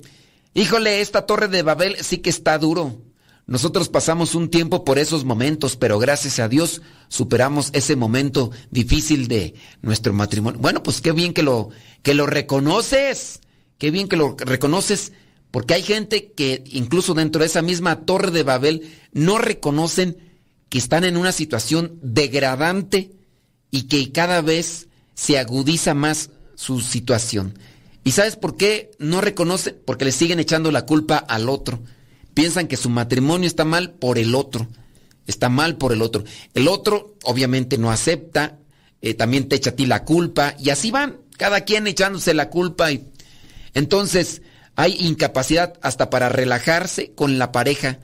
híjole, 0.53 1.01
esta 1.01 1.25
torre 1.25 1.47
de 1.47 1.61
Babel 1.61 1.97
sí 2.03 2.17
que 2.17 2.29
está 2.29 2.57
duro. 2.57 3.01
Nosotros 3.45 3.89
pasamos 3.89 4.35
un 4.35 4.49
tiempo 4.49 4.85
por 4.85 4.99
esos 4.99 5.25
momentos, 5.25 5.75
pero 5.75 5.97
gracias 5.97 6.37
a 6.37 6.47
Dios 6.47 6.83
superamos 7.07 7.71
ese 7.73 7.95
momento 7.95 8.51
difícil 8.69 9.27
de 9.27 9.55
nuestro 9.81 10.13
matrimonio. 10.13 10.59
Bueno, 10.59 10.83
pues 10.83 11.01
qué 11.01 11.13
bien 11.13 11.33
que 11.33 11.41
lo, 11.41 11.69
que 12.03 12.13
lo 12.13 12.27
reconoces. 12.27 13.39
Qué 13.79 13.89
bien 13.89 14.07
que 14.07 14.17
lo 14.17 14.35
reconoces. 14.37 15.13
Porque 15.51 15.73
hay 15.73 15.83
gente 15.83 16.31
que 16.31 16.63
incluso 16.67 17.13
dentro 17.13 17.41
de 17.41 17.47
esa 17.47 17.61
misma 17.61 18.01
torre 18.01 18.31
de 18.31 18.43
Babel 18.43 18.91
no 19.11 19.37
reconocen 19.37 20.17
que 20.69 20.77
están 20.77 21.03
en 21.03 21.17
una 21.17 21.31
situación 21.31 21.97
degradante 22.01 23.11
y 23.71 23.83
que 23.83 24.11
cada 24.11 24.41
vez 24.41 24.87
se 25.15 25.39
agudiza 25.39 25.93
más 25.93 26.29
su 26.55 26.81
situación. 26.81 27.57
¿Y 28.03 28.11
sabes 28.11 28.35
por 28.35 28.57
qué 28.57 28.91
no 28.99 29.21
reconocen? 29.21 29.77
Porque 29.85 30.05
le 30.05 30.11
siguen 30.11 30.39
echando 30.39 30.71
la 30.71 30.85
culpa 30.85 31.17
al 31.17 31.49
otro. 31.49 31.81
Piensan 32.33 32.67
que 32.67 32.77
su 32.77 32.89
matrimonio 32.89 33.47
está 33.47 33.65
mal 33.65 33.91
por 33.91 34.17
el 34.17 34.35
otro. 34.35 34.67
Está 35.25 35.49
mal 35.49 35.77
por 35.77 35.93
el 35.93 36.01
otro. 36.01 36.23
El 36.53 36.67
otro 36.67 37.15
obviamente 37.23 37.77
no 37.77 37.91
acepta, 37.91 38.57
eh, 39.01 39.13
también 39.13 39.47
te 39.47 39.55
echa 39.55 39.71
a 39.71 39.75
ti 39.75 39.85
la 39.85 40.03
culpa 40.03 40.55
y 40.59 40.69
así 40.69 40.91
van, 40.91 41.17
cada 41.37 41.61
quien 41.61 41.87
echándose 41.87 42.33
la 42.33 42.49
culpa. 42.49 42.91
Y... 42.91 43.05
Entonces 43.73 44.41
hay 44.79 44.95
incapacidad 44.97 45.73
hasta 45.81 46.09
para 46.09 46.29
relajarse 46.29 47.11
con 47.11 47.37
la 47.37 47.51
pareja. 47.51 47.99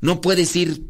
No 0.00 0.20
puedes 0.20 0.56
ir, 0.56 0.82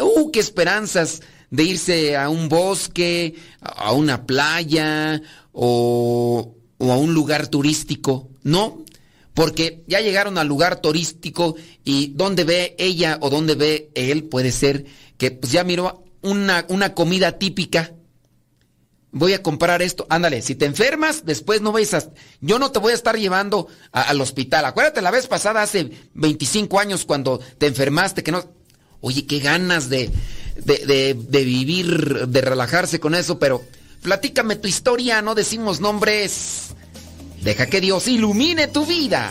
¡uh, 0.00 0.30
qué 0.30 0.38
esperanzas! 0.38 1.20
de 1.50 1.64
irse 1.64 2.16
a 2.16 2.28
un 2.28 2.48
bosque, 2.48 3.34
a 3.60 3.92
una 3.92 4.24
playa 4.24 5.20
o, 5.52 6.54
a 6.78 6.96
un 6.96 7.12
lugar 7.12 7.48
turístico. 7.48 8.28
No, 8.44 8.84
porque 9.34 9.82
ya 9.88 10.00
llegaron 10.00 10.38
al 10.38 10.46
lugar 10.46 10.80
turístico 10.80 11.56
y 11.84 12.12
donde 12.14 12.44
ve 12.44 12.76
ella 12.78 13.18
o 13.20 13.30
donde 13.30 13.56
ve 13.56 13.90
él 13.94 14.24
puede 14.24 14.52
ser 14.52 14.84
que 15.16 15.32
pues 15.32 15.50
ya 15.50 15.64
miró 15.64 16.04
una, 16.22 16.66
una 16.68 16.94
comida 16.94 17.38
típica. 17.38 17.94
Voy 19.10 19.32
a 19.32 19.42
comprar 19.42 19.80
esto. 19.82 20.06
Ándale, 20.10 20.42
si 20.42 20.54
te 20.54 20.66
enfermas, 20.66 21.24
después 21.24 21.60
no 21.62 21.72
vais 21.72 21.94
a... 21.94 22.04
Yo 22.40 22.58
no 22.58 22.70
te 22.70 22.78
voy 22.78 22.92
a 22.92 22.94
estar 22.94 23.16
llevando 23.18 23.68
al 23.92 24.20
hospital. 24.20 24.64
Acuérdate 24.66 25.00
la 25.00 25.10
vez 25.10 25.26
pasada, 25.26 25.62
hace 25.62 25.90
25 26.14 26.78
años, 26.78 27.04
cuando 27.06 27.40
te 27.58 27.66
enfermaste, 27.66 28.22
que 28.22 28.32
no... 28.32 28.44
Oye, 29.00 29.26
qué 29.26 29.38
ganas 29.38 29.88
de, 29.88 30.10
de- 30.56 31.14
de 31.18 31.44
vivir, 31.44 32.26
de 32.28 32.40
relajarse 32.40 32.98
con 33.00 33.14
eso, 33.14 33.38
pero 33.38 33.64
platícame 34.02 34.56
tu 34.56 34.68
historia, 34.68 35.22
no 35.22 35.34
decimos 35.34 35.80
nombres. 35.80 36.70
Deja 37.42 37.66
que 37.66 37.80
Dios 37.80 38.08
ilumine 38.08 38.66
tu 38.66 38.84
vida. 38.84 39.30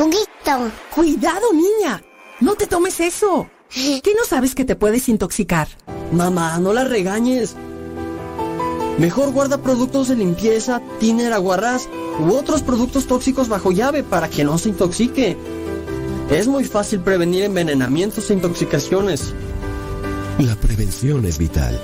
Juguito. 0.00 0.72
Cuidado, 0.94 1.52
niña. 1.52 2.02
No 2.40 2.54
te 2.54 2.66
tomes 2.66 3.00
eso. 3.00 3.50
¿Qué 3.68 4.14
no 4.16 4.24
sabes 4.26 4.54
que 4.54 4.64
te 4.64 4.74
puedes 4.74 5.10
intoxicar? 5.10 5.68
Mamá, 6.10 6.58
no 6.58 6.72
la 6.72 6.84
regañes. 6.84 7.54
Mejor 8.98 9.30
guarda 9.30 9.58
productos 9.58 10.08
de 10.08 10.16
limpieza, 10.16 10.80
tiner, 11.00 11.34
aguarrás 11.34 11.86
u 12.18 12.32
otros 12.32 12.62
productos 12.62 13.06
tóxicos 13.06 13.48
bajo 13.48 13.72
llave 13.72 14.02
para 14.02 14.30
que 14.30 14.42
no 14.42 14.56
se 14.56 14.70
intoxique. 14.70 15.36
Es 16.30 16.48
muy 16.48 16.64
fácil 16.64 17.00
prevenir 17.00 17.44
envenenamientos 17.44 18.30
e 18.30 18.34
intoxicaciones. 18.34 19.34
La 20.38 20.56
prevención 20.56 21.26
es 21.26 21.36
vital. 21.36 21.78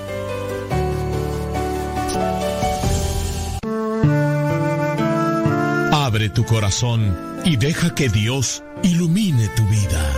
Abre 5.91 6.29
tu 6.29 6.43
corazón 6.45 7.26
y 7.45 7.57
deja 7.57 7.93
que 7.93 8.09
Dios 8.09 8.63
ilumine 8.83 9.47
tu 9.49 9.65
vida. 9.67 10.13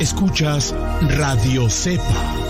Escuchas 0.00 0.74
Radio 1.18 1.68
Cepa. 1.68 2.40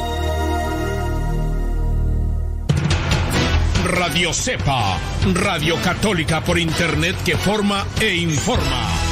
Radio 3.84 4.32
Cepa, 4.32 4.98
Radio 5.34 5.76
Católica 5.82 6.42
por 6.42 6.58
Internet 6.58 7.16
que 7.24 7.36
forma 7.36 7.86
e 8.00 8.14
informa. 8.14 9.09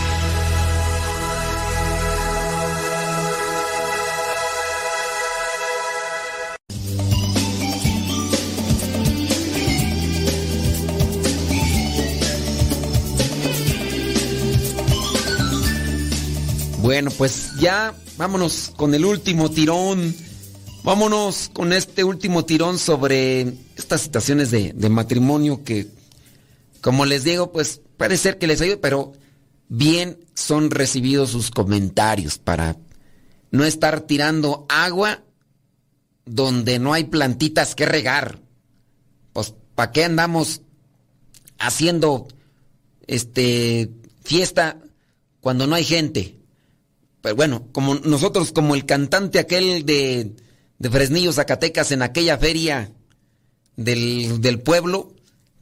Bueno, 16.89 17.11
pues 17.11 17.51
ya 17.61 17.95
vámonos 18.17 18.73
con 18.75 18.95
el 18.95 19.05
último 19.05 19.51
tirón. 19.51 20.17
Vámonos 20.83 21.51
con 21.53 21.75
este 21.75 22.03
último 22.03 22.47
tirón 22.47 22.79
sobre 22.79 23.43
estas 23.77 24.01
situaciones 24.01 24.51
de, 24.51 24.73
matrimonio 24.89 25.63
que, 25.65 25.89
como 26.81 27.05
les 27.05 27.25
digo, 27.25 27.53
pues 27.53 27.83
puede 27.99 28.17
ser 28.17 28.39
que 28.39 28.47
les 28.47 28.63
ayude, 28.63 28.79
pero 28.79 29.13
bien 29.69 30.19
son 30.33 30.71
recibidos 30.71 31.29
sus 31.29 31.51
comentarios 31.51 32.39
para 32.39 32.79
no 33.51 33.65
estar 33.65 34.01
tirando 34.01 34.65
agua 34.71 35.23
donde 36.25 36.79
no 36.79 36.95
hay 36.95 37.05
plantitas 37.05 37.75
que 37.75 37.85
regar. 37.85 38.39
Pues, 39.35 39.53
¿para 39.75 39.93
qué 39.93 40.07
andamos 40.07 40.63
haciendo 41.59 42.29
este 43.07 43.91
fiesta 44.25 44.81
cuando 45.43 45.67
no 45.67 45.75
hay 45.75 45.85
gente? 45.85 46.38
Pero 47.29 47.37
bueno, 47.37 47.69
como 47.73 47.95
nosotros, 47.97 48.53
como 48.53 48.75
el 48.75 48.87
cantante 48.87 49.39
aquel 49.39 49.85
de, 49.85 50.35
de 50.79 50.91
Fresnillo, 50.91 51.31
Zacatecas, 51.31 51.93
en 51.93 52.01
aquella 52.01 52.39
feria, 52.39 52.91
del, 53.77 54.41
del 54.41 54.61
pueblo 54.61 55.13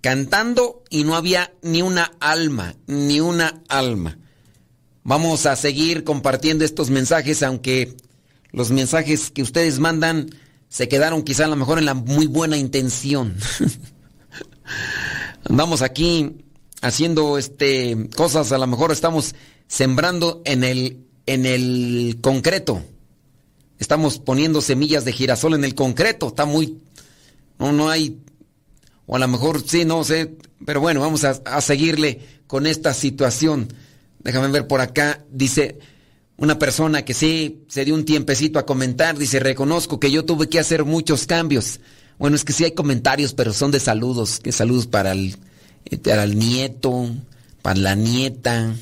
cantando 0.00 0.84
y 0.90 1.02
no 1.02 1.16
había 1.16 1.52
ni 1.62 1.82
una 1.82 2.12
alma, 2.20 2.76
ni 2.86 3.18
una 3.18 3.64
alma. 3.68 4.16
Vamos 5.02 5.44
a 5.46 5.56
seguir 5.56 6.04
compartiendo 6.04 6.64
estos 6.64 6.88
mensajes, 6.88 7.42
aunque 7.42 7.96
los 8.52 8.70
mensajes 8.70 9.32
que 9.32 9.42
ustedes 9.42 9.80
mandan 9.80 10.30
se 10.68 10.86
quedaron 10.86 11.24
quizá 11.24 11.46
a 11.46 11.48
lo 11.48 11.56
mejor 11.56 11.80
en 11.80 11.86
la 11.86 11.94
muy 11.94 12.28
buena 12.28 12.56
intención. 12.56 13.36
Andamos 15.50 15.82
aquí 15.82 16.44
haciendo 16.80 17.38
este 17.38 18.08
cosas, 18.14 18.52
a 18.52 18.58
lo 18.58 18.68
mejor 18.68 18.92
estamos 18.92 19.34
sembrando 19.66 20.42
en 20.44 20.62
el 20.62 21.05
en 21.26 21.46
el 21.46 22.18
concreto. 22.20 22.82
Estamos 23.78 24.18
poniendo 24.18 24.60
semillas 24.60 25.04
de 25.04 25.12
girasol 25.12 25.54
en 25.54 25.64
el 25.64 25.74
concreto, 25.74 26.28
está 26.28 26.46
muy 26.46 26.78
no 27.58 27.72
no 27.72 27.90
hay 27.90 28.18
o 29.06 29.16
a 29.16 29.18
lo 29.18 29.28
mejor 29.28 29.62
sí, 29.66 29.84
no 29.84 30.02
sé, 30.02 30.36
pero 30.64 30.80
bueno, 30.80 31.00
vamos 31.00 31.24
a, 31.24 31.40
a 31.44 31.60
seguirle 31.60 32.20
con 32.46 32.66
esta 32.66 32.92
situación. 32.92 33.72
Déjame 34.18 34.48
ver 34.48 34.66
por 34.66 34.80
acá, 34.80 35.24
dice 35.30 35.78
una 36.38 36.58
persona 36.58 37.04
que 37.04 37.14
sí 37.14 37.62
se 37.68 37.84
dio 37.84 37.94
un 37.94 38.04
tiempecito 38.04 38.58
a 38.58 38.66
comentar, 38.66 39.16
dice, 39.16 39.40
reconozco 39.40 39.98
que 39.98 40.10
yo 40.10 40.24
tuve 40.24 40.48
que 40.48 40.58
hacer 40.58 40.84
muchos 40.84 41.26
cambios. 41.26 41.80
Bueno, 42.18 42.36
es 42.36 42.44
que 42.44 42.52
sí 42.52 42.64
hay 42.64 42.72
comentarios, 42.72 43.34
pero 43.34 43.52
son 43.52 43.70
de 43.70 43.80
saludos, 43.80 44.40
que 44.40 44.52
saludos 44.52 44.86
para 44.86 45.12
el, 45.12 45.36
eh, 45.86 45.98
para 45.98 46.24
el 46.24 46.38
nieto, 46.38 47.10
para 47.62 47.78
la 47.78 47.94
nieta. 47.94 48.74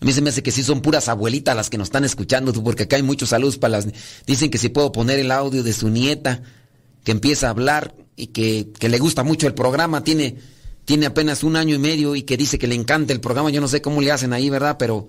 A 0.00 0.04
mí 0.04 0.12
se 0.12 0.20
me 0.20 0.30
hace 0.30 0.42
que 0.42 0.52
sí 0.52 0.62
son 0.62 0.82
puras 0.82 1.08
abuelitas 1.08 1.56
las 1.56 1.70
que 1.70 1.78
nos 1.78 1.88
están 1.88 2.04
escuchando, 2.04 2.52
porque 2.62 2.84
acá 2.84 2.96
hay 2.96 3.02
muchos 3.02 3.30
saludos 3.30 3.56
para 3.56 3.72
las... 3.72 3.88
Dicen 4.26 4.50
que 4.50 4.58
si 4.58 4.68
puedo 4.68 4.92
poner 4.92 5.18
el 5.18 5.30
audio 5.30 5.62
de 5.62 5.72
su 5.72 5.88
nieta, 5.88 6.42
que 7.02 7.12
empieza 7.12 7.46
a 7.46 7.50
hablar 7.50 7.94
y 8.14 8.28
que, 8.28 8.68
que 8.78 8.88
le 8.88 8.98
gusta 8.98 9.22
mucho 9.22 9.46
el 9.46 9.54
programa, 9.54 10.04
tiene, 10.04 10.36
tiene 10.84 11.06
apenas 11.06 11.42
un 11.44 11.56
año 11.56 11.74
y 11.74 11.78
medio 11.78 12.14
y 12.14 12.22
que 12.22 12.36
dice 12.36 12.58
que 12.58 12.66
le 12.66 12.74
encanta 12.74 13.12
el 13.12 13.20
programa, 13.20 13.50
yo 13.50 13.60
no 13.60 13.68
sé 13.68 13.80
cómo 13.80 14.02
le 14.02 14.12
hacen 14.12 14.32
ahí, 14.32 14.50
¿verdad? 14.50 14.76
Pero 14.78 15.08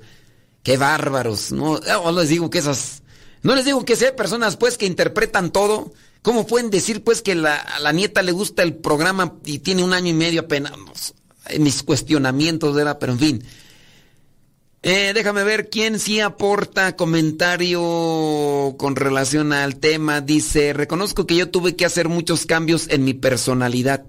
qué 0.64 0.78
bárbaros, 0.78 1.52
no, 1.52 1.80
no 1.80 2.12
les 2.14 2.30
digo 2.30 2.50
que 2.50 2.60
esas... 2.60 3.04
No 3.44 3.56
les 3.56 3.66
digo 3.66 3.86
que 3.86 3.96
sean 3.96 4.16
personas 4.16 4.58
pues 4.58 4.78
que 4.78 4.86
interpretan 4.86 5.52
todo. 5.52 5.94
¿Cómo 6.22 6.48
pueden 6.48 6.70
decir 6.70 7.04
pues 7.04 7.22
que 7.22 7.36
la, 7.36 7.56
a 7.56 7.80
la 7.80 7.92
nieta 7.92 8.22
le 8.22 8.32
gusta 8.32 8.64
el 8.64 8.76
programa 8.76 9.36
y 9.46 9.60
tiene 9.60 9.84
un 9.84 9.94
año 9.94 10.10
y 10.10 10.14
medio 10.14 10.42
apenas? 10.42 10.74
Mis 11.60 11.84
cuestionamientos, 11.84 12.76
¿verdad? 12.76 12.98
Pero 13.00 13.14
en 13.14 13.20
fin. 13.20 13.44
Eh, 14.84 15.12
déjame 15.14 15.44
ver 15.44 15.70
quién 15.70 16.00
sí 16.00 16.20
aporta 16.20 16.96
comentario 16.96 18.76
con 18.78 18.96
relación 18.96 19.52
al 19.52 19.78
tema. 19.78 20.22
Dice, 20.22 20.74
reconozco 20.74 21.26
que 21.26 21.36
yo 21.36 21.50
tuve 21.50 21.76
que 21.76 21.86
hacer 21.86 22.10
muchos 22.10 22.46
cambios 22.46 22.88
en 22.90 23.04
mi 23.04 23.14
personalidad. 23.14 24.06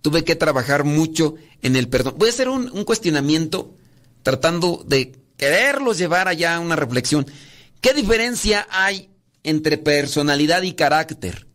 Tuve 0.00 0.24
que 0.24 0.36
trabajar 0.36 0.84
mucho 0.84 1.34
en 1.62 1.76
el 1.76 1.88
perdón. 1.88 2.14
Voy 2.16 2.28
a 2.28 2.32
hacer 2.32 2.48
un, 2.48 2.70
un 2.70 2.84
cuestionamiento 2.84 3.74
tratando 4.22 4.84
de 4.86 5.12
quererlos 5.36 5.98
llevar 5.98 6.28
allá 6.28 6.56
a 6.56 6.60
una 6.60 6.76
reflexión. 6.76 7.26
¿Qué 7.80 7.94
diferencia 7.94 8.66
hay 8.70 9.10
entre 9.42 9.78
personalidad 9.78 10.62
y 10.62 10.72
carácter? 10.72 11.46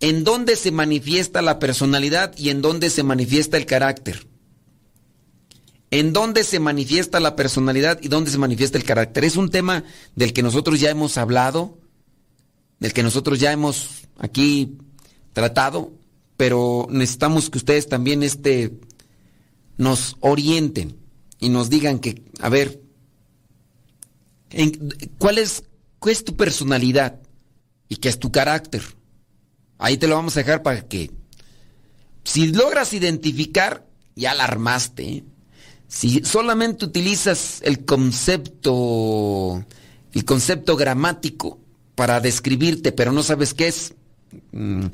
¿En 0.00 0.22
dónde 0.24 0.56
se 0.56 0.70
manifiesta 0.70 1.42
la 1.42 1.58
personalidad 1.58 2.36
y 2.36 2.50
en 2.50 2.60
dónde 2.60 2.90
se 2.90 3.02
manifiesta 3.02 3.56
el 3.56 3.66
carácter? 3.66 4.27
¿En 5.90 6.12
dónde 6.12 6.44
se 6.44 6.60
manifiesta 6.60 7.18
la 7.18 7.34
personalidad 7.34 7.98
y 8.02 8.08
dónde 8.08 8.30
se 8.30 8.38
manifiesta 8.38 8.76
el 8.76 8.84
carácter? 8.84 9.24
Es 9.24 9.36
un 9.36 9.48
tema 9.48 9.84
del 10.14 10.32
que 10.32 10.42
nosotros 10.42 10.80
ya 10.80 10.90
hemos 10.90 11.16
hablado, 11.16 11.78
del 12.78 12.92
que 12.92 13.02
nosotros 13.02 13.40
ya 13.40 13.52
hemos 13.52 14.06
aquí 14.18 14.76
tratado, 15.32 15.92
pero 16.36 16.86
necesitamos 16.90 17.48
que 17.48 17.58
ustedes 17.58 17.88
también 17.88 18.22
este, 18.22 18.78
nos 19.78 20.16
orienten 20.20 20.98
y 21.40 21.48
nos 21.48 21.70
digan 21.70 22.00
que, 22.00 22.22
a 22.40 22.50
ver, 22.50 22.82
en, 24.50 24.94
¿cuál, 25.16 25.38
es, 25.38 25.64
¿cuál 25.98 26.12
es 26.12 26.24
tu 26.24 26.36
personalidad 26.36 27.18
y 27.88 27.96
qué 27.96 28.10
es 28.10 28.18
tu 28.18 28.30
carácter? 28.30 28.82
Ahí 29.78 29.96
te 29.96 30.06
lo 30.06 30.16
vamos 30.16 30.36
a 30.36 30.40
dejar 30.40 30.62
para 30.62 30.82
que, 30.82 31.12
si 32.24 32.52
logras 32.52 32.92
identificar, 32.92 33.86
ya 34.14 34.34
la 34.34 34.44
armaste. 34.44 35.08
¿eh? 35.08 35.24
Si 35.88 36.22
solamente 36.24 36.84
utilizas 36.84 37.60
el 37.62 37.84
concepto, 37.86 39.64
el 40.12 40.24
concepto 40.24 40.76
gramático 40.76 41.58
para 41.94 42.20
describirte, 42.20 42.92
pero 42.92 43.10
no 43.10 43.22
sabes 43.22 43.54
qué 43.54 43.68
es, 43.68 43.94
mmm, 44.52 44.86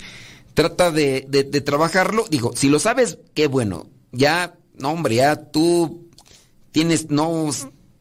trata 0.54 0.92
de, 0.92 1.26
de, 1.28 1.42
de, 1.42 1.60
trabajarlo. 1.60 2.26
Digo, 2.30 2.52
si 2.54 2.68
lo 2.68 2.78
sabes, 2.78 3.18
qué 3.34 3.48
bueno. 3.48 3.90
Ya, 4.12 4.54
no 4.78 4.92
hombre, 4.92 5.16
ya 5.16 5.34
tú 5.36 6.08
tienes, 6.70 7.10
no, 7.10 7.50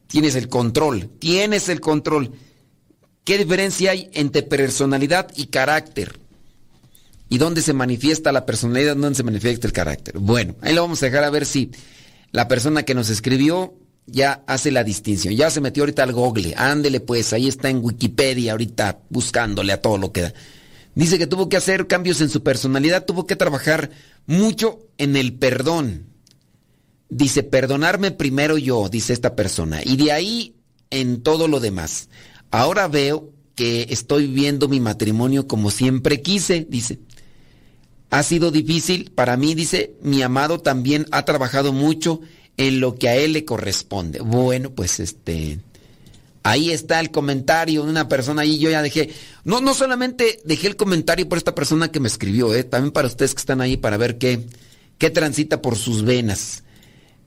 tienes 0.06 0.36
el 0.36 0.48
control, 0.48 1.10
tienes 1.18 1.68
el 1.68 1.80
control. 1.80 2.30
¿Qué 3.24 3.38
diferencia 3.38 3.90
hay 3.90 4.08
entre 4.12 4.42
personalidad 4.42 5.32
y 5.34 5.46
carácter? 5.46 6.20
¿Y 7.28 7.38
dónde 7.38 7.62
se 7.62 7.72
manifiesta 7.72 8.30
la 8.30 8.46
personalidad? 8.46 8.94
¿Dónde 8.94 9.16
se 9.16 9.22
manifiesta 9.24 9.66
el 9.66 9.72
carácter? 9.72 10.18
Bueno, 10.18 10.54
ahí 10.60 10.74
lo 10.74 10.82
vamos 10.82 11.02
a 11.02 11.06
dejar 11.06 11.24
a 11.24 11.30
ver 11.30 11.46
si 11.46 11.72
la 12.34 12.48
persona 12.48 12.82
que 12.82 12.96
nos 12.96 13.10
escribió 13.10 13.74
ya 14.06 14.42
hace 14.48 14.72
la 14.72 14.82
distinción. 14.82 15.34
Ya 15.34 15.50
se 15.50 15.60
metió 15.60 15.84
ahorita 15.84 16.02
al 16.02 16.12
Google. 16.12 16.54
Ándele 16.56 16.98
pues, 16.98 17.32
ahí 17.32 17.46
está 17.46 17.70
en 17.70 17.78
Wikipedia 17.80 18.50
ahorita 18.50 18.98
buscándole 19.08 19.72
a 19.72 19.80
todo 19.80 19.98
lo 19.98 20.10
que 20.10 20.22
da. 20.22 20.34
Dice 20.96 21.16
que 21.16 21.28
tuvo 21.28 21.48
que 21.48 21.56
hacer 21.56 21.86
cambios 21.86 22.20
en 22.20 22.30
su 22.30 22.42
personalidad, 22.42 23.04
tuvo 23.04 23.28
que 23.28 23.36
trabajar 23.36 23.90
mucho 24.26 24.80
en 24.98 25.14
el 25.14 25.34
perdón. 25.34 26.06
Dice, 27.08 27.44
perdonarme 27.44 28.10
primero 28.10 28.58
yo, 28.58 28.88
dice 28.88 29.12
esta 29.12 29.36
persona, 29.36 29.80
y 29.84 29.96
de 29.96 30.10
ahí 30.10 30.56
en 30.90 31.22
todo 31.22 31.46
lo 31.46 31.60
demás. 31.60 32.08
Ahora 32.50 32.88
veo 32.88 33.30
que 33.54 33.86
estoy 33.90 34.26
viviendo 34.26 34.66
mi 34.66 34.80
matrimonio 34.80 35.46
como 35.46 35.70
siempre 35.70 36.20
quise, 36.20 36.66
dice. 36.68 36.98
Ha 38.14 38.22
sido 38.22 38.52
difícil 38.52 39.10
para 39.12 39.36
mí, 39.36 39.56
dice, 39.56 39.96
mi 40.00 40.22
amado 40.22 40.60
también 40.60 41.04
ha 41.10 41.24
trabajado 41.24 41.72
mucho 41.72 42.20
en 42.56 42.78
lo 42.78 42.94
que 42.94 43.08
a 43.08 43.16
él 43.16 43.32
le 43.32 43.44
corresponde. 43.44 44.20
Bueno, 44.20 44.70
pues 44.70 45.00
este, 45.00 45.58
ahí 46.44 46.70
está 46.70 47.00
el 47.00 47.10
comentario 47.10 47.82
de 47.82 47.90
una 47.90 48.08
persona 48.08 48.42
ahí, 48.42 48.60
yo 48.60 48.70
ya 48.70 48.82
dejé, 48.82 49.12
no, 49.42 49.60
no 49.60 49.74
solamente 49.74 50.40
dejé 50.44 50.68
el 50.68 50.76
comentario 50.76 51.28
por 51.28 51.38
esta 51.38 51.56
persona 51.56 51.90
que 51.90 51.98
me 51.98 52.06
escribió, 52.06 52.54
eh, 52.54 52.62
también 52.62 52.92
para 52.92 53.08
ustedes 53.08 53.34
que 53.34 53.40
están 53.40 53.60
ahí 53.60 53.76
para 53.76 53.96
ver 53.96 54.16
qué, 54.16 54.46
qué 54.96 55.10
transita 55.10 55.60
por 55.60 55.74
sus 55.74 56.04
venas. 56.04 56.62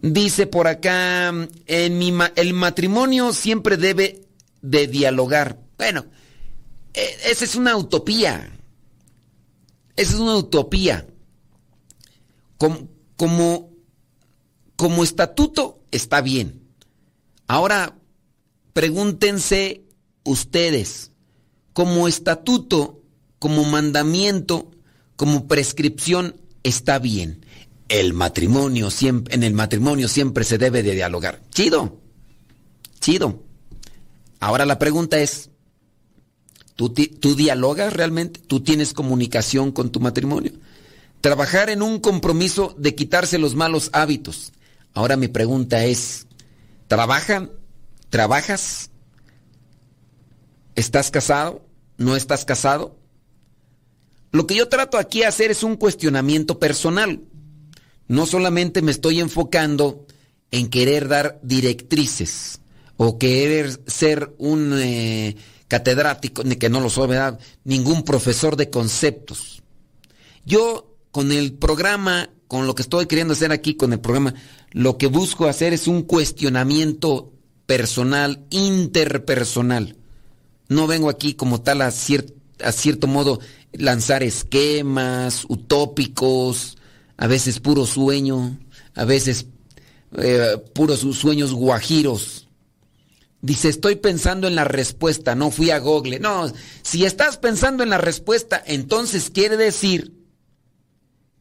Dice 0.01 0.47
por 0.47 0.67
acá, 0.67 1.33
el 1.65 2.53
matrimonio 2.53 3.33
siempre 3.33 3.75
debe 3.75 4.21
de 4.61 4.88
dialogar. 4.88 5.59
Bueno, 5.77 6.05
esa 6.93 7.43
es 7.43 7.55
una 7.55 7.75
utopía. 7.75 8.57
Esa 9.97 10.13
es 10.13 10.19
una 10.19 10.37
utopía. 10.37 11.05
Como, 12.57 12.87
como, 13.17 13.71
como 14.75 15.03
estatuto 15.03 15.81
está 15.91 16.21
bien. 16.21 16.61
Ahora, 17.47 17.97
pregúntense 18.73 19.83
ustedes, 20.23 21.11
como 21.73 22.07
estatuto, 22.07 23.01
como 23.39 23.63
mandamiento, 23.63 24.71
como 25.15 25.47
prescripción, 25.47 26.35
está 26.63 26.99
bien. 26.99 27.45
El 27.89 28.13
matrimonio 28.13 28.91
siempre, 28.91 29.33
en 29.33 29.43
el 29.43 29.53
matrimonio 29.53 30.07
siempre 30.07 30.43
se 30.43 30.57
debe 30.57 30.83
de 30.83 30.93
dialogar. 30.93 31.41
Chido. 31.51 31.99
Chido. 32.99 33.41
Ahora 34.39 34.65
la 34.65 34.77
pregunta 34.77 35.19
es, 35.19 35.49
¿tú, 36.78 36.89
¿tú 36.89 37.36
dialogas 37.36 37.91
realmente? 37.91 38.39
¿Tú 38.39 38.61
tienes 38.61 38.93
comunicación 38.93 39.73
con 39.73 39.91
tu 39.91 39.99
matrimonio? 39.99 40.53
Trabajar 41.19 41.69
en 41.69 41.82
un 41.82 41.99
compromiso 41.99 42.73
de 42.78 42.95
quitarse 42.95 43.38
los 43.38 43.55
malos 43.55 43.89
hábitos. 43.91 44.53
Ahora 44.93 45.17
mi 45.17 45.28
pregunta 45.28 45.84
es, 45.84 46.28
¿trabajan? 46.88 47.51
¿Trabajas? 48.09 48.91
¿Estás 50.75 51.11
casado? 51.11 51.65
¿No 51.97 52.15
estás 52.15 52.45
casado? 52.45 52.95
Lo 54.32 54.45
que 54.45 54.55
yo 54.55 54.69
trato 54.69 54.97
aquí 54.97 55.23
hacer 55.23 55.51
es 55.51 55.63
un 55.63 55.75
cuestionamiento 55.75 56.59
personal. 56.59 57.21
No 58.07 58.25
solamente 58.25 58.82
me 58.82 58.91
estoy 58.91 59.19
enfocando 59.19 60.05
en 60.51 60.69
querer 60.69 61.07
dar 61.07 61.39
directrices 61.41 62.61
o 62.95 63.17
querer 63.17 63.82
ser 63.88 64.34
un 64.38 64.73
eh, 64.78 65.36
catedrático, 65.68 66.43
ni 66.43 66.55
que 66.55 66.70
no 66.70 66.80
lo 66.80 66.89
soy, 66.89 67.07
¿verdad? 67.07 67.39
Ningún 67.63 68.03
profesor 68.03 68.55
de 68.55 68.70
conceptos. 68.70 69.61
Yo 70.45 70.95
con 71.11 71.32
el 71.32 71.53
programa, 71.53 72.30
con 72.47 72.68
lo 72.68 72.76
que 72.76 72.84
estoy 72.84 73.05
queriendo 73.05 73.34
hacer 73.34 73.51
aquí 73.51 73.76
con 73.76 73.93
el 73.93 73.99
programa, 73.99 74.34
lo 74.72 74.97
que 74.97 75.07
busco 75.07 75.47
hacer 75.47 75.74
es 75.74 75.88
un 75.88 76.03
cuestionamiento 76.03 77.34
personal, 77.65 78.45
interpersonal. 78.49 79.95
No 80.70 80.88
vengo 80.88 81.09
aquí 81.09 81.34
como 81.34 81.61
tal 81.61 81.82
a, 81.82 81.88
a 81.88 82.72
cierto 82.72 83.07
modo 83.07 83.39
lanzar 83.74 84.24
esquemas 84.24 85.45
utópicos, 85.49 86.78
a 87.18 87.28
veces 87.28 87.59
puro 87.59 87.86
sueño, 87.86 88.57
a 88.95 89.05
veces 89.05 89.47
eh, 90.18 90.57
puros 90.74 90.99
sueños 91.18 91.53
guajiros. 91.53 92.46
Dice, 93.41 93.69
estoy 93.69 93.95
pensando 93.95 94.47
en 94.47 94.55
la 94.55 94.63
respuesta, 94.63 95.35
no 95.35 95.51
fui 95.51 95.69
a 95.69 95.79
Google. 95.79 96.19
No, 96.19 96.51
si 96.81 97.05
estás 97.05 97.38
pensando 97.38 97.83
en 97.83 97.89
la 97.89 97.99
respuesta, 97.99 98.61
entonces 98.65 99.29
quiere 99.29 99.57
decir 99.57 100.13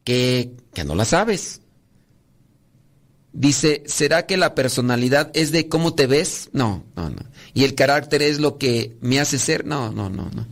que, 0.03 0.53
que 0.73 0.83
no 0.83 0.93
la 0.93 1.05
sabes. 1.05 1.61
Dice, 3.33 3.83
¿será 3.85 4.25
que 4.25 4.37
la 4.37 4.55
personalidad 4.55 5.31
es 5.33 5.51
de 5.51 5.69
cómo 5.69 5.95
te 5.95 6.07
ves? 6.07 6.49
No, 6.53 6.85
no, 6.95 7.09
no. 7.09 7.21
¿Y 7.53 7.65
el 7.65 7.75
carácter 7.75 8.21
es 8.21 8.39
lo 8.39 8.57
que 8.57 8.95
me 9.01 9.19
hace 9.19 9.39
ser? 9.39 9.65
No, 9.65 9.91
no, 9.91 10.09
no, 10.09 10.29
no. 10.31 10.47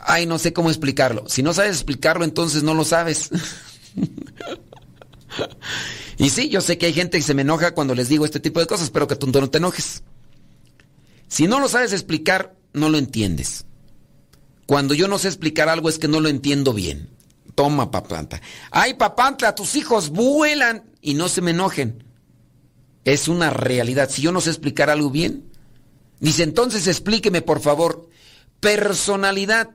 Ay, 0.00 0.26
no 0.26 0.38
sé 0.38 0.52
cómo 0.52 0.70
explicarlo. 0.70 1.24
Si 1.28 1.42
no 1.42 1.54
sabes 1.54 1.72
explicarlo, 1.72 2.24
entonces 2.24 2.62
no 2.62 2.74
lo 2.74 2.84
sabes. 2.84 3.30
y 6.18 6.30
sí, 6.30 6.48
yo 6.48 6.60
sé 6.60 6.78
que 6.78 6.86
hay 6.86 6.92
gente 6.92 7.18
que 7.18 7.24
se 7.24 7.34
me 7.34 7.42
enoja 7.42 7.74
cuando 7.74 7.94
les 7.94 8.08
digo 8.08 8.24
este 8.24 8.40
tipo 8.40 8.60
de 8.60 8.66
cosas, 8.66 8.90
pero 8.90 9.06
que 9.06 9.16
tú 9.16 9.28
no 9.28 9.50
te 9.50 9.58
enojes. 9.58 10.02
Si 11.28 11.46
no 11.46 11.60
lo 11.60 11.68
sabes 11.68 11.92
explicar, 11.92 12.56
no 12.72 12.88
lo 12.88 12.98
entiendes. 12.98 13.66
Cuando 14.66 14.94
yo 14.94 15.08
no 15.08 15.18
sé 15.18 15.28
explicar 15.28 15.68
algo 15.68 15.88
es 15.88 15.98
que 15.98 16.08
no 16.08 16.20
lo 16.20 16.28
entiendo 16.28 16.72
bien. 16.72 17.10
Toma, 17.54 17.90
papanta. 17.90 18.40
Ay, 18.70 18.94
papanta, 18.94 19.54
tus 19.54 19.76
hijos 19.76 20.10
vuelan 20.10 20.90
y 21.00 21.14
no 21.14 21.28
se 21.28 21.40
me 21.40 21.52
enojen. 21.52 22.04
Es 23.04 23.28
una 23.28 23.50
realidad. 23.50 24.10
Si 24.10 24.22
yo 24.22 24.32
no 24.32 24.40
sé 24.40 24.50
explicar 24.50 24.90
algo 24.90 25.10
bien, 25.10 25.50
dice 26.20 26.42
entonces 26.42 26.86
explíqueme 26.86 27.42
por 27.42 27.60
favor. 27.60 28.08
Personalidad. 28.60 29.70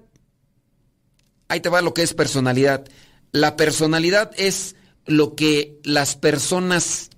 Ahí 1.47 1.59
te 1.59 1.69
va 1.69 1.81
lo 1.81 1.93
que 1.93 2.03
es 2.03 2.13
personalidad. 2.13 2.85
La 3.31 3.55
personalidad 3.55 4.31
es 4.37 4.75
lo 5.05 5.35
que 5.35 5.79
las 5.83 6.15
personas 6.15 7.09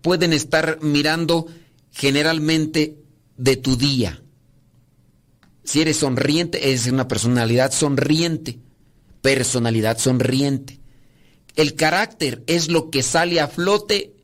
pueden 0.00 0.32
estar 0.32 0.78
mirando 0.82 1.46
generalmente 1.92 3.01
de 3.36 3.56
tu 3.56 3.76
día. 3.76 4.22
Si 5.64 5.80
eres 5.80 5.98
sonriente, 5.98 6.72
es 6.72 6.86
una 6.86 7.08
personalidad 7.08 7.72
sonriente 7.72 8.58
personalidad 9.22 9.98
sonriente. 9.98 10.80
El 11.54 11.74
carácter 11.74 12.42
es 12.46 12.68
lo 12.68 12.90
que 12.90 13.02
sale 13.02 13.40
a 13.40 13.48
flote 13.48 14.14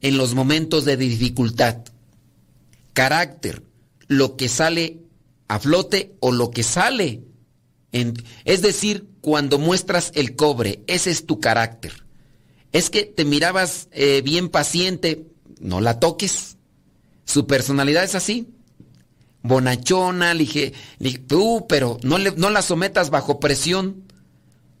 en 0.00 0.16
los 0.16 0.34
momentos 0.34 0.84
de 0.84 0.96
dificultad. 0.96 1.82
Carácter, 2.94 3.62
lo 4.06 4.36
que 4.36 4.48
sale 4.48 5.00
a 5.48 5.58
flote 5.58 6.14
o 6.20 6.32
lo 6.32 6.50
que 6.50 6.62
sale. 6.62 7.22
Es 8.44 8.62
decir, 8.62 9.08
cuando 9.20 9.58
muestras 9.58 10.12
el 10.14 10.36
cobre, 10.36 10.82
ese 10.86 11.10
es 11.10 11.26
tu 11.26 11.40
carácter. 11.40 12.04
Es 12.72 12.90
que 12.90 13.04
te 13.04 13.24
mirabas 13.24 13.88
eh, 13.92 14.20
bien 14.22 14.48
paciente, 14.48 15.26
no 15.60 15.80
la 15.80 16.00
toques. 16.00 16.53
Su 17.24 17.46
personalidad 17.46 18.04
es 18.04 18.14
así. 18.14 18.48
Bonachona, 19.42 20.34
dije, 20.34 20.72
tú, 21.26 21.66
pero 21.68 21.98
no, 22.02 22.18
le, 22.18 22.32
no 22.32 22.50
la 22.50 22.62
sometas 22.62 23.10
bajo 23.10 23.40
presión. 23.40 24.04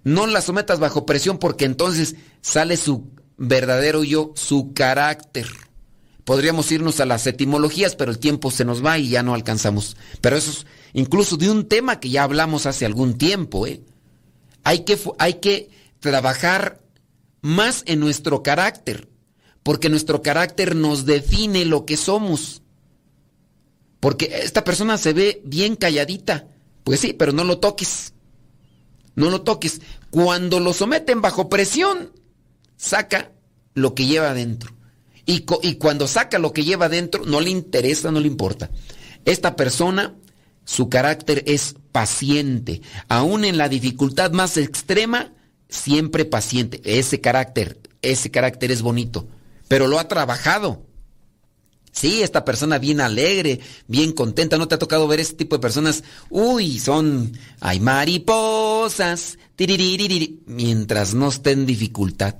No 0.04 0.26
la 0.26 0.40
sometas 0.40 0.80
bajo 0.80 1.06
presión 1.06 1.38
porque 1.38 1.64
entonces 1.64 2.16
sale 2.42 2.76
su 2.76 3.10
verdadero 3.36 4.04
yo, 4.04 4.32
su 4.36 4.72
carácter. 4.74 5.46
Podríamos 6.24 6.72
irnos 6.72 7.00
a 7.00 7.06
las 7.06 7.26
etimologías, 7.26 7.96
pero 7.96 8.10
el 8.10 8.18
tiempo 8.18 8.50
se 8.50 8.64
nos 8.64 8.84
va 8.84 8.98
y 8.98 9.10
ya 9.10 9.22
no 9.22 9.34
alcanzamos. 9.34 9.96
Pero 10.20 10.36
eso 10.36 10.50
es 10.50 10.66
incluso 10.94 11.36
de 11.36 11.50
un 11.50 11.68
tema 11.68 12.00
que 12.00 12.08
ya 12.08 12.22
hablamos 12.22 12.66
hace 12.66 12.86
algún 12.86 13.18
tiempo. 13.18 13.66
¿eh? 13.66 13.82
Hay, 14.62 14.80
que, 14.80 14.98
hay 15.18 15.34
que 15.34 15.70
trabajar 16.00 16.80
más 17.42 17.82
en 17.86 18.00
nuestro 18.00 18.42
carácter, 18.42 19.08
porque 19.64 19.88
nuestro 19.88 20.22
carácter 20.22 20.76
nos 20.76 21.06
define 21.06 21.64
lo 21.64 21.84
que 21.84 21.96
somos. 21.96 22.62
Porque 23.98 24.42
esta 24.44 24.62
persona 24.62 24.96
se 24.98 25.12
ve 25.12 25.42
bien 25.44 25.74
calladita. 25.74 26.46
Pues 26.84 27.00
sí, 27.00 27.12
pero 27.12 27.32
no 27.32 27.42
lo 27.42 27.58
toques 27.58 28.14
no 29.16 29.30
lo 29.30 29.42
toques. 29.42 29.80
Cuando 30.10 30.60
lo 30.60 30.72
someten 30.72 31.20
bajo 31.20 31.48
presión, 31.48 32.12
saca 32.76 33.32
lo 33.74 33.94
que 33.94 34.06
lleva 34.06 34.30
adentro. 34.30 34.72
Y, 35.26 35.40
cuando 35.78 36.06
saca 36.06 36.38
lo 36.38 36.52
que 36.52 36.64
lleva 36.64 36.86
adentro, 36.86 37.24
no 37.24 37.40
le 37.40 37.48
interesa, 37.48 38.10
no 38.10 38.20
le 38.20 38.26
importa. 38.26 38.70
Esta 39.24 39.56
persona, 39.56 40.14
su 40.64 40.90
carácter 40.90 41.42
es 41.46 41.76
paciente. 41.92 42.82
Aún 43.08 43.46
en 43.46 43.56
la 43.56 43.70
dificultad 43.70 44.32
más 44.32 44.58
extrema, 44.58 45.32
siempre 45.70 46.26
paciente. 46.26 46.82
Ese 46.84 47.22
carácter, 47.22 47.80
ese 48.02 48.30
carácter 48.30 48.70
es 48.70 48.82
bonito. 48.82 49.26
Pero 49.68 49.86
lo 49.86 49.98
ha 49.98 50.08
trabajado. 50.08 50.86
Sí, 51.94 52.22
esta 52.22 52.44
persona 52.44 52.78
bien 52.78 53.00
alegre, 53.00 53.60
bien 53.86 54.12
contenta. 54.12 54.58
¿No 54.58 54.66
te 54.66 54.74
ha 54.74 54.78
tocado 54.80 55.06
ver 55.06 55.20
ese 55.20 55.34
tipo 55.34 55.56
de 55.56 55.62
personas? 55.62 56.02
Uy, 56.28 56.80
son, 56.80 57.38
hay 57.60 57.78
mariposas, 57.78 59.38
mientras 60.46 61.14
no 61.14 61.28
esté 61.28 61.52
en 61.52 61.66
dificultad. 61.66 62.34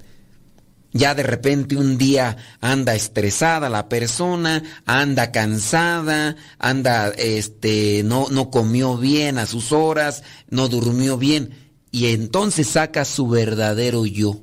Ya 0.92 1.14
de 1.14 1.22
repente 1.22 1.76
un 1.76 1.98
día 1.98 2.36
anda 2.60 2.94
estresada 2.94 3.68
la 3.68 3.88
persona, 3.88 4.62
anda 4.86 5.32
cansada, 5.32 6.36
anda, 6.58 7.08
este, 7.10 8.02
no, 8.04 8.28
no 8.30 8.50
comió 8.50 8.96
bien 8.96 9.38
a 9.38 9.46
sus 9.46 9.72
horas, 9.72 10.24
no 10.50 10.68
durmió 10.68 11.16
bien. 11.16 11.50
Y 11.90 12.06
entonces 12.06 12.68
saca 12.68 13.04
su 13.04 13.28
verdadero 13.28 14.04
yo. 14.04 14.40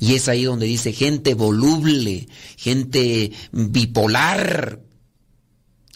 Y 0.00 0.14
es 0.14 0.28
ahí 0.28 0.44
donde 0.44 0.66
dice 0.66 0.92
gente 0.92 1.34
voluble, 1.34 2.26
gente 2.56 3.30
bipolar. 3.52 4.80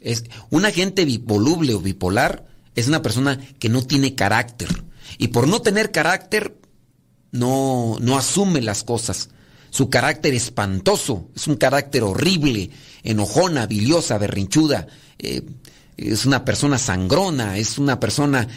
Es, 0.00 0.24
una 0.50 0.70
gente 0.70 1.04
voluble 1.24 1.74
o 1.74 1.80
bipolar 1.80 2.46
es 2.74 2.88
una 2.88 3.02
persona 3.02 3.38
que 3.58 3.68
no 3.68 3.82
tiene 3.82 4.14
carácter. 4.14 4.68
Y 5.18 5.28
por 5.28 5.48
no 5.48 5.62
tener 5.62 5.90
carácter, 5.90 6.56
no, 7.30 7.98
no 8.00 8.16
asume 8.16 8.60
las 8.60 8.84
cosas. 8.84 9.30
Su 9.70 9.90
carácter 9.90 10.34
espantoso, 10.34 11.30
es 11.34 11.46
un 11.46 11.56
carácter 11.56 12.02
horrible, 12.02 12.70
enojona, 13.02 13.66
biliosa, 13.66 14.18
berrinchuda. 14.18 14.86
Eh, 15.18 15.42
es 15.96 16.26
una 16.26 16.44
persona 16.44 16.78
sangrona, 16.78 17.58
es 17.58 17.78
una 17.78 17.98
persona... 18.00 18.48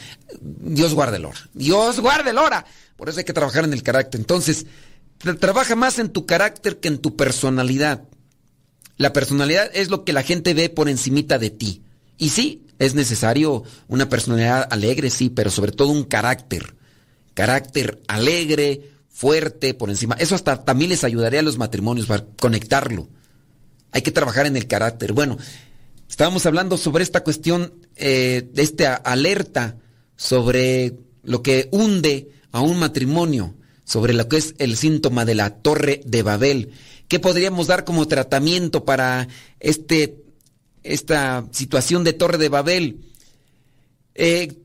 Dios 0.42 0.94
guarde 0.94 1.18
el 1.18 1.26
hora. 1.26 1.40
Dios 1.54 2.00
guarde 2.00 2.32
el 2.32 2.38
hora. 2.38 2.66
Por 2.96 3.10
eso 3.10 3.20
hay 3.20 3.26
que 3.26 3.34
trabajar 3.34 3.64
en 3.64 3.74
el 3.74 3.84
carácter. 3.84 4.20
Entonces, 4.20 4.66
Trabaja 5.18 5.76
más 5.76 6.00
en 6.00 6.10
tu 6.10 6.26
carácter 6.26 6.80
que 6.80 6.88
en 6.88 7.00
tu 7.00 7.16
personalidad. 7.16 8.04
La 8.98 9.14
personalidad 9.14 9.70
es 9.74 9.90
lo 9.90 10.04
que 10.04 10.14
la 10.14 10.24
gente 10.24 10.54
ve 10.54 10.70
por 10.70 10.90
encimita 10.90 11.40
de 11.40 11.50
ti. 11.50 11.84
Y 12.18 12.30
sí, 12.30 12.66
es 12.80 12.96
necesario 12.96 13.64
una 13.88 14.10
personalidad 14.10 14.68
alegre, 14.72 15.10
sí, 15.10 15.30
pero 15.30 15.50
sobre 15.50 15.72
todo 15.72 15.90
un 15.90 16.04
carácter. 16.04 16.76
Carácter 17.34 18.02
alegre, 18.08 18.92
fuerte, 19.10 19.74
por 19.74 19.90
encima. 19.90 20.16
Eso 20.20 20.36
hasta 20.36 20.64
también 20.64 20.90
les 20.90 21.04
ayudaría 21.04 21.40
a 21.40 21.44
los 21.44 21.58
matrimonios 21.58 22.08
para 22.08 22.26
conectarlo. 22.40 23.08
Hay 23.92 24.02
que 24.02 24.12
trabajar 24.12 24.46
en 24.46 24.58
el 24.58 24.68
carácter. 24.68 25.14
Bueno, 25.14 25.38
estábamos 26.10 26.46
hablando 26.46 26.78
sobre 26.78 27.04
esta 27.04 27.24
cuestión 27.24 27.74
eh, 27.96 28.48
de 28.54 28.62
esta 28.62 28.96
alerta 28.96 29.78
sobre 30.16 30.98
lo 31.24 31.42
que 31.42 31.68
hunde 31.72 32.30
a 32.52 32.62
un 32.62 32.80
matrimonio 32.80 33.56
sobre 33.88 34.14
lo 34.14 34.28
que 34.28 34.36
es 34.36 34.54
el 34.58 34.76
síntoma 34.76 35.24
de 35.24 35.34
la 35.34 35.62
torre 35.62 36.02
de 36.06 36.22
Babel. 36.22 36.74
¿Qué 37.08 37.20
podríamos 37.20 37.68
dar 37.68 37.86
como 37.86 38.06
tratamiento 38.06 38.84
para 38.84 39.30
este, 39.62 40.26
esta 40.84 41.46
situación 41.52 42.04
de 42.04 42.12
torre 42.12 42.38
de 42.38 42.50
Babel? 42.50 43.00
Eh, 44.14 44.58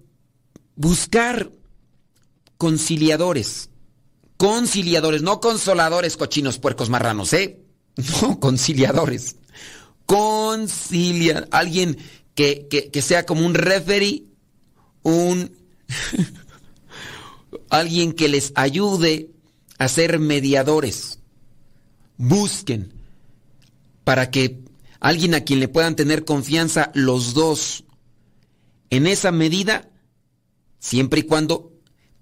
buscar 0.75 1.53
conciliadores. 2.59 3.70
Conciliadores, 4.37 5.23
no 5.23 5.41
consoladores, 5.41 6.16
cochinos, 6.16 6.59
puercos, 6.59 6.91
marranos, 6.91 7.33
¿eh? 7.33 7.61
No, 8.23 8.41
conciliadores. 8.41 9.37
Concilia. 10.05 11.47
Alguien 11.53 11.97
que, 12.35 12.66
que, 12.68 12.91
que 12.91 13.03
sea 13.03 13.25
como 13.25 13.47
un 13.47 13.55
referee, 13.55 14.25
un 15.05 15.53
alguien 17.73 18.12
que 18.12 18.29
les 18.29 18.53
ayude 18.55 19.31
a 19.79 19.89
ser 19.89 20.18
mediadores. 20.18 21.20
Busquen 22.18 22.93
para 24.05 24.31
que 24.31 24.61
alguien 25.01 25.35
a 25.35 25.41
quien 25.41 25.59
le 25.59 25.68
puedan 25.68 25.97
tener 25.97 26.27
confianza 26.27 26.93
los 26.95 27.33
dos. 27.33 27.85
En 28.91 29.07
esa 29.07 29.33
medida, 29.33 29.89
siempre 30.79 31.20
y 31.20 31.23
cuando 31.23 31.73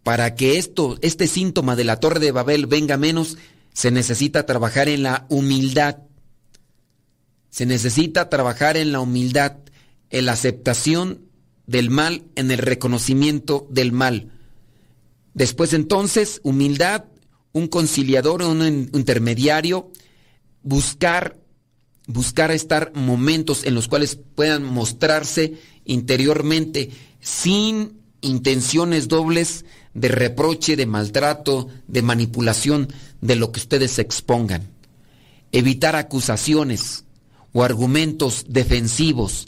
para 0.04 0.36
que 0.36 0.56
esto, 0.56 0.98
este 1.02 1.26
síntoma 1.26 1.74
de 1.74 1.84
la 1.84 1.98
Torre 1.98 2.20
de 2.20 2.30
Babel 2.30 2.66
venga 2.66 2.96
menos, 2.96 3.36
se 3.74 3.90
necesita 3.90 4.46
trabajar 4.46 4.88
en 4.88 5.02
la 5.02 5.26
humildad. 5.28 5.98
Se 7.50 7.66
necesita 7.66 8.28
trabajar 8.28 8.76
en 8.76 8.92
la 8.92 9.00
humildad, 9.00 9.56
en 10.10 10.26
la 10.26 10.32
aceptación 10.32 11.24
del 11.66 11.90
mal, 11.90 12.22
en 12.36 12.52
el 12.52 12.58
reconocimiento 12.58 13.66
del 13.68 13.90
mal 13.90 14.30
Después 15.34 15.72
entonces, 15.72 16.40
humildad, 16.42 17.04
un 17.52 17.68
conciliador, 17.68 18.42
un 18.42 18.66
in- 18.66 18.90
intermediario, 18.94 19.90
buscar, 20.62 21.36
buscar 22.06 22.50
estar 22.50 22.92
momentos 22.94 23.64
en 23.64 23.74
los 23.74 23.88
cuales 23.88 24.18
puedan 24.34 24.64
mostrarse 24.64 25.54
interiormente 25.84 26.90
sin 27.20 28.00
intenciones 28.20 29.08
dobles 29.08 29.64
de 29.94 30.08
reproche, 30.08 30.76
de 30.76 30.86
maltrato, 30.86 31.68
de 31.88 32.02
manipulación 32.02 32.88
de 33.20 33.36
lo 33.36 33.50
que 33.52 33.60
ustedes 33.60 33.98
expongan. 33.98 34.68
Evitar 35.52 35.96
acusaciones 35.96 37.04
o 37.52 37.64
argumentos 37.64 38.44
defensivos. 38.48 39.46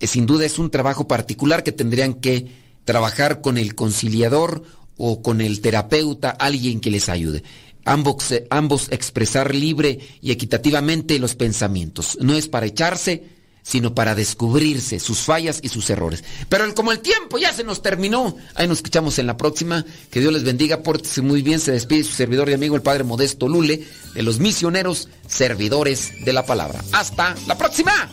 Eh, 0.00 0.06
Sin 0.06 0.26
duda 0.26 0.44
es 0.44 0.58
un 0.58 0.70
trabajo 0.70 1.08
particular 1.08 1.62
que 1.62 1.72
tendrían 1.72 2.14
que 2.14 2.48
trabajar 2.84 3.40
con 3.40 3.56
el 3.56 3.74
conciliador 3.74 4.62
o 4.96 5.22
con 5.22 5.40
el 5.40 5.60
terapeuta, 5.60 6.30
alguien 6.30 6.80
que 6.80 6.90
les 6.90 7.08
ayude. 7.08 7.42
Ambos, 7.84 8.32
eh, 8.32 8.46
ambos 8.50 8.88
expresar 8.90 9.54
libre 9.54 9.98
y 10.20 10.32
equitativamente 10.32 11.18
los 11.18 11.34
pensamientos. 11.34 12.18
No 12.20 12.34
es 12.34 12.48
para 12.48 12.66
echarse, 12.66 13.36
sino 13.66 13.94
para 13.94 14.14
descubrirse 14.14 15.00
sus 15.00 15.18
fallas 15.18 15.58
y 15.60 15.68
sus 15.68 15.90
errores. 15.90 16.22
Pero 16.48 16.72
como 16.74 16.92
el 16.92 17.00
tiempo 17.00 17.36
ya 17.36 17.52
se 17.52 17.64
nos 17.64 17.82
terminó, 17.82 18.36
ahí 18.54 18.68
nos 18.68 18.78
escuchamos 18.78 19.18
en 19.18 19.26
la 19.26 19.36
próxima. 19.36 19.84
Que 20.10 20.20
Dios 20.20 20.32
les 20.32 20.44
bendiga, 20.44 20.82
pórtese 20.82 21.20
muy 21.20 21.42
bien. 21.42 21.58
Se 21.58 21.72
despide 21.72 22.04
su 22.04 22.12
servidor 22.12 22.48
y 22.48 22.54
amigo, 22.54 22.76
el 22.76 22.82
Padre 22.82 23.02
Modesto 23.02 23.48
Lule, 23.48 23.84
de 24.14 24.22
los 24.22 24.38
misioneros 24.38 25.08
servidores 25.26 26.12
de 26.24 26.32
la 26.32 26.46
palabra. 26.46 26.84
Hasta 26.92 27.34
la 27.48 27.58
próxima. 27.58 28.08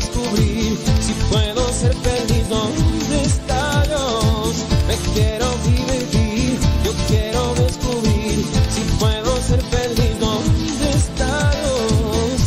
Descubrir 0.00 0.78
si 1.00 1.12
puedo 1.30 1.72
ser 1.72 1.94
feliz. 1.96 2.48
¿Dónde 2.48 3.22
está 3.22 3.84
Dios? 3.86 4.54
Me 4.88 4.96
quiero 5.14 5.46
divertir, 5.66 6.58
yo 6.84 6.92
quiero 7.08 7.54
descubrir 7.54 8.44
si 8.74 8.80
puedo 8.98 9.42
ser 9.42 9.62
feliz. 9.62 10.18
¿Dónde 10.18 10.90
está 10.90 11.50
Dios? 11.60 12.40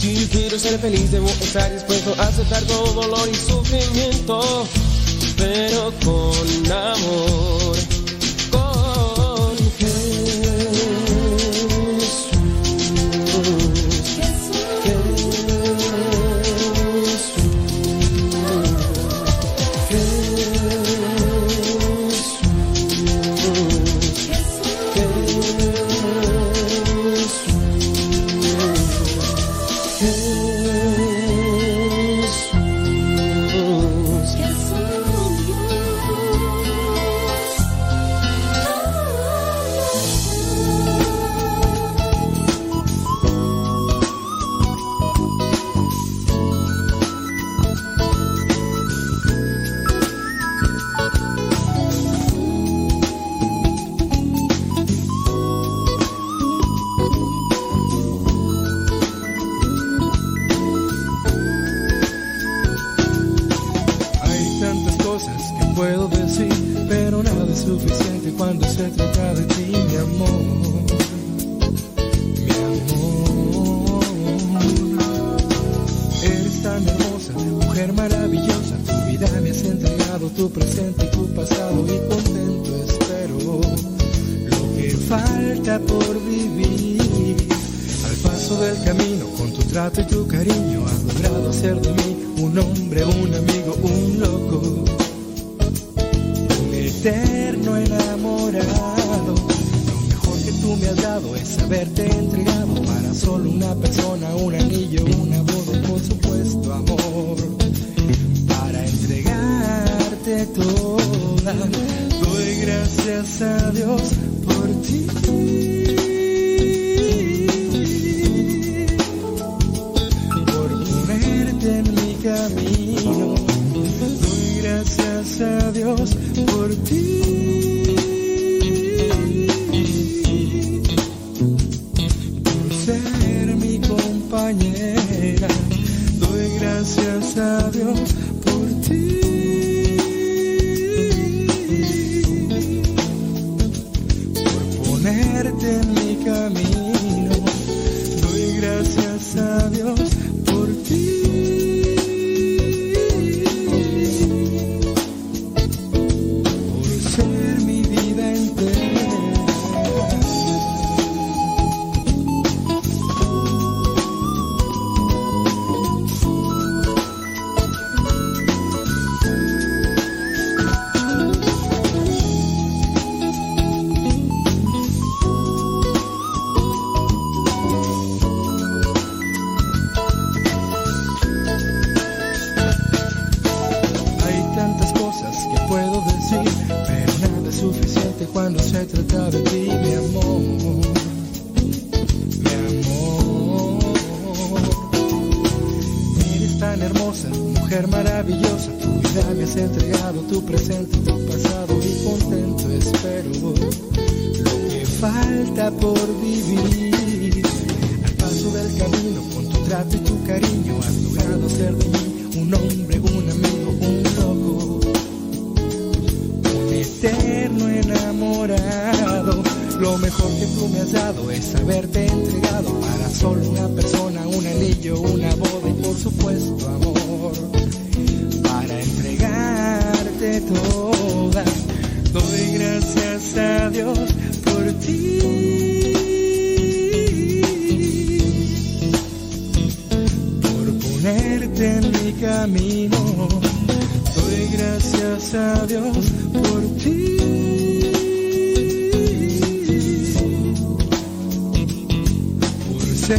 Si 0.00 0.28
quiero 0.28 0.58
ser 0.58 0.78
feliz, 0.78 1.10
debo 1.10 1.28
estar 1.28 1.72
dispuesto 1.72 2.14
a 2.18 2.22
aceptar 2.22 2.62
todo 2.64 3.02
dolor 3.02 3.28
y 3.28 3.34
sufrimiento, 3.34 4.66
pero 5.36 5.92
con 6.04 6.72
amor. 6.72 7.59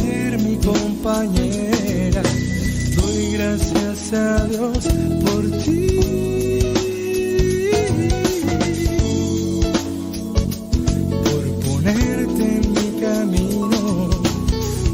ser 0.00 0.38
mi 0.38 0.56
compañera. 0.56 2.22
Doy 2.96 3.32
gracias 3.32 4.12
a 4.14 4.46
Dios 4.46 4.88
por 5.24 5.42
ti. 5.62 5.98
Por 11.24 11.44
ponerte 11.66 12.44
en 12.56 12.64
mi 12.72 12.88
camino. 13.02 14.08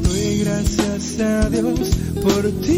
Doy 0.02 0.38
gracias 0.44 1.20
a 1.20 1.48
Dios 1.48 1.90
por 2.20 2.42
ti. 2.62 2.77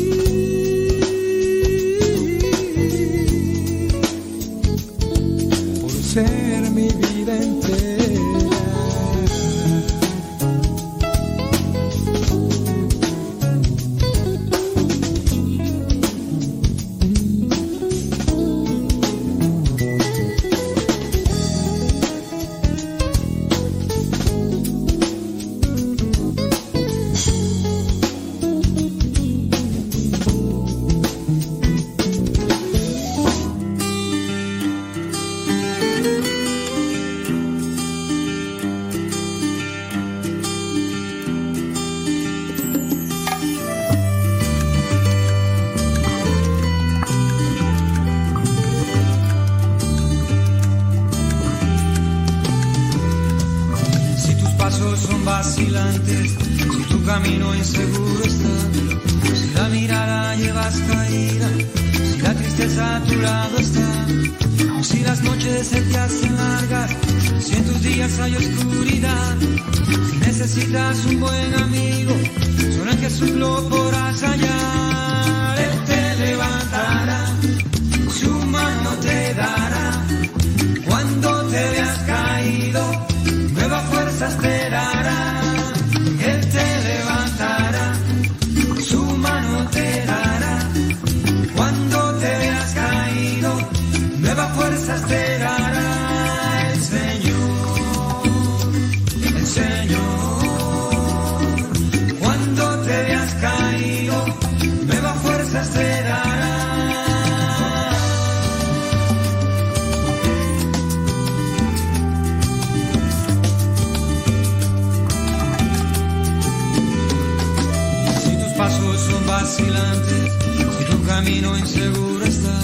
son 119.06 119.26
vacilantes 119.26 120.32
y 120.80 120.84
tu 120.90 121.02
camino 121.04 121.58
inseguro 121.58 122.24
está. 122.24 122.58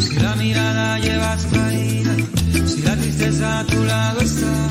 Si 0.00 0.16
la 0.16 0.34
mirada 0.36 0.98
llevas 0.98 1.46
caída, 1.46 2.14
si 2.66 2.82
la 2.82 2.96
tristeza 2.96 3.60
a 3.60 3.66
tu 3.66 3.84
lado 3.84 4.20
está, 4.20 4.68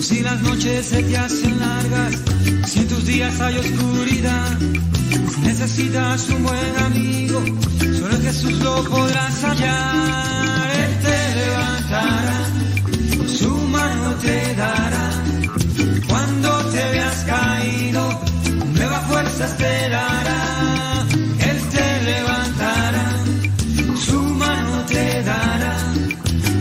si 0.00 0.20
las 0.20 0.40
noches 0.42 0.86
se 0.86 1.02
te 1.02 1.16
hacen 1.16 1.58
largas, 1.58 2.14
si 2.66 2.78
en 2.80 2.88
tus 2.88 3.06
días 3.06 3.40
hay 3.40 3.58
oscuridad, 3.58 4.58
si 5.34 5.40
necesitas 5.40 6.28
un 6.30 6.42
buen 6.44 6.76
amigo, 6.86 7.42
solo 7.98 8.16
Jesús 8.22 8.52
lo 8.60 8.84
podrás 8.84 9.44
hallar. 9.44 10.70
Él 10.82 10.92
te 11.04 11.34
levantará, 11.40 12.40
su 13.26 13.50
mano 13.50 14.14
te 14.22 14.54
dará 14.54 15.10
cuando 16.08 16.64
te 16.72 16.90
veas 16.92 17.24
caído 17.24 18.09
te 19.28 19.88
dará. 19.90 21.06
Él 21.50 21.60
te 21.70 22.02
levantará, 22.04 23.04
su 24.06 24.22
mano 24.22 24.84
te 24.86 25.22
dará. 25.22 25.76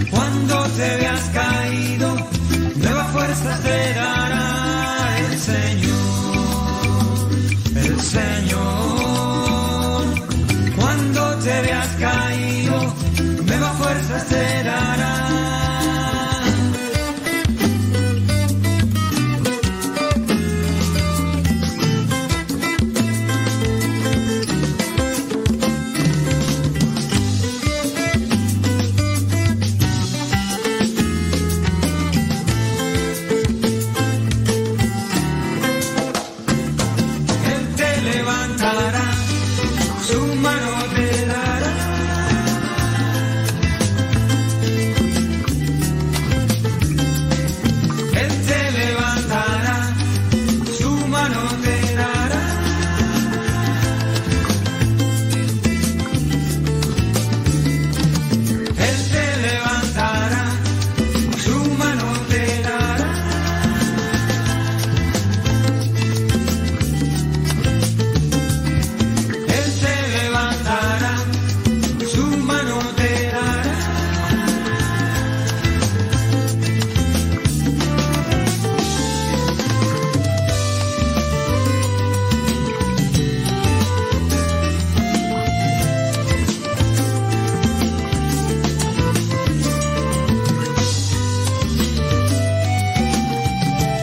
Cuando 0.09 0.63
te 0.77 0.97
veas 0.97 1.29
caído, 1.33 2.15
nuevas 2.75 3.11
fuerzas 3.11 3.63
te 3.63 3.93
dará 3.93 4.08